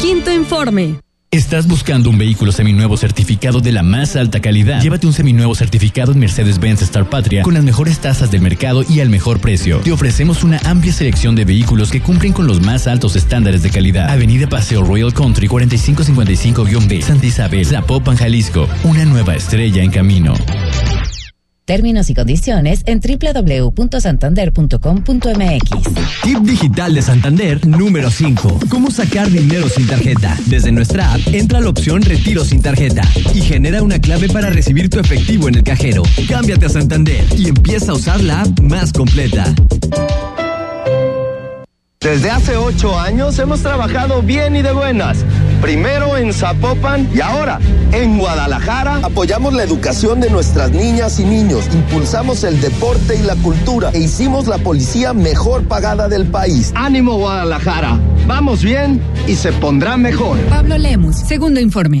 Quinto 0.00 0.32
informe. 0.32 0.96
¿Estás 1.34 1.66
buscando 1.66 2.10
un 2.10 2.18
vehículo 2.18 2.52
seminuevo 2.52 2.98
certificado 2.98 3.60
de 3.60 3.72
la 3.72 3.82
más 3.82 4.16
alta 4.16 4.40
calidad? 4.40 4.82
Llévate 4.82 5.06
un 5.06 5.14
seminuevo 5.14 5.54
certificado 5.54 6.12
en 6.12 6.18
Mercedes-Benz 6.18 6.82
Star 6.82 7.08
Patria 7.08 7.42
con 7.42 7.54
las 7.54 7.64
mejores 7.64 8.00
tasas 8.00 8.30
del 8.30 8.42
mercado 8.42 8.84
y 8.86 9.00
al 9.00 9.08
mejor 9.08 9.40
precio. 9.40 9.78
Te 9.78 9.92
ofrecemos 9.92 10.44
una 10.44 10.58
amplia 10.66 10.92
selección 10.92 11.34
de 11.34 11.46
vehículos 11.46 11.90
que 11.90 12.02
cumplen 12.02 12.34
con 12.34 12.46
los 12.46 12.60
más 12.60 12.86
altos 12.86 13.16
estándares 13.16 13.62
de 13.62 13.70
calidad. 13.70 14.10
Avenida 14.10 14.46
Paseo 14.46 14.84
Royal 14.84 15.14
Country 15.14 15.48
4555-B, 15.48 17.00
Santa 17.00 17.24
Isabel, 17.24 17.64
Zapopan, 17.64 18.18
Jalisco. 18.18 18.68
Una 18.84 19.06
nueva 19.06 19.34
estrella 19.34 19.82
en 19.82 19.90
camino. 19.90 20.34
Términos 21.64 22.10
y 22.10 22.14
condiciones 22.14 22.82
en 22.86 23.00
www.santander.com.mx. 23.00 25.70
Tip 26.24 26.38
digital 26.38 26.92
de 26.94 27.02
Santander 27.02 27.64
número 27.64 28.10
5. 28.10 28.58
¿Cómo 28.68 28.90
sacar 28.90 29.30
dinero 29.30 29.68
sin 29.68 29.86
tarjeta? 29.86 30.36
Desde 30.46 30.72
nuestra 30.72 31.14
app, 31.14 31.20
entra 31.28 31.60
la 31.60 31.68
opción 31.68 32.02
Retiro 32.02 32.44
sin 32.44 32.62
tarjeta 32.62 33.02
y 33.32 33.42
genera 33.42 33.80
una 33.82 34.00
clave 34.00 34.28
para 34.28 34.50
recibir 34.50 34.90
tu 34.90 34.98
efectivo 34.98 35.48
en 35.48 35.54
el 35.54 35.62
cajero. 35.62 36.02
Cámbiate 36.28 36.66
a 36.66 36.70
Santander 36.70 37.24
y 37.38 37.48
empieza 37.48 37.92
a 37.92 37.94
usar 37.94 38.20
la 38.20 38.42
app 38.42 38.58
más 38.60 38.92
completa. 38.92 39.54
Desde 42.02 42.30
hace 42.30 42.56
ocho 42.56 42.98
años 42.98 43.38
hemos 43.38 43.62
trabajado 43.62 44.22
bien 44.22 44.56
y 44.56 44.62
de 44.62 44.72
buenas. 44.72 45.24
Primero 45.60 46.16
en 46.16 46.32
Zapopan 46.32 47.08
y 47.14 47.20
ahora 47.20 47.60
en 47.92 48.18
Guadalajara. 48.18 48.96
Apoyamos 49.02 49.52
la 49.54 49.62
educación 49.62 50.20
de 50.20 50.28
nuestras 50.28 50.72
niñas 50.72 51.20
y 51.20 51.24
niños, 51.24 51.68
impulsamos 51.72 52.42
el 52.44 52.60
deporte 52.60 53.16
y 53.16 53.22
la 53.22 53.36
cultura 53.36 53.90
e 53.92 54.00
hicimos 54.00 54.48
la 54.48 54.58
policía 54.58 55.12
mejor 55.12 55.64
pagada 55.64 56.08
del 56.08 56.26
país. 56.26 56.72
Ánimo 56.74 57.16
Guadalajara, 57.18 57.98
vamos 58.26 58.62
bien 58.62 59.00
y 59.28 59.36
se 59.36 59.52
pondrá 59.52 59.96
mejor. 59.96 60.38
Pablo 60.48 60.76
Lemus, 60.78 61.16
segundo 61.16 61.60
informe. 61.60 62.00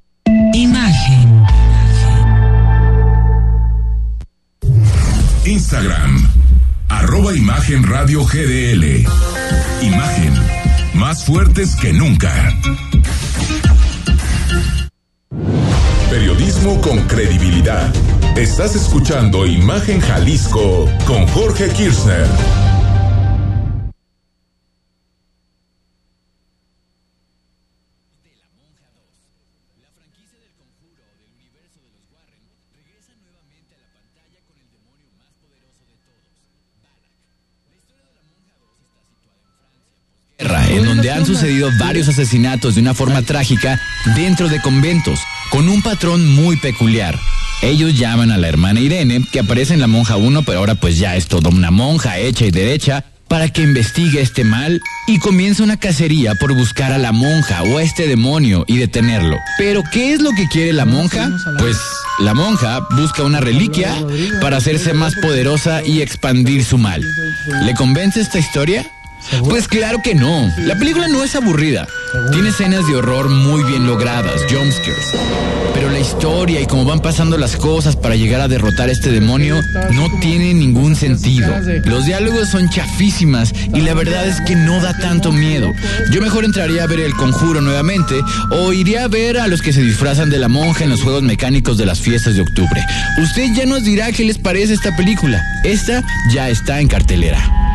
Imagen. 0.53 1.45
Instagram, 5.45 6.29
arroba 6.87 7.35
Imagen 7.35 7.83
Radio 7.83 8.23
GDL. 8.23 9.05
Imagen, 9.81 10.33
más 10.93 11.25
fuertes 11.25 11.75
que 11.75 11.91
nunca. 11.91 12.31
Periodismo 16.09 16.79
con 16.79 16.99
credibilidad. 17.07 17.93
Estás 18.37 18.75
escuchando 18.75 19.45
Imagen 19.45 19.99
Jalisco 19.99 20.89
con 21.05 21.27
Jorge 21.27 21.69
Kirchner. 21.69 22.70
En 40.71 40.85
donde 40.85 41.11
han 41.11 41.25
sucedido 41.25 41.69
varios 41.77 42.07
asesinatos 42.07 42.75
de 42.75 42.81
una 42.81 42.93
forma 42.93 43.21
trágica 43.21 43.79
dentro 44.15 44.47
de 44.47 44.61
conventos, 44.61 45.19
con 45.49 45.69
un 45.69 45.81
patrón 45.81 46.27
muy 46.33 46.55
peculiar. 46.55 47.19
Ellos 47.61 47.97
llaman 47.97 48.31
a 48.31 48.37
la 48.37 48.47
hermana 48.47 48.79
Irene, 48.79 49.23
que 49.31 49.39
aparece 49.39 49.73
en 49.73 49.81
la 49.81 49.87
monja 49.87 50.15
1, 50.15 50.43
pero 50.43 50.59
ahora 50.59 50.75
pues 50.75 50.97
ya 50.97 51.15
es 51.15 51.27
toda 51.27 51.49
una 51.49 51.69
monja 51.69 52.17
hecha 52.17 52.45
y 52.45 52.51
derecha, 52.51 53.05
para 53.27 53.47
que 53.47 53.61
investigue 53.61 54.19
este 54.19 54.43
mal 54.43 54.81
y 55.07 55.17
comienza 55.19 55.63
una 55.63 55.77
cacería 55.77 56.35
por 56.35 56.53
buscar 56.53 56.91
a 56.91 56.97
la 56.97 57.13
monja 57.13 57.63
o 57.63 57.77
a 57.77 57.83
este 57.83 58.05
demonio 58.05 58.65
y 58.67 58.77
detenerlo. 58.77 59.37
Pero 59.57 59.83
¿qué 59.89 60.11
es 60.11 60.21
lo 60.21 60.31
que 60.31 60.49
quiere 60.49 60.73
la 60.73 60.83
monja? 60.83 61.29
Pues 61.57 61.77
la 62.19 62.33
monja 62.33 62.81
busca 62.91 63.23
una 63.23 63.39
reliquia 63.39 63.95
para 64.41 64.57
hacerse 64.57 64.93
más 64.93 65.15
poderosa 65.15 65.81
y 65.81 66.01
expandir 66.01 66.65
su 66.65 66.77
mal. 66.77 67.01
¿Le 67.63 67.73
convence 67.73 68.19
esta 68.19 68.37
historia? 68.37 68.85
Pues 69.39 69.67
claro 69.67 69.99
que 70.03 70.15
no. 70.15 70.51
La 70.57 70.75
película 70.75 71.07
no 71.07 71.23
es 71.23 71.35
aburrida. 71.35 71.87
Tiene 72.31 72.49
escenas 72.49 72.85
de 72.87 72.95
horror 72.95 73.29
muy 73.29 73.63
bien 73.63 73.87
logradas, 73.87 74.41
jumpscares. 74.49 75.05
Pero 75.73 75.89
la 75.89 75.99
historia 75.99 76.59
y 76.59 76.65
cómo 76.65 76.85
van 76.85 77.01
pasando 77.01 77.37
las 77.37 77.55
cosas 77.55 77.95
para 77.95 78.15
llegar 78.15 78.41
a 78.41 78.47
derrotar 78.47 78.89
a 78.89 78.91
este 78.91 79.09
demonio 79.09 79.61
no 79.91 80.19
tiene 80.19 80.53
ningún 80.53 80.95
sentido. 80.95 81.47
Los 81.85 82.05
diálogos 82.05 82.49
son 82.49 82.69
chafísimas 82.69 83.53
y 83.73 83.81
la 83.81 83.93
verdad 83.93 84.27
es 84.27 84.41
que 84.41 84.55
no 84.55 84.81
da 84.81 84.97
tanto 84.97 85.31
miedo. 85.31 85.71
Yo 86.11 86.21
mejor 86.21 86.43
entraría 86.43 86.83
a 86.83 86.87
ver 86.87 86.99
el 86.99 87.15
conjuro 87.15 87.61
nuevamente 87.61 88.21
o 88.51 88.73
iría 88.73 89.05
a 89.05 89.07
ver 89.07 89.39
a 89.39 89.47
los 89.47 89.61
que 89.61 89.73
se 89.73 89.81
disfrazan 89.81 90.29
de 90.29 90.39
la 90.39 90.49
monja 90.49 90.83
en 90.83 90.89
los 90.89 91.01
juegos 91.01 91.23
mecánicos 91.23 91.77
de 91.77 91.85
las 91.85 91.99
fiestas 91.99 92.35
de 92.35 92.41
octubre. 92.41 92.85
Usted 93.17 93.53
ya 93.55 93.65
nos 93.65 93.83
dirá 93.83 94.11
qué 94.11 94.25
les 94.25 94.37
parece 94.37 94.73
esta 94.73 94.95
película. 94.95 95.41
Esta 95.63 96.03
ya 96.33 96.49
está 96.49 96.81
en 96.81 96.89
cartelera. 96.89 97.70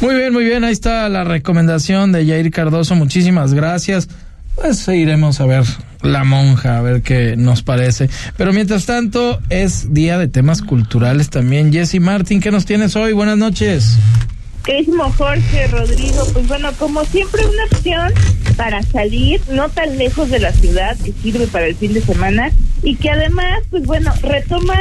Muy 0.00 0.14
bien, 0.14 0.32
muy 0.32 0.44
bien. 0.44 0.62
Ahí 0.62 0.72
está 0.72 1.08
la 1.08 1.24
recomendación 1.24 2.12
de 2.12 2.24
Jair 2.24 2.50
Cardoso. 2.52 2.94
Muchísimas 2.94 3.52
gracias. 3.52 4.08
Pues 4.54 4.86
iremos 4.88 5.40
a 5.40 5.46
ver 5.46 5.64
La 6.02 6.24
Monja, 6.24 6.78
a 6.78 6.82
ver 6.82 7.02
qué 7.02 7.36
nos 7.36 7.62
parece. 7.62 8.08
Pero 8.36 8.52
mientras 8.52 8.86
tanto, 8.86 9.40
es 9.50 9.92
día 9.92 10.18
de 10.18 10.28
temas 10.28 10.62
culturales 10.62 11.30
también. 11.30 11.72
Jesse 11.72 12.00
Martín, 12.00 12.40
¿qué 12.40 12.50
nos 12.52 12.64
tienes 12.64 12.94
hoy? 12.94 13.12
Buenas 13.12 13.38
noches. 13.38 13.98
Queridísimo 14.68 15.10
Jorge, 15.16 15.66
Rodrigo, 15.68 16.26
pues 16.34 16.46
bueno, 16.46 16.70
como 16.78 17.02
siempre 17.06 17.40
una 17.46 17.64
opción 17.72 18.12
para 18.54 18.82
salir 18.82 19.40
no 19.50 19.70
tan 19.70 19.96
lejos 19.96 20.28
de 20.28 20.40
la 20.40 20.52
ciudad 20.52 20.94
que 21.02 21.10
sirve 21.12 21.46
para 21.46 21.64
el 21.68 21.74
fin 21.74 21.94
de 21.94 22.02
semana 22.02 22.50
y 22.82 22.94
que 22.96 23.08
además, 23.08 23.62
pues 23.70 23.86
bueno, 23.86 24.12
retoma 24.20 24.74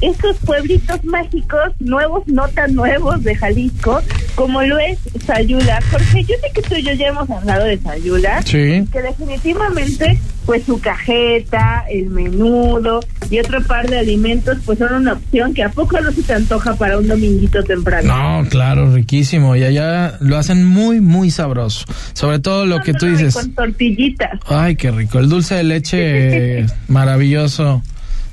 estos 0.00 0.38
pueblitos 0.38 1.04
mágicos, 1.04 1.72
nuevos, 1.80 2.26
no 2.28 2.48
tan 2.48 2.74
nuevos 2.74 3.22
de 3.24 3.34
Jalisco, 3.34 4.00
como 4.36 4.62
lo 4.62 4.78
es 4.78 4.98
Sayula. 5.26 5.82
Jorge, 5.90 6.24
yo 6.24 6.34
sé 6.40 6.50
que 6.54 6.62
tú 6.62 6.74
y 6.76 6.82
yo 6.82 6.92
ya 6.94 7.08
hemos 7.08 7.28
hablado 7.28 7.66
de 7.66 7.76
Sayula, 7.76 8.40
Sí. 8.40 8.86
que 8.90 9.02
definitivamente, 9.02 10.18
pues 10.46 10.64
su 10.64 10.80
cajeta, 10.80 11.84
el 11.90 12.06
menudo 12.06 13.00
y 13.30 13.38
otro 13.40 13.62
par 13.62 13.88
de 13.88 13.98
alimentos, 13.98 14.58
pues 14.64 14.78
son 14.78 14.92
una 14.94 15.14
opción 15.14 15.52
que 15.54 15.62
a 15.62 15.68
poco 15.70 16.00
no 16.00 16.10
se 16.12 16.22
te 16.22 16.34
antoja 16.34 16.74
para 16.74 16.98
un 16.98 17.08
dominguito 17.08 17.62
temprano. 17.62 18.42
No, 18.42 18.48
claro, 18.48 18.92
riquísimo. 18.94 19.56
Y 19.56 19.62
allá 19.64 20.16
lo 20.20 20.36
hacen 20.36 20.64
muy, 20.64 21.00
muy 21.00 21.30
sabroso. 21.30 21.84
Sobre 22.12 22.38
todo 22.38 22.66
lo 22.66 22.80
que 22.80 22.92
tú 22.94 23.06
dices. 23.06 23.34
Con 23.34 23.52
tortillitas. 23.52 24.38
Ay, 24.46 24.76
qué 24.76 24.90
rico. 24.90 25.18
El 25.18 25.28
dulce 25.28 25.54
de 25.56 25.64
leche 25.64 26.66
maravilloso 26.88 27.82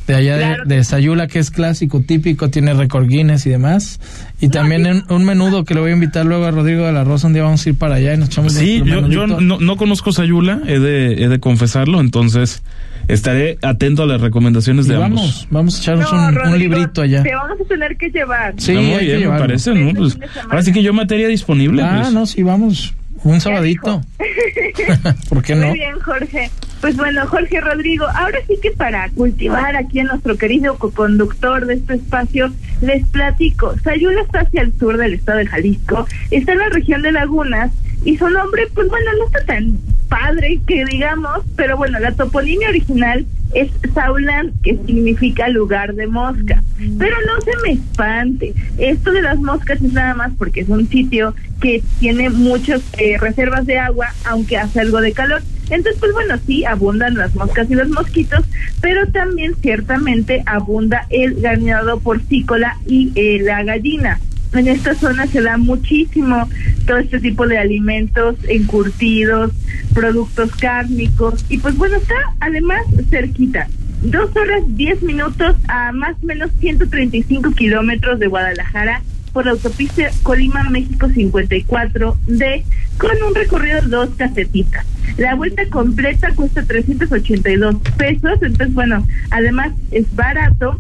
de 0.08 0.16
allá 0.16 0.36
de- 0.36 0.44
Claro. 0.44 0.64
de, 0.66 0.84
Sayula, 0.84 1.28
que 1.28 1.40
es 1.40 1.50
clásico, 1.50 2.02
típico, 2.02 2.50
tiene 2.50 2.74
récord 2.74 3.08
Guinness 3.08 3.46
y 3.46 3.50
demás. 3.52 4.02
Y 4.42 4.50
también 4.50 4.86
un, 4.86 5.04
un 5.10 5.24
menudo 5.24 5.64
que 5.64 5.74
le 5.74 5.80
voy 5.80 5.92
a 5.92 5.94
invitar 5.94 6.26
luego 6.26 6.46
a 6.46 6.52
Rodrigo 6.52 6.86
de 6.86 6.92
la 6.92 7.06
Rosa. 7.06 7.28
Un 7.28 7.34
día 7.34 7.44
vamos 7.44 7.66
a 7.66 7.70
ir 7.70 7.76
para 7.78 7.96
allá 7.96 8.14
y 8.14 8.18
nos 8.18 8.28
echamos 8.28 8.52
Sí, 8.54 8.82
yo, 8.86 9.08
yo 9.08 9.28
no, 9.28 9.60
no 9.60 9.78
conozco 9.78 10.12
Sayula, 10.12 10.60
he 10.68 10.78
de, 10.80 11.24
he 11.24 11.30
de 11.30 11.40
confesarlo, 11.40 12.02
entonces 12.02 12.62
estaré 13.08 13.58
atento 13.62 14.04
a 14.04 14.06
las 14.06 14.22
recomendaciones 14.22 14.86
Y 14.86 14.90
de 14.90 14.98
vamos, 14.98 15.20
ambos. 15.22 15.48
vamos 15.52 15.76
a 15.78 15.82
echarnos 15.82 16.12
No, 16.12 16.18
un, 16.20 16.26
un 16.26 16.36
Rodrigo, 16.36 16.58
librito 16.58 17.02
allá. 17.02 17.24
Te 17.24 17.34
vamos 17.36 17.60
a 17.62 17.64
tener 17.66 17.98
que 17.98 18.10
llevar. 18.10 18.54
Sí, 18.58 18.72
Ah, 18.76 18.82
muy 18.82 18.92
hay 18.94 19.08
que 19.08 19.18
bien, 19.18 19.32
me 19.32 19.40
parece, 19.40 19.74
¿no? 19.74 19.94
Pues, 19.94 20.18
ahora 20.50 20.62
sí 20.64 20.72
que 20.74 20.84
yo 20.84 20.94
materia 20.94 21.28
disponible. 21.28 21.82
Ah, 21.84 22.00
pues. 22.02 22.14
no, 22.14 22.26
sí, 22.26 22.44
vamos. 22.44 22.94
Un 23.24 23.40
sabadito. 23.42 24.02
¿Por 25.30 25.42
qué 25.44 25.56
no? 25.56 25.68
Muy 25.68 25.80
bien, 25.80 26.00
Jorge. 26.00 26.50
Pues 26.84 26.98
bueno, 26.98 27.26
Jorge 27.28 27.62
Rodrigo, 27.62 28.06
ahora 28.14 28.40
sí 28.46 28.58
que 28.62 28.72
para 28.72 29.08
cultivar 29.12 29.74
aquí 29.78 30.02
a 30.02 30.04
nuestro 30.04 30.36
querido 30.36 30.78
co-conductor 30.78 31.66
de 31.66 31.76
este 31.76 31.94
espacio, 31.94 32.52
les 32.82 33.08
platico. 33.08 33.74
Sayula 33.86 34.20
está 34.20 34.42
hacia 34.42 34.64
el 34.64 34.74
sur 34.78 34.98
del 34.98 35.14
estado 35.14 35.38
de 35.38 35.48
Jalisco, 35.48 36.06
está 36.30 36.52
en 36.52 36.58
la 36.58 36.68
región 36.68 37.02
de 37.02 37.14
Lagunas 37.14 37.72
y 38.04 38.18
su 38.18 38.30
nombre, 38.30 38.68
pues 38.74 38.90
bueno, 38.90 39.12
no 39.18 39.28
está 39.28 39.46
tan 39.46 39.78
padre 40.10 40.60
que 40.68 40.84
digamos, 40.84 41.46
pero 41.56 41.78
bueno, 41.78 42.00
la 42.00 42.12
toponimia 42.12 42.68
original 42.68 43.26
es 43.54 43.72
Saulan, 43.94 44.52
que 44.62 44.78
significa 44.86 45.48
lugar 45.48 45.94
de 45.96 46.08
mosca. 46.08 46.62
Pero 47.00 47.16
no 47.26 47.42
se 47.42 47.52
me 47.64 47.74
espante. 47.76 48.54
Esto 48.78 49.14
de 49.14 49.22
las 49.22 49.40
moscas 49.40 49.82
es 49.82 49.94
nada 49.94 50.16
más 50.16 50.34
porque 50.38 50.62
es 50.62 50.70
un 50.70 50.90
sitio 50.90 51.34
que 51.62 51.82
tiene 52.00 52.30
muchas 52.30 52.82
eh, 52.98 53.18
reservas 53.20 53.66
de 53.66 53.80
agua, 53.80 54.08
aunque 54.26 54.58
hace 54.58 54.82
algo 54.82 55.00
de 55.00 55.14
calor. 55.14 55.42
Entonces, 55.74 56.00
pues 56.00 56.14
bueno, 56.14 56.36
sí, 56.46 56.64
abundan 56.66 57.16
las 57.16 57.34
moscas 57.34 57.70
y 57.70 57.74
los 57.74 57.90
mosquitos, 57.90 58.46
pero 58.80 59.08
también 59.08 59.56
ciertamente 59.60 60.44
abunda 60.46 61.08
el 61.10 61.42
ganado 61.42 62.00
porcícola 62.00 62.78
y 62.86 63.12
eh, 63.16 63.40
la 63.42 63.64
gallina. 63.64 64.20
En 64.54 64.68
esta 64.68 64.94
zona 64.94 65.26
se 65.26 65.42
da 65.42 65.58
muchísimo 65.58 66.48
todo 66.86 66.98
este 66.98 67.20
tipo 67.20 67.48
de 67.48 67.58
alimentos 67.58 68.36
encurtidos, 68.48 69.52
productos 69.96 70.52
cárnicos 70.58 71.44
y 71.50 71.58
pues 71.58 71.76
bueno, 71.76 71.98
está 71.98 72.14
además 72.40 72.84
cerquita. 73.10 73.68
Dos 74.04 74.30
horas 74.36 74.62
diez 74.68 75.02
minutos 75.02 75.56
a 75.68 75.92
más 75.92 76.16
o 76.22 76.26
menos 76.28 76.52
135 76.60 77.52
kilómetros 77.54 78.20
de 78.20 78.28
Guadalajara 78.28 79.02
por 79.34 79.46
la 79.46 79.52
autopista 79.52 80.10
Colima 80.22 80.64
México 80.70 81.08
54D 81.08 82.64
con 82.98 83.12
un 83.28 83.36
recorrido 83.36 83.82
de 83.82 83.88
dos 83.88 84.10
casetitas. 84.16 84.86
La 85.18 85.36
vuelta 85.36 85.68
completa 85.70 86.34
cuesta 86.36 86.64
382 86.64 87.76
pesos, 87.98 88.42
entonces 88.42 88.74
bueno, 88.74 89.06
además 89.32 89.74
es 89.92 90.14
barato 90.16 90.80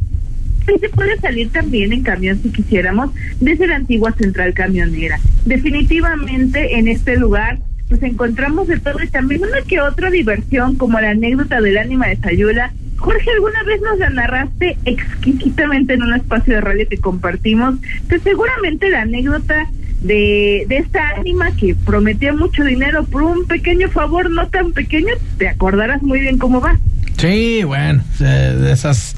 Y 0.74 0.80
se 0.80 0.89
puede 0.89 1.20
salir 1.20 1.51
también 1.51 1.91
en 1.91 2.04
camión 2.04 2.39
si 2.41 2.49
quisiéramos 2.49 3.12
desde 3.41 3.68
la 3.68 3.76
antigua 3.76 4.14
central 4.14 4.54
camionera. 4.54 5.20
Definitivamente 5.45 6.78
en 6.78 6.88
este 6.88 7.18
lugar 7.18 7.60
pues 7.89 8.01
encontramos 8.04 8.68
de 8.68 8.80
todo 8.80 9.04
y 9.04 9.08
también 9.08 9.43
una 9.43 9.62
que 9.62 9.82
otra 9.82 10.10
diversión 10.10 10.76
como 10.76 10.99
la 10.99 11.12
anécdota 11.12 11.60
del 11.62 11.78
ánima 11.78 12.08
de 12.08 12.16
Sayula. 12.18 12.72
Jorge, 12.97 13.31
alguna 13.31 13.63
vez 13.63 13.81
nos 13.81 13.99
la 13.99 14.09
narraste 14.09 14.77
exquisitamente 14.85 15.93
en 15.93 16.03
un 16.03 16.13
espacio 16.13 16.55
de 16.55 16.61
radio 16.61 16.87
que 16.87 16.97
compartimos, 16.97 17.75
que 18.09 18.19
seguramente 18.19 18.89
la 18.89 19.01
anécdota 19.01 19.67
de, 20.01 20.65
de 20.67 20.77
esta 20.77 21.09
ánima 21.17 21.55
que 21.55 21.75
prometía 21.75 22.33
mucho 22.33 22.63
dinero 22.63 23.03
por 23.05 23.23
un 23.23 23.45
pequeño 23.45 23.89
favor 23.89 24.29
no 24.29 24.47
tan 24.47 24.73
pequeño, 24.73 25.13
te 25.37 25.47
acordarás 25.47 26.01
muy 26.01 26.19
bien 26.21 26.37
cómo 26.37 26.61
va. 26.61 26.77
Sí, 27.17 27.63
bueno, 27.63 28.03
de 28.19 28.71
esas, 28.71 29.15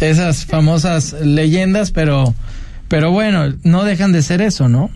esas 0.00 0.44
famosas 0.44 1.12
leyendas, 1.22 1.92
pero, 1.92 2.34
pero 2.88 3.12
bueno, 3.12 3.54
no 3.62 3.84
dejan 3.84 4.12
de 4.12 4.22
ser 4.22 4.40
eso, 4.40 4.68
¿no? 4.68 4.90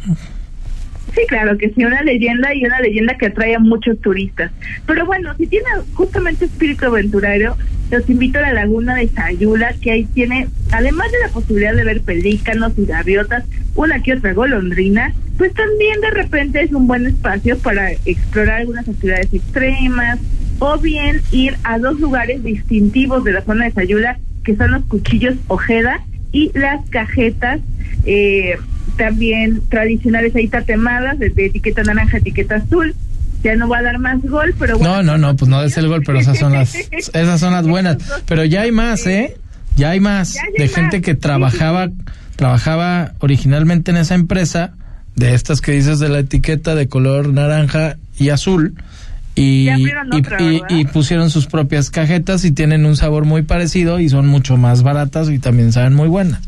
Sí, 1.14 1.22
claro 1.26 1.56
que 1.58 1.70
sí, 1.70 1.84
una 1.84 2.02
leyenda 2.02 2.54
y 2.54 2.64
una 2.64 2.80
leyenda 2.80 3.16
que 3.16 3.26
atrae 3.26 3.54
a 3.54 3.58
muchos 3.58 4.00
turistas. 4.00 4.52
Pero 4.86 5.06
bueno, 5.06 5.34
si 5.36 5.46
tiene 5.46 5.66
justamente 5.94 6.44
espíritu 6.44 6.86
aventurero, 6.86 7.56
los 7.90 8.08
invito 8.10 8.38
a 8.38 8.42
la 8.42 8.52
laguna 8.52 8.94
de 8.94 9.08
Sayula, 9.08 9.74
que 9.80 9.90
ahí 9.90 10.04
tiene, 10.04 10.48
además 10.70 11.10
de 11.10 11.18
la 11.26 11.32
posibilidad 11.32 11.74
de 11.74 11.84
ver 11.84 12.02
pelícanos 12.02 12.72
y 12.76 12.84
gaviotas, 12.84 13.44
una 13.74 14.02
que 14.02 14.14
otra 14.14 14.34
golondrina, 14.34 15.14
pues 15.38 15.54
también 15.54 16.00
de 16.00 16.10
repente 16.10 16.62
es 16.62 16.72
un 16.72 16.86
buen 16.86 17.06
espacio 17.06 17.58
para 17.58 17.92
explorar 18.04 18.60
algunas 18.60 18.88
actividades 18.88 19.32
extremas, 19.32 20.18
o 20.58 20.78
bien 20.78 21.22
ir 21.30 21.56
a 21.64 21.78
dos 21.78 21.98
lugares 22.00 22.42
distintivos 22.42 23.24
de 23.24 23.32
la 23.32 23.42
zona 23.42 23.66
de 23.66 23.70
Sayula, 23.72 24.18
que 24.44 24.56
son 24.56 24.72
los 24.72 24.84
cuchillos 24.84 25.36
Ojeda 25.46 26.00
y 26.32 26.50
las 26.58 26.86
cajetas 26.90 27.60
eh, 28.04 28.56
también 28.98 29.62
tradicionales 29.70 30.36
ahí 30.36 30.48
tatemadas, 30.48 31.18
de, 31.18 31.30
de 31.30 31.46
etiqueta 31.46 31.82
naranja, 31.82 32.18
etiqueta 32.18 32.56
azul. 32.56 32.94
Ya 33.42 33.54
no 33.56 33.68
va 33.68 33.78
a 33.78 33.82
dar 33.82 33.98
más 34.00 34.20
gol, 34.22 34.52
pero 34.58 34.76
bueno. 34.78 34.96
No, 34.96 35.02
no, 35.04 35.16
no, 35.16 35.36
pues 35.36 35.48
no 35.48 35.62
es 35.62 35.76
el 35.78 35.86
gol, 35.88 36.02
pero 36.04 36.18
esas 36.18 36.38
son 36.38 36.52
las, 36.52 36.74
esas 36.90 37.40
son 37.40 37.52
las 37.54 37.66
buenas. 37.66 37.96
Pero 38.26 38.44
ya 38.44 38.62
hay 38.62 38.72
más, 38.72 39.06
¿eh? 39.06 39.36
Ya 39.76 39.90
hay 39.90 40.00
más 40.00 40.34
Ya 40.34 40.42
hay 40.42 40.52
de 40.58 40.64
más. 40.66 40.74
gente 40.74 41.00
que 41.00 41.14
trabajaba, 41.14 41.88
trabajaba 42.36 43.12
originalmente 43.20 43.92
en 43.92 43.96
esa 43.96 44.16
empresa, 44.16 44.72
de 45.14 45.34
estas 45.34 45.60
que 45.60 45.70
dices 45.72 46.00
de 46.00 46.08
la 46.08 46.18
etiqueta 46.18 46.74
de 46.74 46.88
color 46.88 47.32
naranja 47.32 47.96
y 48.18 48.30
azul. 48.30 48.74
Y, 49.36 49.68
y 50.68 50.84
pusieron 50.86 51.30
sus 51.30 51.46
propias 51.46 51.90
cajetas 51.90 52.44
y 52.44 52.50
tienen 52.50 52.84
un 52.84 52.96
sabor 52.96 53.24
muy 53.24 53.42
parecido 53.42 54.00
y 54.00 54.08
son 54.08 54.26
mucho 54.26 54.56
más 54.56 54.82
baratas 54.82 55.30
y 55.30 55.38
también 55.38 55.72
saben 55.72 55.94
muy 55.94 56.08
buenas. 56.08 56.40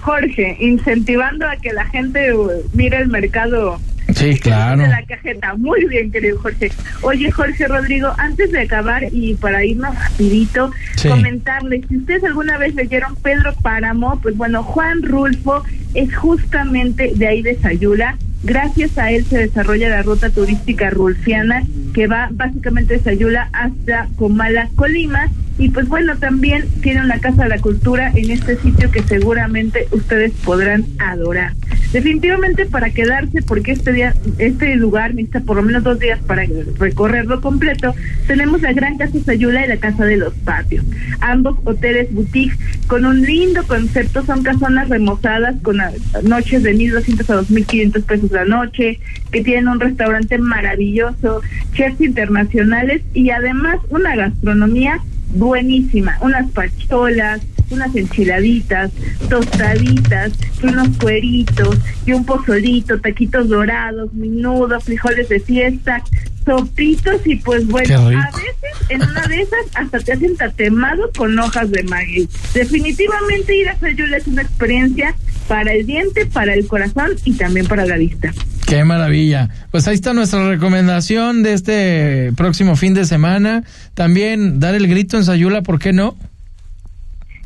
Jorge, 0.00 0.56
incentivando 0.60 1.46
a 1.46 1.56
que 1.56 1.72
la 1.72 1.84
gente 1.86 2.32
uh, 2.34 2.48
mire 2.72 2.98
el 2.98 3.08
mercado 3.08 3.78
Sí, 4.14 4.38
claro. 4.38 4.82
de 4.82 4.88
la 4.88 5.02
cajeta. 5.04 5.54
Muy 5.54 5.86
bien, 5.86 6.10
querido 6.10 6.38
Jorge. 6.38 6.70
Oye, 7.02 7.30
Jorge 7.30 7.66
Rodrigo, 7.66 8.12
antes 8.18 8.50
de 8.52 8.60
acabar 8.60 9.04
y 9.10 9.34
para 9.34 9.64
irnos 9.64 9.94
rapidito, 9.94 10.70
Sí. 10.96 11.08
comentarles, 11.08 11.82
si 11.88 11.96
ustedes 11.96 12.22
alguna 12.24 12.58
vez 12.58 12.74
leyeron 12.74 13.14
Pedro 13.16 13.54
Páramo, 13.62 14.20
pues 14.20 14.36
bueno, 14.36 14.62
Juan 14.64 15.02
Rulfo 15.02 15.62
es 15.94 16.14
justamente 16.14 17.12
de 17.14 17.26
ahí 17.26 17.42
de 17.42 17.56
Sayula. 17.58 18.16
Gracias 18.44 18.98
a 18.98 19.10
él 19.12 19.24
se 19.24 19.38
desarrolla 19.38 19.88
la 19.88 20.02
ruta 20.02 20.28
turística 20.28 20.90
rulfiana 20.90 21.62
que 21.94 22.06
va 22.08 22.28
básicamente 22.32 22.94
de 22.94 23.00
Sayula 23.00 23.48
hasta 23.52 24.08
Comala, 24.16 24.68
Colima. 24.74 25.28
Y 25.58 25.68
pues 25.70 25.88
bueno, 25.88 26.16
también 26.16 26.66
tiene 26.80 27.02
una 27.02 27.18
casa 27.18 27.44
de 27.44 27.50
la 27.50 27.58
cultura 27.58 28.10
en 28.14 28.30
este 28.30 28.56
sitio 28.56 28.90
que 28.90 29.02
seguramente 29.02 29.86
ustedes 29.90 30.32
podrán 30.44 30.84
adorar. 30.98 31.52
Definitivamente 31.92 32.64
para 32.64 32.88
quedarse, 32.90 33.42
porque 33.42 33.72
este 33.72 33.92
día, 33.92 34.14
este 34.38 34.74
lugar 34.76 35.14
necesita 35.14 35.40
por 35.40 35.56
lo 35.56 35.62
menos 35.62 35.82
dos 35.82 35.98
días 35.98 36.18
para 36.26 36.44
recorrerlo 36.78 37.42
completo, 37.42 37.94
tenemos 38.26 38.62
la 38.62 38.72
Gran 38.72 38.96
Casa 38.96 39.18
Sayula 39.26 39.66
y 39.66 39.68
la 39.68 39.76
Casa 39.76 40.06
de 40.06 40.16
los 40.16 40.32
Patios. 40.32 40.86
Ambos 41.20 41.58
hoteles 41.64 42.12
boutique 42.12 42.56
con 42.86 43.04
un 43.04 43.20
lindo 43.20 43.62
concepto, 43.66 44.24
son 44.24 44.42
casonas 44.42 44.88
remozadas 44.88 45.56
con 45.62 45.78
noches 46.22 46.62
de 46.62 46.74
1.200 46.74 47.20
a 47.28 47.42
2.500 47.42 48.02
pesos 48.04 48.30
la 48.30 48.46
noche, 48.46 48.98
que 49.30 49.44
tienen 49.44 49.68
un 49.68 49.80
restaurante 49.80 50.38
maravilloso, 50.38 51.42
chefs 51.74 52.00
internacionales 52.00 53.02
y 53.12 53.30
además 53.30 53.78
una 53.90 54.16
gastronomía 54.16 55.00
buenísima, 55.32 56.18
unas 56.20 56.50
pacholas, 56.50 57.40
unas 57.70 57.94
enchiladitas, 57.96 58.90
tostaditas, 59.28 60.32
unos 60.62 60.88
cueritos 60.98 61.78
y 62.06 62.12
un 62.12 62.24
pozolito, 62.24 63.00
taquitos 63.00 63.48
dorados, 63.48 64.12
minudo, 64.12 64.80
frijoles 64.80 65.28
de 65.28 65.40
fiesta, 65.40 66.02
sopitos 66.44 67.26
y 67.26 67.36
pues 67.36 67.66
bueno, 67.66 67.98
a 67.98 68.08
veces 68.08 68.88
en 68.88 69.02
una 69.02 69.22
de 69.22 69.42
esas 69.42 69.66
hasta 69.74 69.98
te 70.00 70.12
hacen 70.12 70.36
tatemado 70.36 71.10
con 71.16 71.38
hojas 71.38 71.70
de 71.70 71.82
maguey. 71.84 72.28
Definitivamente 72.52 73.56
ir 73.56 73.68
a 73.68 73.78
Sayula 73.78 74.16
es 74.16 74.26
una 74.26 74.42
experiencia 74.42 75.14
para 75.52 75.74
el 75.74 75.84
diente, 75.84 76.24
para 76.24 76.54
el 76.54 76.66
corazón 76.66 77.10
y 77.26 77.34
también 77.34 77.66
para 77.66 77.84
la 77.84 77.98
vista. 77.98 78.32
Qué 78.66 78.84
maravilla. 78.84 79.50
Pues 79.70 79.86
ahí 79.86 79.94
está 79.96 80.14
nuestra 80.14 80.48
recomendación 80.48 81.42
de 81.42 81.52
este 81.52 82.32
próximo 82.38 82.74
fin 82.74 82.94
de 82.94 83.04
semana. 83.04 83.62
También 83.92 84.60
dar 84.60 84.74
el 84.74 84.88
grito 84.88 85.18
en 85.18 85.24
Sayula, 85.24 85.60
¿por 85.60 85.78
qué 85.78 85.92
no? 85.92 86.16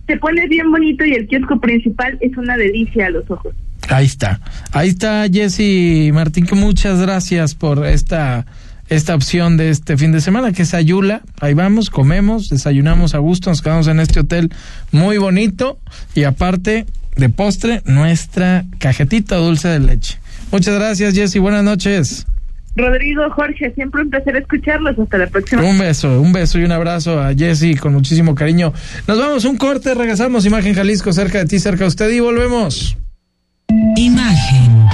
Se 0.06 0.16
pone 0.18 0.46
bien 0.46 0.70
bonito 0.70 1.04
y 1.04 1.14
el 1.14 1.26
kiosco 1.26 1.58
principal 1.58 2.16
es 2.20 2.36
una 2.36 2.56
delicia 2.56 3.06
a 3.06 3.10
los 3.10 3.28
ojos. 3.28 3.56
Ahí 3.88 4.06
está. 4.06 4.38
Ahí 4.70 4.90
está 4.90 5.26
Jesse 5.28 6.12
Martín, 6.14 6.46
que 6.46 6.54
muchas 6.54 7.00
gracias 7.00 7.56
por 7.56 7.84
esta 7.84 8.46
esta 8.88 9.16
opción 9.16 9.56
de 9.56 9.70
este 9.70 9.96
fin 9.96 10.12
de 10.12 10.20
semana, 10.20 10.52
que 10.52 10.62
es 10.62 10.74
Ayula. 10.74 11.22
Ahí 11.40 11.54
vamos, 11.54 11.90
comemos, 11.90 12.50
desayunamos 12.50 13.16
a 13.16 13.18
gusto, 13.18 13.50
nos 13.50 13.62
quedamos 13.62 13.88
en 13.88 13.98
este 13.98 14.20
hotel 14.20 14.52
muy 14.92 15.18
bonito 15.18 15.80
y 16.14 16.22
aparte 16.22 16.86
de 17.16 17.28
postre, 17.28 17.82
nuestra 17.84 18.64
cajetita 18.78 19.36
dulce 19.36 19.68
de 19.68 19.80
leche. 19.80 20.18
Muchas 20.52 20.74
gracias, 20.74 21.14
Jesse. 21.14 21.38
Buenas 21.38 21.64
noches. 21.64 22.26
Rodrigo, 22.76 23.22
Jorge, 23.30 23.72
siempre 23.74 24.02
un 24.02 24.10
placer 24.10 24.36
escucharlos. 24.36 24.98
Hasta 24.98 25.18
la 25.18 25.26
próxima. 25.26 25.62
Un 25.62 25.78
beso, 25.78 26.20
un 26.20 26.32
beso 26.32 26.58
y 26.58 26.64
un 26.64 26.72
abrazo 26.72 27.20
a 27.20 27.34
Jesse 27.34 27.80
con 27.80 27.94
muchísimo 27.94 28.34
cariño. 28.34 28.72
Nos 29.08 29.18
vamos 29.18 29.44
un 29.46 29.56
corte, 29.56 29.94
regresamos. 29.94 30.44
Imagen 30.44 30.74
Jalisco, 30.74 31.12
cerca 31.12 31.38
de 31.38 31.46
ti, 31.46 31.58
cerca 31.58 31.84
de 31.84 31.88
usted 31.88 32.10
y 32.10 32.20
volvemos. 32.20 32.96
Imagen. 33.96 34.86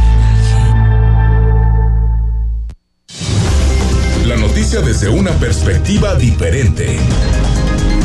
La 4.26 4.36
noticia 4.36 4.80
desde 4.80 5.08
una 5.08 5.32
perspectiva 5.32 6.14
diferente. 6.14 6.96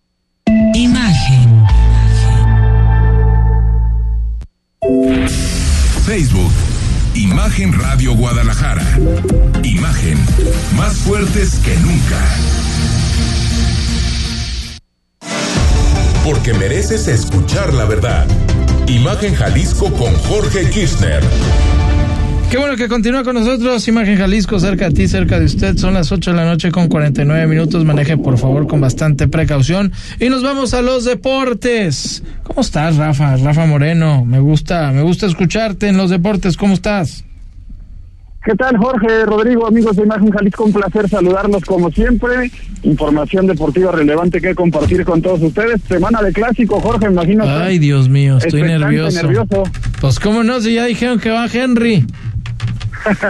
Facebook, 6.11 6.51
Imagen 7.13 7.71
Radio 7.71 8.13
Guadalajara. 8.13 8.83
Imagen, 9.63 10.17
más 10.75 10.97
fuertes 10.97 11.55
que 11.63 11.73
nunca. 11.77 12.19
Porque 16.25 16.53
mereces 16.53 17.07
escuchar 17.07 17.73
la 17.73 17.85
verdad. 17.85 18.27
Imagen 18.87 19.35
Jalisco 19.35 19.89
con 19.93 20.13
Jorge 20.15 20.69
Kirchner. 20.69 21.23
Qué 22.51 22.57
bueno 22.57 22.75
que 22.75 22.89
continúa 22.89 23.23
con 23.23 23.35
nosotros. 23.35 23.87
Imagen 23.87 24.17
Jalisco, 24.17 24.59
cerca 24.59 24.89
de 24.89 24.91
ti, 24.91 25.07
cerca 25.07 25.39
de 25.39 25.45
usted. 25.45 25.77
Son 25.77 25.93
las 25.93 26.11
8 26.11 26.31
de 26.31 26.35
la 26.35 26.43
noche 26.43 26.69
con 26.69 26.89
49 26.89 27.47
minutos. 27.47 27.85
Maneje, 27.85 28.17
por 28.17 28.37
favor, 28.37 28.67
con 28.67 28.81
bastante 28.81 29.29
precaución. 29.29 29.93
Y 30.19 30.27
nos 30.27 30.43
vamos 30.43 30.73
a 30.73 30.81
los 30.81 31.05
deportes. 31.05 32.21
¿Cómo 32.43 32.59
estás, 32.59 32.97
Rafa? 32.97 33.37
Rafa 33.37 33.65
Moreno. 33.67 34.25
Me 34.25 34.41
gusta, 34.41 34.91
me 34.91 35.01
gusta 35.01 35.27
escucharte 35.27 35.87
en 35.87 35.95
los 35.95 36.09
deportes. 36.09 36.57
¿Cómo 36.57 36.73
estás? 36.73 37.23
¿Qué 38.43 38.53
tal, 38.55 38.75
Jorge, 38.75 39.23
Rodrigo, 39.25 39.65
amigos 39.67 39.95
de 39.95 40.03
Imagen 40.03 40.31
Jalisco? 40.31 40.65
Un 40.65 40.73
placer 40.73 41.07
saludarlos 41.07 41.63
como 41.63 41.89
siempre. 41.89 42.51
Información 42.83 43.47
deportiva 43.47 43.93
relevante 43.93 44.41
que 44.41 44.53
compartir 44.53 45.05
con 45.05 45.21
todos 45.21 45.41
ustedes. 45.41 45.81
Semana 45.87 46.21
de 46.21 46.33
clásico, 46.33 46.81
Jorge, 46.81 47.05
imagino. 47.05 47.45
Ay, 47.47 47.79
Dios 47.79 48.09
mío, 48.09 48.39
estoy 48.39 48.63
nervioso. 48.63 49.21
nervioso. 49.21 49.63
Pues, 50.01 50.19
¿cómo 50.19 50.43
no? 50.43 50.59
Si 50.59 50.73
ya 50.73 50.85
dijeron 50.85 51.17
que 51.17 51.29
va 51.29 51.45
Henry. 51.45 52.05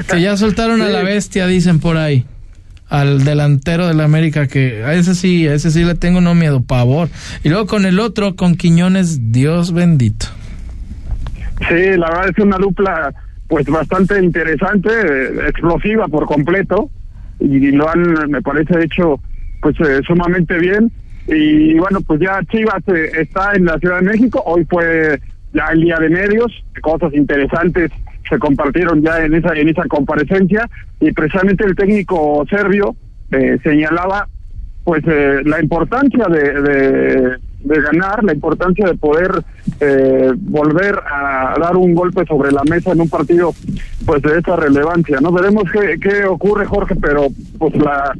Que 0.09 0.21
ya 0.21 0.37
soltaron 0.37 0.81
a 0.81 0.89
la 0.89 1.03
bestia, 1.03 1.47
dicen 1.47 1.79
por 1.79 1.97
ahí. 1.97 2.25
Al 2.89 3.23
delantero 3.23 3.87
del 3.87 4.01
América, 4.01 4.47
que 4.47 4.83
a 4.83 4.93
ese 4.93 5.15
sí, 5.15 5.47
a 5.47 5.53
ese 5.53 5.71
sí 5.71 5.85
le 5.85 5.95
tengo 5.95 6.19
no 6.19 6.35
miedo, 6.35 6.61
pavor. 6.61 7.07
Y 7.41 7.49
luego 7.49 7.65
con 7.65 7.85
el 7.85 7.99
otro, 7.99 8.35
con 8.35 8.55
Quiñones, 8.55 9.31
Dios 9.31 9.73
bendito. 9.73 10.25
Sí, 11.69 11.97
la 11.97 12.09
verdad 12.09 12.29
es 12.29 12.43
una 12.43 12.57
dupla 12.57 13.13
pues 13.47 13.65
bastante 13.67 14.21
interesante, 14.21 14.89
eh, 14.89 15.47
explosiva 15.49 16.07
por 16.07 16.25
completo 16.25 16.89
y 17.39 17.71
lo 17.71 17.89
han, 17.89 18.29
me 18.29 18.41
parece, 18.41 18.81
hecho 18.83 19.19
pues 19.61 19.75
eh, 19.81 20.01
sumamente 20.05 20.57
bien. 20.57 20.91
Y 21.27 21.77
bueno, 21.77 22.01
pues 22.01 22.19
ya 22.19 22.41
Chivas 22.49 22.81
eh, 22.87 23.11
está 23.19 23.53
en 23.53 23.65
la 23.65 23.77
Ciudad 23.79 23.99
de 23.99 24.07
México, 24.07 24.41
hoy 24.45 24.65
fue 24.69 25.19
ya 25.53 25.65
el 25.73 25.81
día 25.81 25.97
de 25.99 26.09
medios, 26.09 26.51
cosas 26.81 27.13
interesantes 27.13 27.91
se 28.29 28.39
compartieron 28.39 29.01
ya 29.01 29.23
en 29.23 29.35
esa 29.35 29.53
en 29.53 29.69
esa 29.69 29.83
comparecencia 29.85 30.69
y 30.99 31.11
precisamente 31.11 31.65
el 31.65 31.75
técnico 31.75 32.45
serbio 32.49 32.95
eh, 33.31 33.57
señalaba 33.63 34.27
pues 34.83 35.03
eh, 35.07 35.41
la 35.45 35.61
importancia 35.61 36.25
de, 36.25 37.37
de, 37.63 37.81
ganar, 37.81 38.23
la 38.23 38.33
importancia 38.33 38.87
de 38.87 38.95
poder 38.95 39.43
eh, 39.79 40.31
volver 40.35 40.99
a 41.05 41.53
dar 41.59 41.77
un 41.77 41.93
golpe 41.93 42.25
sobre 42.25 42.51
la 42.51 42.63
mesa 42.63 42.91
en 42.91 43.01
un 43.01 43.09
partido 43.09 43.53
pues 44.05 44.21
de 44.23 44.39
esa 44.39 44.55
relevancia, 44.55 45.19
¿no? 45.21 45.31
Veremos 45.31 45.65
qué, 45.71 45.99
qué 45.99 46.25
ocurre, 46.25 46.65
Jorge, 46.65 46.95
pero 46.95 47.27
pues 47.59 47.75
la, 47.75 48.11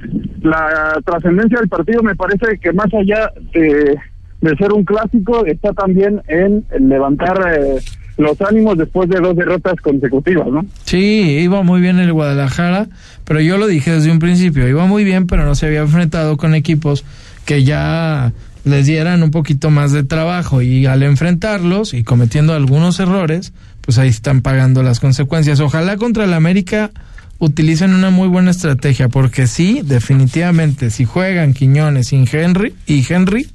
la 0.41 1.01
trascendencia 1.03 1.59
del 1.59 1.69
partido 1.69 2.03
me 2.03 2.15
parece 2.15 2.59
que 2.59 2.71
más 2.73 2.93
allá 2.93 3.31
de, 3.53 3.97
de 4.41 4.55
ser 4.57 4.71
un 4.71 4.83
clásico 4.83 5.45
está 5.45 5.73
también 5.73 6.21
en, 6.27 6.63
en 6.71 6.89
levantar 6.89 7.39
eh, 7.57 7.79
los 8.21 8.39
ánimos 8.41 8.77
después 8.77 9.09
de 9.09 9.19
dos 9.19 9.35
derrotas 9.35 9.75
consecutivas, 9.81 10.47
¿no? 10.47 10.65
Sí, 10.85 11.39
iba 11.41 11.63
muy 11.63 11.81
bien 11.81 11.99
el 11.99 12.13
Guadalajara, 12.13 12.87
pero 13.25 13.41
yo 13.41 13.57
lo 13.57 13.67
dije 13.67 13.91
desde 13.91 14.11
un 14.11 14.19
principio, 14.19 14.67
iba 14.67 14.85
muy 14.85 15.03
bien, 15.03 15.27
pero 15.27 15.45
no 15.45 15.55
se 15.55 15.67
había 15.67 15.81
enfrentado 15.81 16.37
con 16.37 16.55
equipos 16.55 17.03
que 17.45 17.63
ya 17.63 18.33
les 18.63 18.85
dieran 18.85 19.23
un 19.23 19.31
poquito 19.31 19.71
más 19.71 19.91
de 19.91 20.03
trabajo 20.03 20.61
y 20.61 20.85
al 20.85 21.03
enfrentarlos 21.03 21.93
y 21.93 22.03
cometiendo 22.03 22.53
algunos 22.53 22.99
errores, 22.99 23.53
pues 23.81 23.97
ahí 23.97 24.09
están 24.09 24.41
pagando 24.41 24.83
las 24.83 24.99
consecuencias. 24.99 25.59
Ojalá 25.59 25.97
contra 25.97 26.25
el 26.25 26.33
América 26.33 26.91
utilicen 27.39 27.95
una 27.95 28.11
muy 28.11 28.27
buena 28.27 28.51
estrategia, 28.51 29.09
porque 29.09 29.47
sí, 29.47 29.81
definitivamente, 29.83 30.91
si 30.91 31.05
juegan 31.05 31.53
Quiñones 31.53 32.09
sin 32.09 32.27
Henry 32.31 32.75
y 32.85 33.03
Henry, 33.11 33.49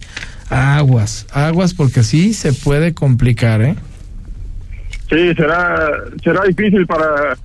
aguas, 0.51 1.27
aguas, 1.33 1.73
porque 1.73 2.03
sí 2.03 2.35
se 2.35 2.53
puede 2.53 2.95
complicar, 2.95 3.63
¿eh? 3.63 3.77
Sí, 5.09 5.35
será 5.35 5.89
será 6.23 6.43
difícil 6.45 6.87
para 6.87 7.37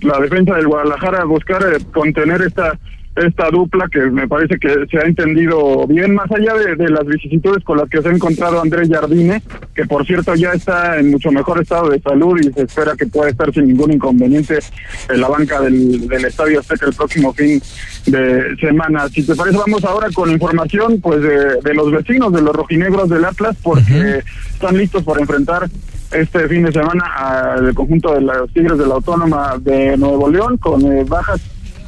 la 0.00 0.20
defensa 0.20 0.54
del 0.54 0.68
Guadalajara 0.68 1.24
buscar 1.24 1.62
eh, 1.62 1.78
contener 1.92 2.42
esta 2.42 2.78
esta 3.26 3.50
dupla 3.50 3.88
que 3.90 3.98
me 3.98 4.28
parece 4.28 4.58
que 4.58 4.86
se 4.90 4.98
ha 4.98 5.02
entendido 5.02 5.86
bien, 5.86 6.14
más 6.14 6.30
allá 6.30 6.54
de, 6.54 6.76
de, 6.76 6.88
las 6.88 7.04
vicisitudes 7.04 7.64
con 7.64 7.78
las 7.78 7.88
que 7.88 8.00
se 8.00 8.08
ha 8.08 8.12
encontrado 8.12 8.60
Andrés 8.60 8.88
Jardine, 8.88 9.42
que 9.74 9.84
por 9.86 10.06
cierto 10.06 10.34
ya 10.34 10.52
está 10.52 10.98
en 10.98 11.10
mucho 11.10 11.30
mejor 11.30 11.60
estado 11.60 11.90
de 11.90 12.00
salud 12.00 12.38
y 12.38 12.52
se 12.52 12.62
espera 12.62 12.94
que 12.96 13.06
pueda 13.06 13.30
estar 13.30 13.52
sin 13.52 13.66
ningún 13.68 13.92
inconveniente 13.92 14.58
en 15.08 15.20
la 15.20 15.28
banca 15.28 15.60
del, 15.60 16.06
del 16.06 16.24
Estadio 16.24 16.60
Azteca 16.60 16.86
el 16.86 16.94
próximo 16.94 17.32
fin 17.32 17.60
de 18.06 18.56
semana. 18.60 19.08
Si 19.08 19.24
te 19.24 19.34
parece, 19.34 19.58
vamos 19.58 19.84
ahora 19.84 20.08
con 20.14 20.30
información 20.30 21.00
pues 21.00 21.20
de, 21.22 21.60
de 21.62 21.74
los 21.74 21.90
vecinos 21.90 22.32
de 22.32 22.42
los 22.42 22.54
rojinegros 22.54 23.08
del 23.08 23.24
Atlas, 23.24 23.56
porque 23.62 23.82
uh 23.82 23.96
-huh. 23.96 24.22
están 24.52 24.76
listos 24.76 25.02
por 25.02 25.20
enfrentar 25.20 25.68
este 26.12 26.48
fin 26.48 26.64
de 26.64 26.72
semana 26.72 27.04
al 27.16 27.74
conjunto 27.74 28.14
de 28.14 28.20
los 28.20 28.52
Tigres 28.52 28.78
de 28.78 28.86
la 28.86 28.94
Autónoma 28.94 29.58
de 29.58 29.96
Nuevo 29.96 30.28
León 30.28 30.56
con 30.56 30.80
eh, 30.90 31.04
bajas 31.04 31.40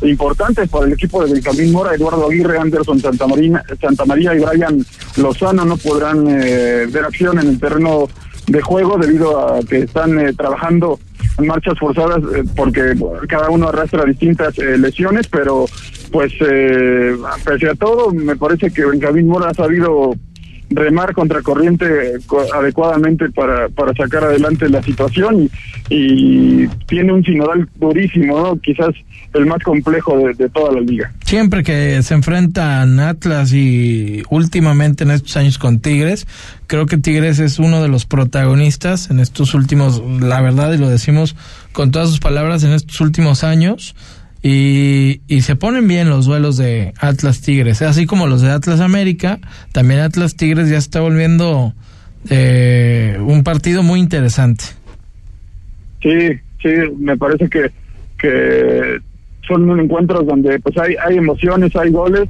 importantes 0.03 0.68
para 0.68 0.87
el 0.87 0.93
equipo 0.93 1.25
de 1.25 1.35
Benjamín 1.35 1.73
Mora, 1.73 1.95
Eduardo 1.95 2.27
Aguirre, 2.27 2.59
Anderson 2.59 3.01
Santa 3.01 3.27
María, 3.27 3.62
Santa 3.81 4.05
María 4.05 4.35
y 4.35 4.41
Brian 4.41 4.85
Lozano 5.16 5.64
no 5.64 5.77
podrán 5.77 6.27
eh, 6.29 6.87
ver 6.91 7.05
acción 7.05 7.39
en 7.39 7.49
el 7.49 7.61
terreno 7.61 8.09
de 8.47 8.62
juego 8.62 8.99
debido 8.99 9.39
a 9.39 9.61
que 9.61 9.81
están 9.81 10.18
eh, 10.18 10.33
trabajando 10.33 10.99
en 11.39 11.47
marchas 11.47 11.79
forzadas 11.79 12.23
eh, 12.35 12.45
porque 12.57 12.95
cada 13.29 13.51
uno 13.51 13.68
arrastra 13.68 14.05
distintas 14.05 14.57
lesiones, 14.59 15.29
pero 15.29 15.66
pues 16.11 16.33
pese 17.45 17.68
a 17.68 17.75
todo 17.75 18.11
me 18.11 18.35
parece 18.35 18.71
que 18.71 18.85
Benjamín 18.85 19.29
Mora 19.29 19.51
ha 19.51 19.55
sabido 19.55 20.14
remar 20.71 21.12
contracorriente 21.14 21.85
adecuadamente 22.55 23.31
para, 23.31 23.68
para 23.68 23.93
sacar 23.95 24.25
adelante 24.25 24.68
la 24.68 24.83
situación 24.83 25.43
y, 25.43 25.51
y 25.91 26.68
tiene 26.87 27.12
un 27.12 27.25
sinodal 27.25 27.68
durísimo, 27.77 28.59
quizás 28.61 28.95
el 29.33 29.47
más 29.47 29.62
complejo 29.62 30.16
de, 30.18 30.49
toda 30.49 30.73
la 30.73 30.81
liga. 30.81 31.12
Siempre 31.25 31.62
que 31.62 32.03
se 32.03 32.14
enfrentan 32.14 32.99
Atlas 32.99 33.53
y 33.53 34.23
últimamente 34.31 35.05
en 35.05 35.12
estos 35.12 35.37
años 35.37 35.59
con 35.59 35.81
Tigres, 35.81 36.27
creo 36.66 36.87
que 36.87 36.99
Tigres 36.99 37.39
es 37.39 37.59
uno 37.59 37.83
de 37.83 37.89
los 37.89 38.07
protagonistas 38.07 39.11
en 39.11 39.21
estos 39.21 39.55
últimos, 39.55 40.03
la 40.21 40.41
verdad, 40.41 40.73
y 40.73 40.79
lo 40.79 40.89
decimos 40.89 41.37
con 41.73 41.91
todas 41.91 42.09
sus 42.09 42.18
palabras, 42.18 42.64
en 42.64 42.73
estos 42.73 43.01
últimos 43.01 43.45
años. 43.45 43.95
Y, 44.43 45.20
y, 45.28 45.43
se 45.43 45.55
ponen 45.55 45.86
bien 45.86 46.09
los 46.09 46.24
duelos 46.24 46.57
de 46.57 46.95
Atlas 46.99 47.43
Tigres, 47.43 47.82
así 47.82 48.07
como 48.07 48.26
los 48.26 48.41
de 48.41 48.51
Atlas 48.51 48.80
América, 48.80 49.38
también 49.72 50.01
Atlas 50.01 50.34
Tigres 50.34 50.70
ya 50.70 50.78
está 50.78 51.01
volviendo 51.01 51.74
eh, 52.30 53.18
un 53.20 53.45
partido 53.45 53.82
muy 53.82 54.01
interesante. 54.01 54.64
Sí, 56.03 56.30
sí, 56.62 56.70
me 56.99 57.18
parece 57.18 57.51
que, 57.51 57.70
que 58.18 58.99
son 59.47 59.78
encuentros 59.78 60.26
donde 60.26 60.59
pues 60.61 60.76
hay, 60.78 60.95
hay 61.07 61.18
emociones, 61.18 61.76
hay 61.76 61.91
goles 61.91 62.28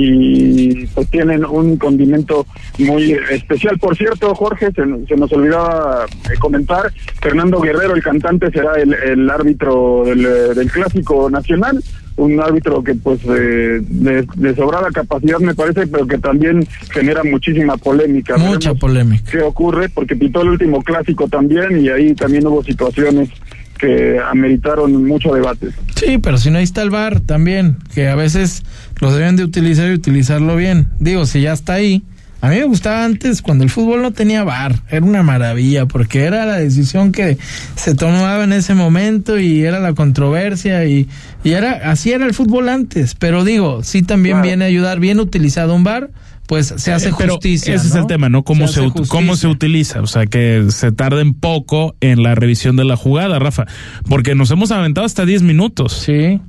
y 0.00 0.86
pues 0.94 1.08
tienen 1.08 1.44
un 1.44 1.76
condimento 1.76 2.46
muy 2.78 3.12
especial. 3.30 3.78
Por 3.78 3.96
cierto, 3.96 4.32
Jorge, 4.34 4.66
se, 4.72 4.82
se 5.06 5.16
nos 5.16 5.32
olvidaba 5.32 6.06
eh, 6.30 6.38
comentar, 6.38 6.92
Fernando 7.20 7.60
Guerrero, 7.60 7.94
el 7.96 8.02
cantante, 8.02 8.50
será 8.52 8.74
el, 8.74 8.94
el 8.94 9.28
árbitro 9.28 10.04
del, 10.06 10.24
eh, 10.24 10.54
del 10.54 10.70
Clásico 10.70 11.28
Nacional, 11.28 11.82
un 12.16 12.40
árbitro 12.40 12.82
que 12.84 12.94
pues 12.94 13.20
eh, 13.24 13.80
de, 13.80 14.26
de 14.36 14.54
sobrada 14.54 14.88
capacidad 14.92 15.38
me 15.40 15.54
parece, 15.54 15.86
pero 15.88 16.06
que 16.06 16.18
también 16.18 16.66
genera 16.92 17.24
muchísima 17.24 17.76
polémica. 17.76 18.36
Mucha 18.36 18.70
Veremos 18.70 18.80
polémica. 18.80 19.30
¿Qué 19.30 19.40
ocurre? 19.40 19.88
Porque 19.88 20.14
pitó 20.14 20.42
el 20.42 20.50
último 20.50 20.82
Clásico 20.82 21.28
también 21.28 21.84
y 21.84 21.88
ahí 21.88 22.14
también 22.14 22.46
hubo 22.46 22.62
situaciones 22.62 23.30
que 23.78 24.18
ameritaron 24.18 25.06
mucho 25.06 25.32
debate. 25.32 25.68
Sí, 25.94 26.18
pero 26.18 26.36
si 26.36 26.50
no 26.50 26.58
ahí 26.58 26.64
está 26.64 26.82
el 26.82 26.90
bar 26.90 27.20
también, 27.20 27.76
que 27.94 28.08
a 28.08 28.16
veces 28.16 28.64
lo 29.00 29.12
deben 29.14 29.36
de 29.36 29.44
utilizar 29.44 29.88
y 29.88 29.94
utilizarlo 29.94 30.56
bien. 30.56 30.88
Digo, 30.98 31.26
si 31.26 31.42
ya 31.42 31.52
está 31.52 31.74
ahí. 31.74 32.02
A 32.40 32.50
mí 32.50 32.56
me 32.56 32.64
gustaba 32.64 33.04
antes 33.04 33.42
cuando 33.42 33.64
el 33.64 33.70
fútbol 33.70 34.00
no 34.00 34.12
tenía 34.12 34.44
bar, 34.44 34.76
era 34.88 35.04
una 35.04 35.24
maravilla 35.24 35.86
porque 35.86 36.20
era 36.20 36.46
la 36.46 36.56
decisión 36.58 37.10
que 37.10 37.36
se 37.74 37.96
tomaba 37.96 38.44
en 38.44 38.52
ese 38.52 38.74
momento 38.74 39.40
y 39.40 39.64
era 39.64 39.80
la 39.80 39.92
controversia 39.94 40.84
y, 40.84 41.08
y 41.42 41.50
era 41.50 41.90
así 41.90 42.12
era 42.12 42.26
el 42.26 42.34
fútbol 42.34 42.68
antes, 42.68 43.16
pero 43.16 43.42
digo, 43.42 43.82
sí 43.82 44.02
también 44.02 44.40
viene 44.40 44.66
a 44.66 44.68
ayudar 44.68 45.00
bien 45.00 45.18
utilizado 45.18 45.74
un 45.74 45.82
bar, 45.82 46.10
pues 46.46 46.72
se 46.76 46.92
hace 46.92 47.08
Eh, 47.08 47.12
pero 47.18 47.34
justicia. 47.34 47.74
Ese 47.74 47.88
es 47.88 47.94
el 47.96 48.06
tema, 48.06 48.28
¿no? 48.28 48.42
¿Cómo 48.44 48.68
se, 48.68 48.86
hace 48.86 49.08
cómo 49.08 49.36
se 49.36 49.48
utiliza? 49.48 50.00
O 50.00 50.06
sea, 50.06 50.24
que 50.24 50.66
se 50.70 50.92
tarden 50.92 51.34
poco 51.34 51.94
en 52.00 52.22
la 52.22 52.34
revisión 52.34 52.76
de 52.76 52.84
la 52.84 52.96
jugada, 52.96 53.38
Rafa. 53.38 53.66
Porque 54.08 54.34
nos 54.34 54.50
hemos 54.50 54.70
aventado 54.70 55.04
hasta 55.04 55.26
10 55.26 55.42
minutos. 55.42 55.92
Sí. 55.92 56.40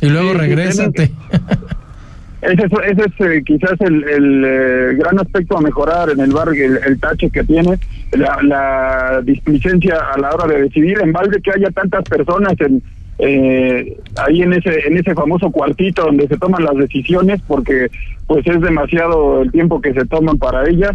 Y 0.00 0.06
luego 0.08 0.30
Sí, 0.30 0.34
sí, 0.34 0.40
regrésate. 0.40 1.12
Ese 2.42 2.66
es, 2.66 2.72
ese 2.90 3.02
es 3.02 3.26
eh, 3.26 3.42
quizás 3.46 3.80
el, 3.80 4.02
el, 4.02 4.44
eh, 4.44 4.94
gran 4.96 5.16
aspecto 5.20 5.56
a 5.56 5.60
mejorar 5.60 6.10
en 6.10 6.18
el 6.18 6.32
bar, 6.32 6.48
el, 6.48 6.76
el 6.76 7.30
que 7.30 7.44
tiene, 7.44 7.78
la, 8.10 8.36
la 8.42 9.22
displicencia 9.22 9.96
a 10.12 10.18
la 10.18 10.34
hora 10.34 10.52
de 10.52 10.62
decidir, 10.62 10.98
en 11.00 11.12
balde 11.12 11.40
que 11.40 11.52
haya 11.52 11.70
tantas 11.70 12.02
personas 12.02 12.54
en 12.58 12.82
eh, 13.24 13.96
ahí 14.16 14.42
en 14.42 14.52
ese 14.52 14.86
en 14.86 14.96
ese 14.98 15.14
famoso 15.14 15.50
cuartito 15.50 16.02
donde 16.02 16.26
se 16.26 16.36
toman 16.36 16.64
las 16.64 16.76
decisiones, 16.76 17.40
porque 17.46 17.88
pues 18.26 18.46
es 18.46 18.60
demasiado 18.60 19.42
el 19.42 19.52
tiempo 19.52 19.80
que 19.80 19.92
se 19.92 20.04
toman 20.06 20.38
para 20.38 20.68
ellas, 20.68 20.92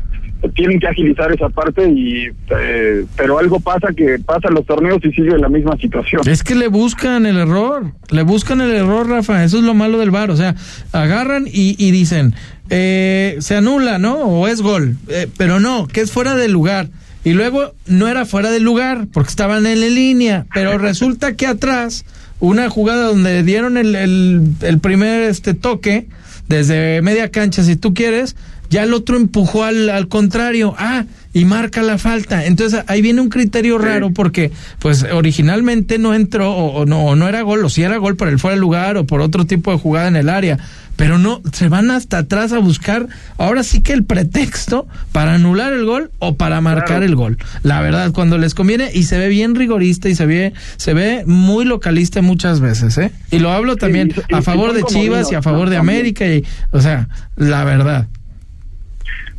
tienen 0.55 0.79
que 0.79 0.87
agilizar 0.87 1.31
esa 1.31 1.49
parte 1.49 1.87
y 1.89 2.27
eh, 2.49 3.05
pero 3.15 3.39
algo 3.39 3.59
pasa 3.59 3.89
que 3.95 4.17
pasan 4.19 4.55
los 4.55 4.65
torneos 4.65 4.99
y 5.03 5.11
sigue 5.11 5.37
la 5.37 5.47
misma 5.49 5.77
situación. 5.77 6.21
Es 6.27 6.43
que 6.43 6.55
le 6.55 6.67
buscan 6.67 7.25
el 7.25 7.37
error, 7.37 7.91
le 8.11 8.23
buscan 8.23 8.59
el 8.61 8.71
error, 8.71 9.07
Rafa, 9.07 9.43
eso 9.43 9.57
es 9.57 9.63
lo 9.63 9.73
malo 9.73 9.97
del 9.97 10.11
VAR, 10.11 10.29
o 10.31 10.35
sea, 10.35 10.55
agarran 10.91 11.45
y, 11.47 11.75
y 11.77 11.91
dicen, 11.91 12.33
eh, 12.69 13.37
se 13.39 13.55
anula, 13.55 13.99
¿no? 13.99 14.17
O 14.17 14.47
es 14.47 14.61
gol, 14.61 14.97
Eh, 15.09 15.27
pero 15.37 15.59
no, 15.59 15.87
que 15.87 16.01
es 16.01 16.11
fuera 16.11 16.35
de 16.35 16.49
lugar. 16.49 16.87
Y 17.23 17.33
luego 17.33 17.73
no 17.87 18.07
era 18.07 18.25
fuera 18.25 18.51
de 18.51 18.59
lugar, 18.59 19.07
porque 19.11 19.29
estaban 19.29 19.65
en 19.65 19.81
la 19.81 19.87
línea, 19.87 20.45
pero 20.53 20.77
resulta 20.77 21.33
que 21.33 21.47
atrás, 21.47 22.05
una 22.39 22.69
jugada 22.69 23.07
donde 23.07 23.43
dieron 23.43 23.77
el, 23.77 23.95
el, 23.95 24.41
el 24.61 24.79
primer 24.79 25.23
este 25.23 25.53
toque, 25.53 26.07
desde 26.47 27.01
media 27.01 27.29
cancha, 27.29 27.63
si 27.63 27.75
tú 27.75 27.93
quieres, 27.93 28.35
ya 28.69 28.83
el 28.83 28.93
otro 28.93 29.17
empujó 29.17 29.63
al, 29.63 29.89
al 29.89 30.07
contrario, 30.07 30.73
ah, 30.77 31.05
y 31.33 31.45
marca 31.45 31.83
la 31.83 31.97
falta. 31.97 32.45
Entonces 32.45 32.83
ahí 32.87 33.01
viene 33.01 33.21
un 33.21 33.29
criterio 33.29 33.77
raro 33.77 34.11
porque 34.11 34.51
pues 34.79 35.03
originalmente 35.03 35.99
no 35.99 36.13
entró 36.13 36.51
o, 36.51 36.81
o 36.81 36.85
no, 36.85 37.05
o 37.05 37.15
no 37.15 37.27
era 37.27 37.41
gol, 37.41 37.63
o 37.63 37.69
si 37.69 37.83
era 37.83 37.97
gol 37.97 38.15
por 38.15 38.27
el 38.27 38.39
fuera 38.39 38.55
de 38.55 38.61
lugar 38.61 38.97
o 38.97 39.05
por 39.05 39.21
otro 39.21 39.45
tipo 39.45 39.71
de 39.71 39.77
jugada 39.77 40.07
en 40.07 40.15
el 40.15 40.29
área. 40.29 40.57
Pero 40.97 41.17
no, 41.19 41.41
se 41.53 41.69
van 41.69 41.89
hasta 41.91 42.17
atrás 42.17 42.51
a 42.51 42.59
buscar 42.59 43.07
ahora 43.37 43.63
sí 43.63 43.81
que 43.81 43.93
el 43.93 44.03
pretexto 44.03 44.87
para 45.13 45.35
anular 45.35 45.71
el 45.71 45.85
gol 45.85 46.11
o 46.19 46.35
para 46.35 46.59
marcar 46.59 47.03
el 47.03 47.15
gol. 47.15 47.37
La 47.63 47.79
verdad, 47.81 48.11
cuando 48.11 48.37
les 48.37 48.53
conviene 48.55 48.89
y 48.93 49.03
se 49.03 49.17
ve 49.17 49.29
bien 49.29 49.55
rigorista 49.55 50.09
y 50.09 50.15
se 50.15 50.25
ve, 50.25 50.53
se 50.77 50.93
ve 50.93 51.23
muy 51.25 51.63
localista 51.65 52.21
muchas 52.21 52.59
veces, 52.61 52.97
¿eh? 52.97 53.11
Y 53.31 53.39
lo 53.39 53.51
hablo 53.51 53.75
también 53.77 54.11
y- 54.27 54.33
a 54.35 54.41
favor 54.41 54.73
de 54.73 54.83
Chivas 54.83 55.31
y 55.31 55.35
a 55.35 55.41
favor 55.41 55.65
¿no? 55.65 55.69
de. 55.71 55.77
América 55.77 56.25
y, 56.27 56.43
o 56.71 56.81
sea, 56.81 57.07
la 57.35 57.63
verdad. 57.63 58.07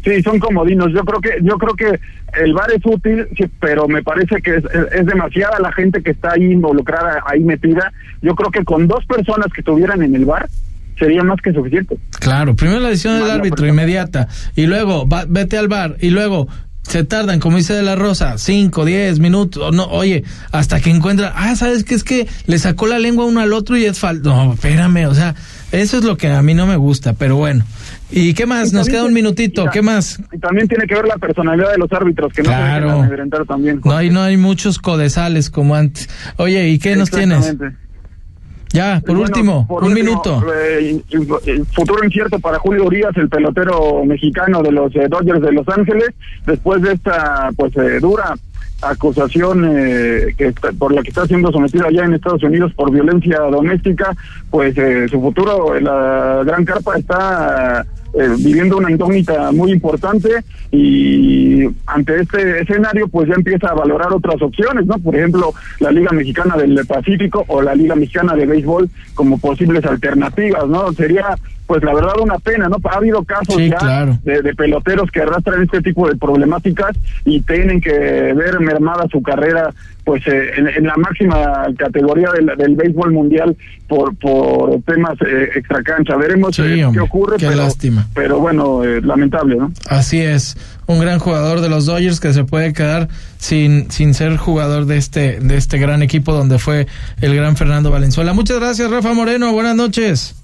Sí, 0.04 0.22
son 0.22 0.38
comodinos. 0.38 0.92
Yo 0.94 1.04
creo 1.04 1.20
que 1.20 1.30
yo 1.42 1.58
creo 1.58 1.74
que 1.74 2.00
el 2.40 2.54
bar 2.54 2.70
es 2.70 2.80
útil, 2.84 3.26
sí, 3.36 3.44
pero 3.60 3.88
me 3.88 4.02
parece 4.02 4.40
que 4.40 4.56
es, 4.56 4.64
es- 4.64 4.92
es 5.00 5.06
demasiada 5.06 5.58
la 5.60 5.72
gente 5.72 6.02
que 6.02 6.12
está 6.12 6.32
ahí 6.32 6.44
involucrada, 6.52 7.22
ahí 7.26 7.40
metida. 7.40 7.92
Yo 8.22 8.34
creo 8.36 8.50
que 8.50 8.64
con 8.64 8.86
dos 8.86 9.04
personas 9.06 9.48
que 9.52 9.60
estuvieran 9.60 10.02
en 10.02 10.14
el 10.14 10.24
bar 10.24 10.48
sería 10.98 11.22
más 11.22 11.38
que 11.42 11.52
suficiente. 11.52 11.96
Claro, 12.18 12.54
primero 12.56 12.80
la 12.80 12.88
decisión 12.88 13.18
del 13.20 13.30
árbitro 13.30 13.66
inmediata 13.66 14.28
y 14.56 14.66
luego 14.66 15.08
va- 15.08 15.26
vete 15.28 15.56
al 15.58 15.68
bar 15.68 15.96
y 16.00 16.10
luego 16.10 16.48
se 16.82 17.04
tardan, 17.04 17.38
como 17.38 17.58
dice 17.58 17.74
de 17.74 17.82
la 17.82 17.96
Rosa, 17.96 18.38
5, 18.38 18.86
10 18.86 19.18
minutos, 19.18 19.62
o 19.62 19.72
no, 19.72 19.84
oye, 19.88 20.24
hasta 20.52 20.80
que 20.80 20.88
encuentra, 20.88 21.34
ah, 21.36 21.54
¿sabes 21.54 21.84
qué? 21.84 21.94
Es 21.94 22.02
que 22.02 22.26
le 22.46 22.58
sacó 22.58 22.86
la 22.86 22.98
lengua 22.98 23.26
uno 23.26 23.40
al 23.40 23.52
otro 23.52 23.76
y 23.76 23.84
es 23.84 23.98
falta. 23.98 24.30
No, 24.30 24.54
espérame, 24.54 25.06
o 25.06 25.14
sea, 25.14 25.34
eso 25.70 25.98
es 25.98 26.04
lo 26.04 26.16
que 26.16 26.28
a 26.28 26.40
mí 26.40 26.54
no 26.54 26.66
me 26.66 26.76
gusta, 26.76 27.12
pero 27.12 27.36
bueno. 27.36 27.62
¿Y 28.10 28.32
qué 28.32 28.46
más? 28.46 28.72
Y 28.72 28.74
Nos 28.74 28.88
queda 28.88 29.04
un 29.04 29.12
minutito, 29.12 29.66
y 29.66 29.68
¿qué 29.68 29.82
más? 29.82 30.18
Y 30.32 30.38
también 30.38 30.66
tiene 30.66 30.86
que 30.86 30.94
ver 30.94 31.04
la 31.06 31.18
personalidad 31.18 31.72
de 31.72 31.76
los 31.76 31.92
árbitros, 31.92 32.32
que 32.32 32.42
no 32.42 32.48
se 32.48 32.56
Claro. 32.56 32.86
dejen 32.86 33.04
amedrentar 33.04 33.44
también. 33.44 33.80
No 33.84 33.94
hay, 33.94 34.08
no 34.08 34.22
hay 34.22 34.38
muchos 34.38 34.78
codesales 34.78 35.50
como 35.50 35.74
antes. 35.74 36.08
Oye, 36.38 36.70
¿y 36.70 36.78
qué 36.78 36.96
nos 36.96 37.10
tienes? 37.10 37.54
Ya, 38.72 39.00
por 39.00 39.16
Bueno, 39.16 39.22
último, 39.22 39.66
por 39.66 39.82
un 39.84 39.90
último, 39.92 40.10
minuto. 40.10 40.42
eh, 40.54 41.02
futuro 41.72 42.04
incierto 42.04 42.38
para 42.38 42.58
Julio 42.58 42.84
Urias, 42.84 43.16
el 43.16 43.28
pelotero 43.28 44.04
mexicano 44.04 44.62
de 44.62 44.72
los 44.72 44.94
eh, 44.94 45.06
Dodgers 45.08 45.40
de 45.40 45.52
Los 45.52 45.68
Ángeles, 45.68 46.10
después 46.46 46.82
de 46.82 46.92
esta 46.92 47.50
pues 47.56 47.74
eh, 47.76 47.98
dura 48.00 48.34
acusación 48.82 49.64
eh, 49.68 50.34
que 50.36 50.48
está- 50.48 50.70
por 50.72 50.92
la 50.94 51.02
que 51.02 51.08
está 51.08 51.26
siendo 51.26 51.50
sometido 51.50 51.86
allá 51.86 52.04
en 52.04 52.14
Estados 52.14 52.42
Unidos 52.44 52.72
por 52.74 52.92
violencia 52.92 53.40
doméstica, 53.40 54.14
pues 54.50 54.76
eh, 54.78 55.08
su 55.08 55.20
futuro 55.20 55.74
en 55.74 55.84
la 55.84 56.42
gran 56.44 56.64
carpa 56.64 56.96
está 56.96 57.84
eh, 58.14 58.28
viviendo 58.38 58.78
una 58.78 58.90
incógnita 58.90 59.52
muy 59.52 59.70
importante 59.70 60.42
y 60.70 61.66
ante 61.86 62.20
este 62.20 62.62
escenario 62.62 63.08
pues 63.08 63.28
ya 63.28 63.34
empieza 63.34 63.68
a 63.68 63.74
valorar 63.74 64.12
otras 64.12 64.40
opciones, 64.40 64.86
¿no? 64.86 64.98
Por 64.98 65.14
ejemplo, 65.14 65.52
la 65.80 65.90
Liga 65.90 66.10
Mexicana 66.12 66.56
del 66.56 66.84
Pacífico 66.86 67.44
o 67.48 67.60
la 67.60 67.74
Liga 67.74 67.94
Mexicana 67.94 68.34
de 68.34 68.46
Béisbol 68.46 68.88
como 69.14 69.38
posibles 69.38 69.84
alternativas, 69.84 70.66
¿no? 70.68 70.92
Sería 70.92 71.36
pues 71.68 71.84
la 71.84 71.94
verdad 71.94 72.14
una 72.20 72.38
pena, 72.38 72.68
¿no? 72.68 72.78
Ha 72.90 72.96
habido 72.96 73.22
casos 73.22 73.54
Sí, 73.54 73.68
ya 73.68 73.76
claro. 73.76 74.18
de, 74.24 74.42
de 74.42 74.54
peloteros 74.56 75.10
que 75.12 75.20
arrastran 75.20 75.62
este 75.62 75.80
tipo 75.82 76.08
de 76.08 76.16
problemáticas 76.16 76.96
y 77.24 77.40
tienen 77.42 77.80
que 77.80 77.92
ver 77.92 78.58
mermada 78.58 79.06
su 79.12 79.22
carrera 79.22 79.70
pues 80.04 80.26
eh, 80.26 80.52
en, 80.56 80.66
en 80.66 80.84
la 80.84 80.96
máxima 80.96 81.66
categoría 81.76 82.30
del, 82.32 82.56
del 82.56 82.74
béisbol 82.74 83.12
mundial 83.12 83.54
por 83.86 84.16
por 84.16 84.80
temas 84.86 85.12
eh, 85.20 85.50
extracancha. 85.56 86.16
Veremos 86.16 86.56
Sí, 86.56 86.62
eh, 86.62 86.88
qué 86.90 87.00
ocurre, 87.00 87.36
qué 87.36 87.48
pero, 87.48 87.58
lástima. 87.58 88.08
pero 88.14 88.38
bueno, 88.40 88.82
eh, 88.84 89.02
lamentable, 89.02 89.56
¿no? 89.56 89.70
Así 89.90 90.18
es, 90.22 90.56
un 90.86 90.98
gran 91.00 91.18
jugador 91.18 91.60
de 91.60 91.68
los 91.68 91.84
Dodgers 91.84 92.18
que 92.20 92.32
se 92.32 92.44
puede 92.44 92.72
quedar 92.72 93.08
sin, 93.36 93.90
sin 93.90 94.14
ser 94.14 94.38
jugador 94.38 94.86
de 94.86 94.96
este, 94.96 95.38
de 95.40 95.58
este 95.58 95.76
gran 95.76 96.00
equipo 96.00 96.32
donde 96.32 96.58
fue 96.58 96.86
el 97.20 97.36
gran 97.36 97.56
Fernando 97.56 97.90
Valenzuela. 97.90 98.32
Muchas 98.32 98.58
gracias, 98.58 98.90
Rafa 98.90 99.12
Moreno. 99.12 99.52
Buenas 99.52 99.76
noches. 99.76 100.37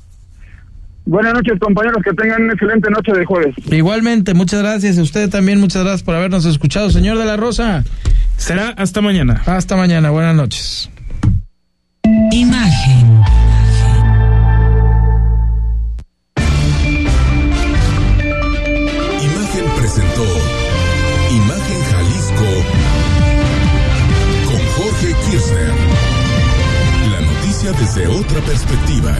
Buenas 1.07 1.35
noches, 1.35 1.59
compañeros, 1.61 2.03
que 2.03 2.13
tengan 2.15 2.43
una 2.43 2.55
excelente 2.55 2.91
noche 2.91 3.13
de 3.13 3.25
jueves. 3.27 3.55
Igualmente, 3.71 4.33
muchas 4.33 4.63
gracias. 4.63 4.99
A 4.99 5.03
usted 5.03 5.29
también, 5.29 5.61
muchas 5.61 5.83
gracias 5.83 6.03
por 6.03 6.15
habernos 6.15 6.47
escuchado. 6.47 6.91
Señor 6.91 7.19
de 7.19 7.27
la 7.27 7.37
Rosa. 7.37 7.85
Será 8.39 8.71
hasta 8.71 9.03
mañana. 9.03 9.43
Hasta 9.45 9.77
mañana. 9.77 10.11
Buenas 10.11 10.35
noches. 10.35 10.91
Imagen. 12.33 13.23
Imagen 19.21 19.65
presentó 19.79 20.25
Imagen 21.31 21.81
Jalisco 21.91 22.51
con 24.47 24.61
Jorge 24.77 25.15
Kirchner. 25.31 25.73
La 27.11 27.21
noticia 27.21 27.73
desde 27.73 28.07
otra 28.09 28.41
perspectiva. 28.41 29.15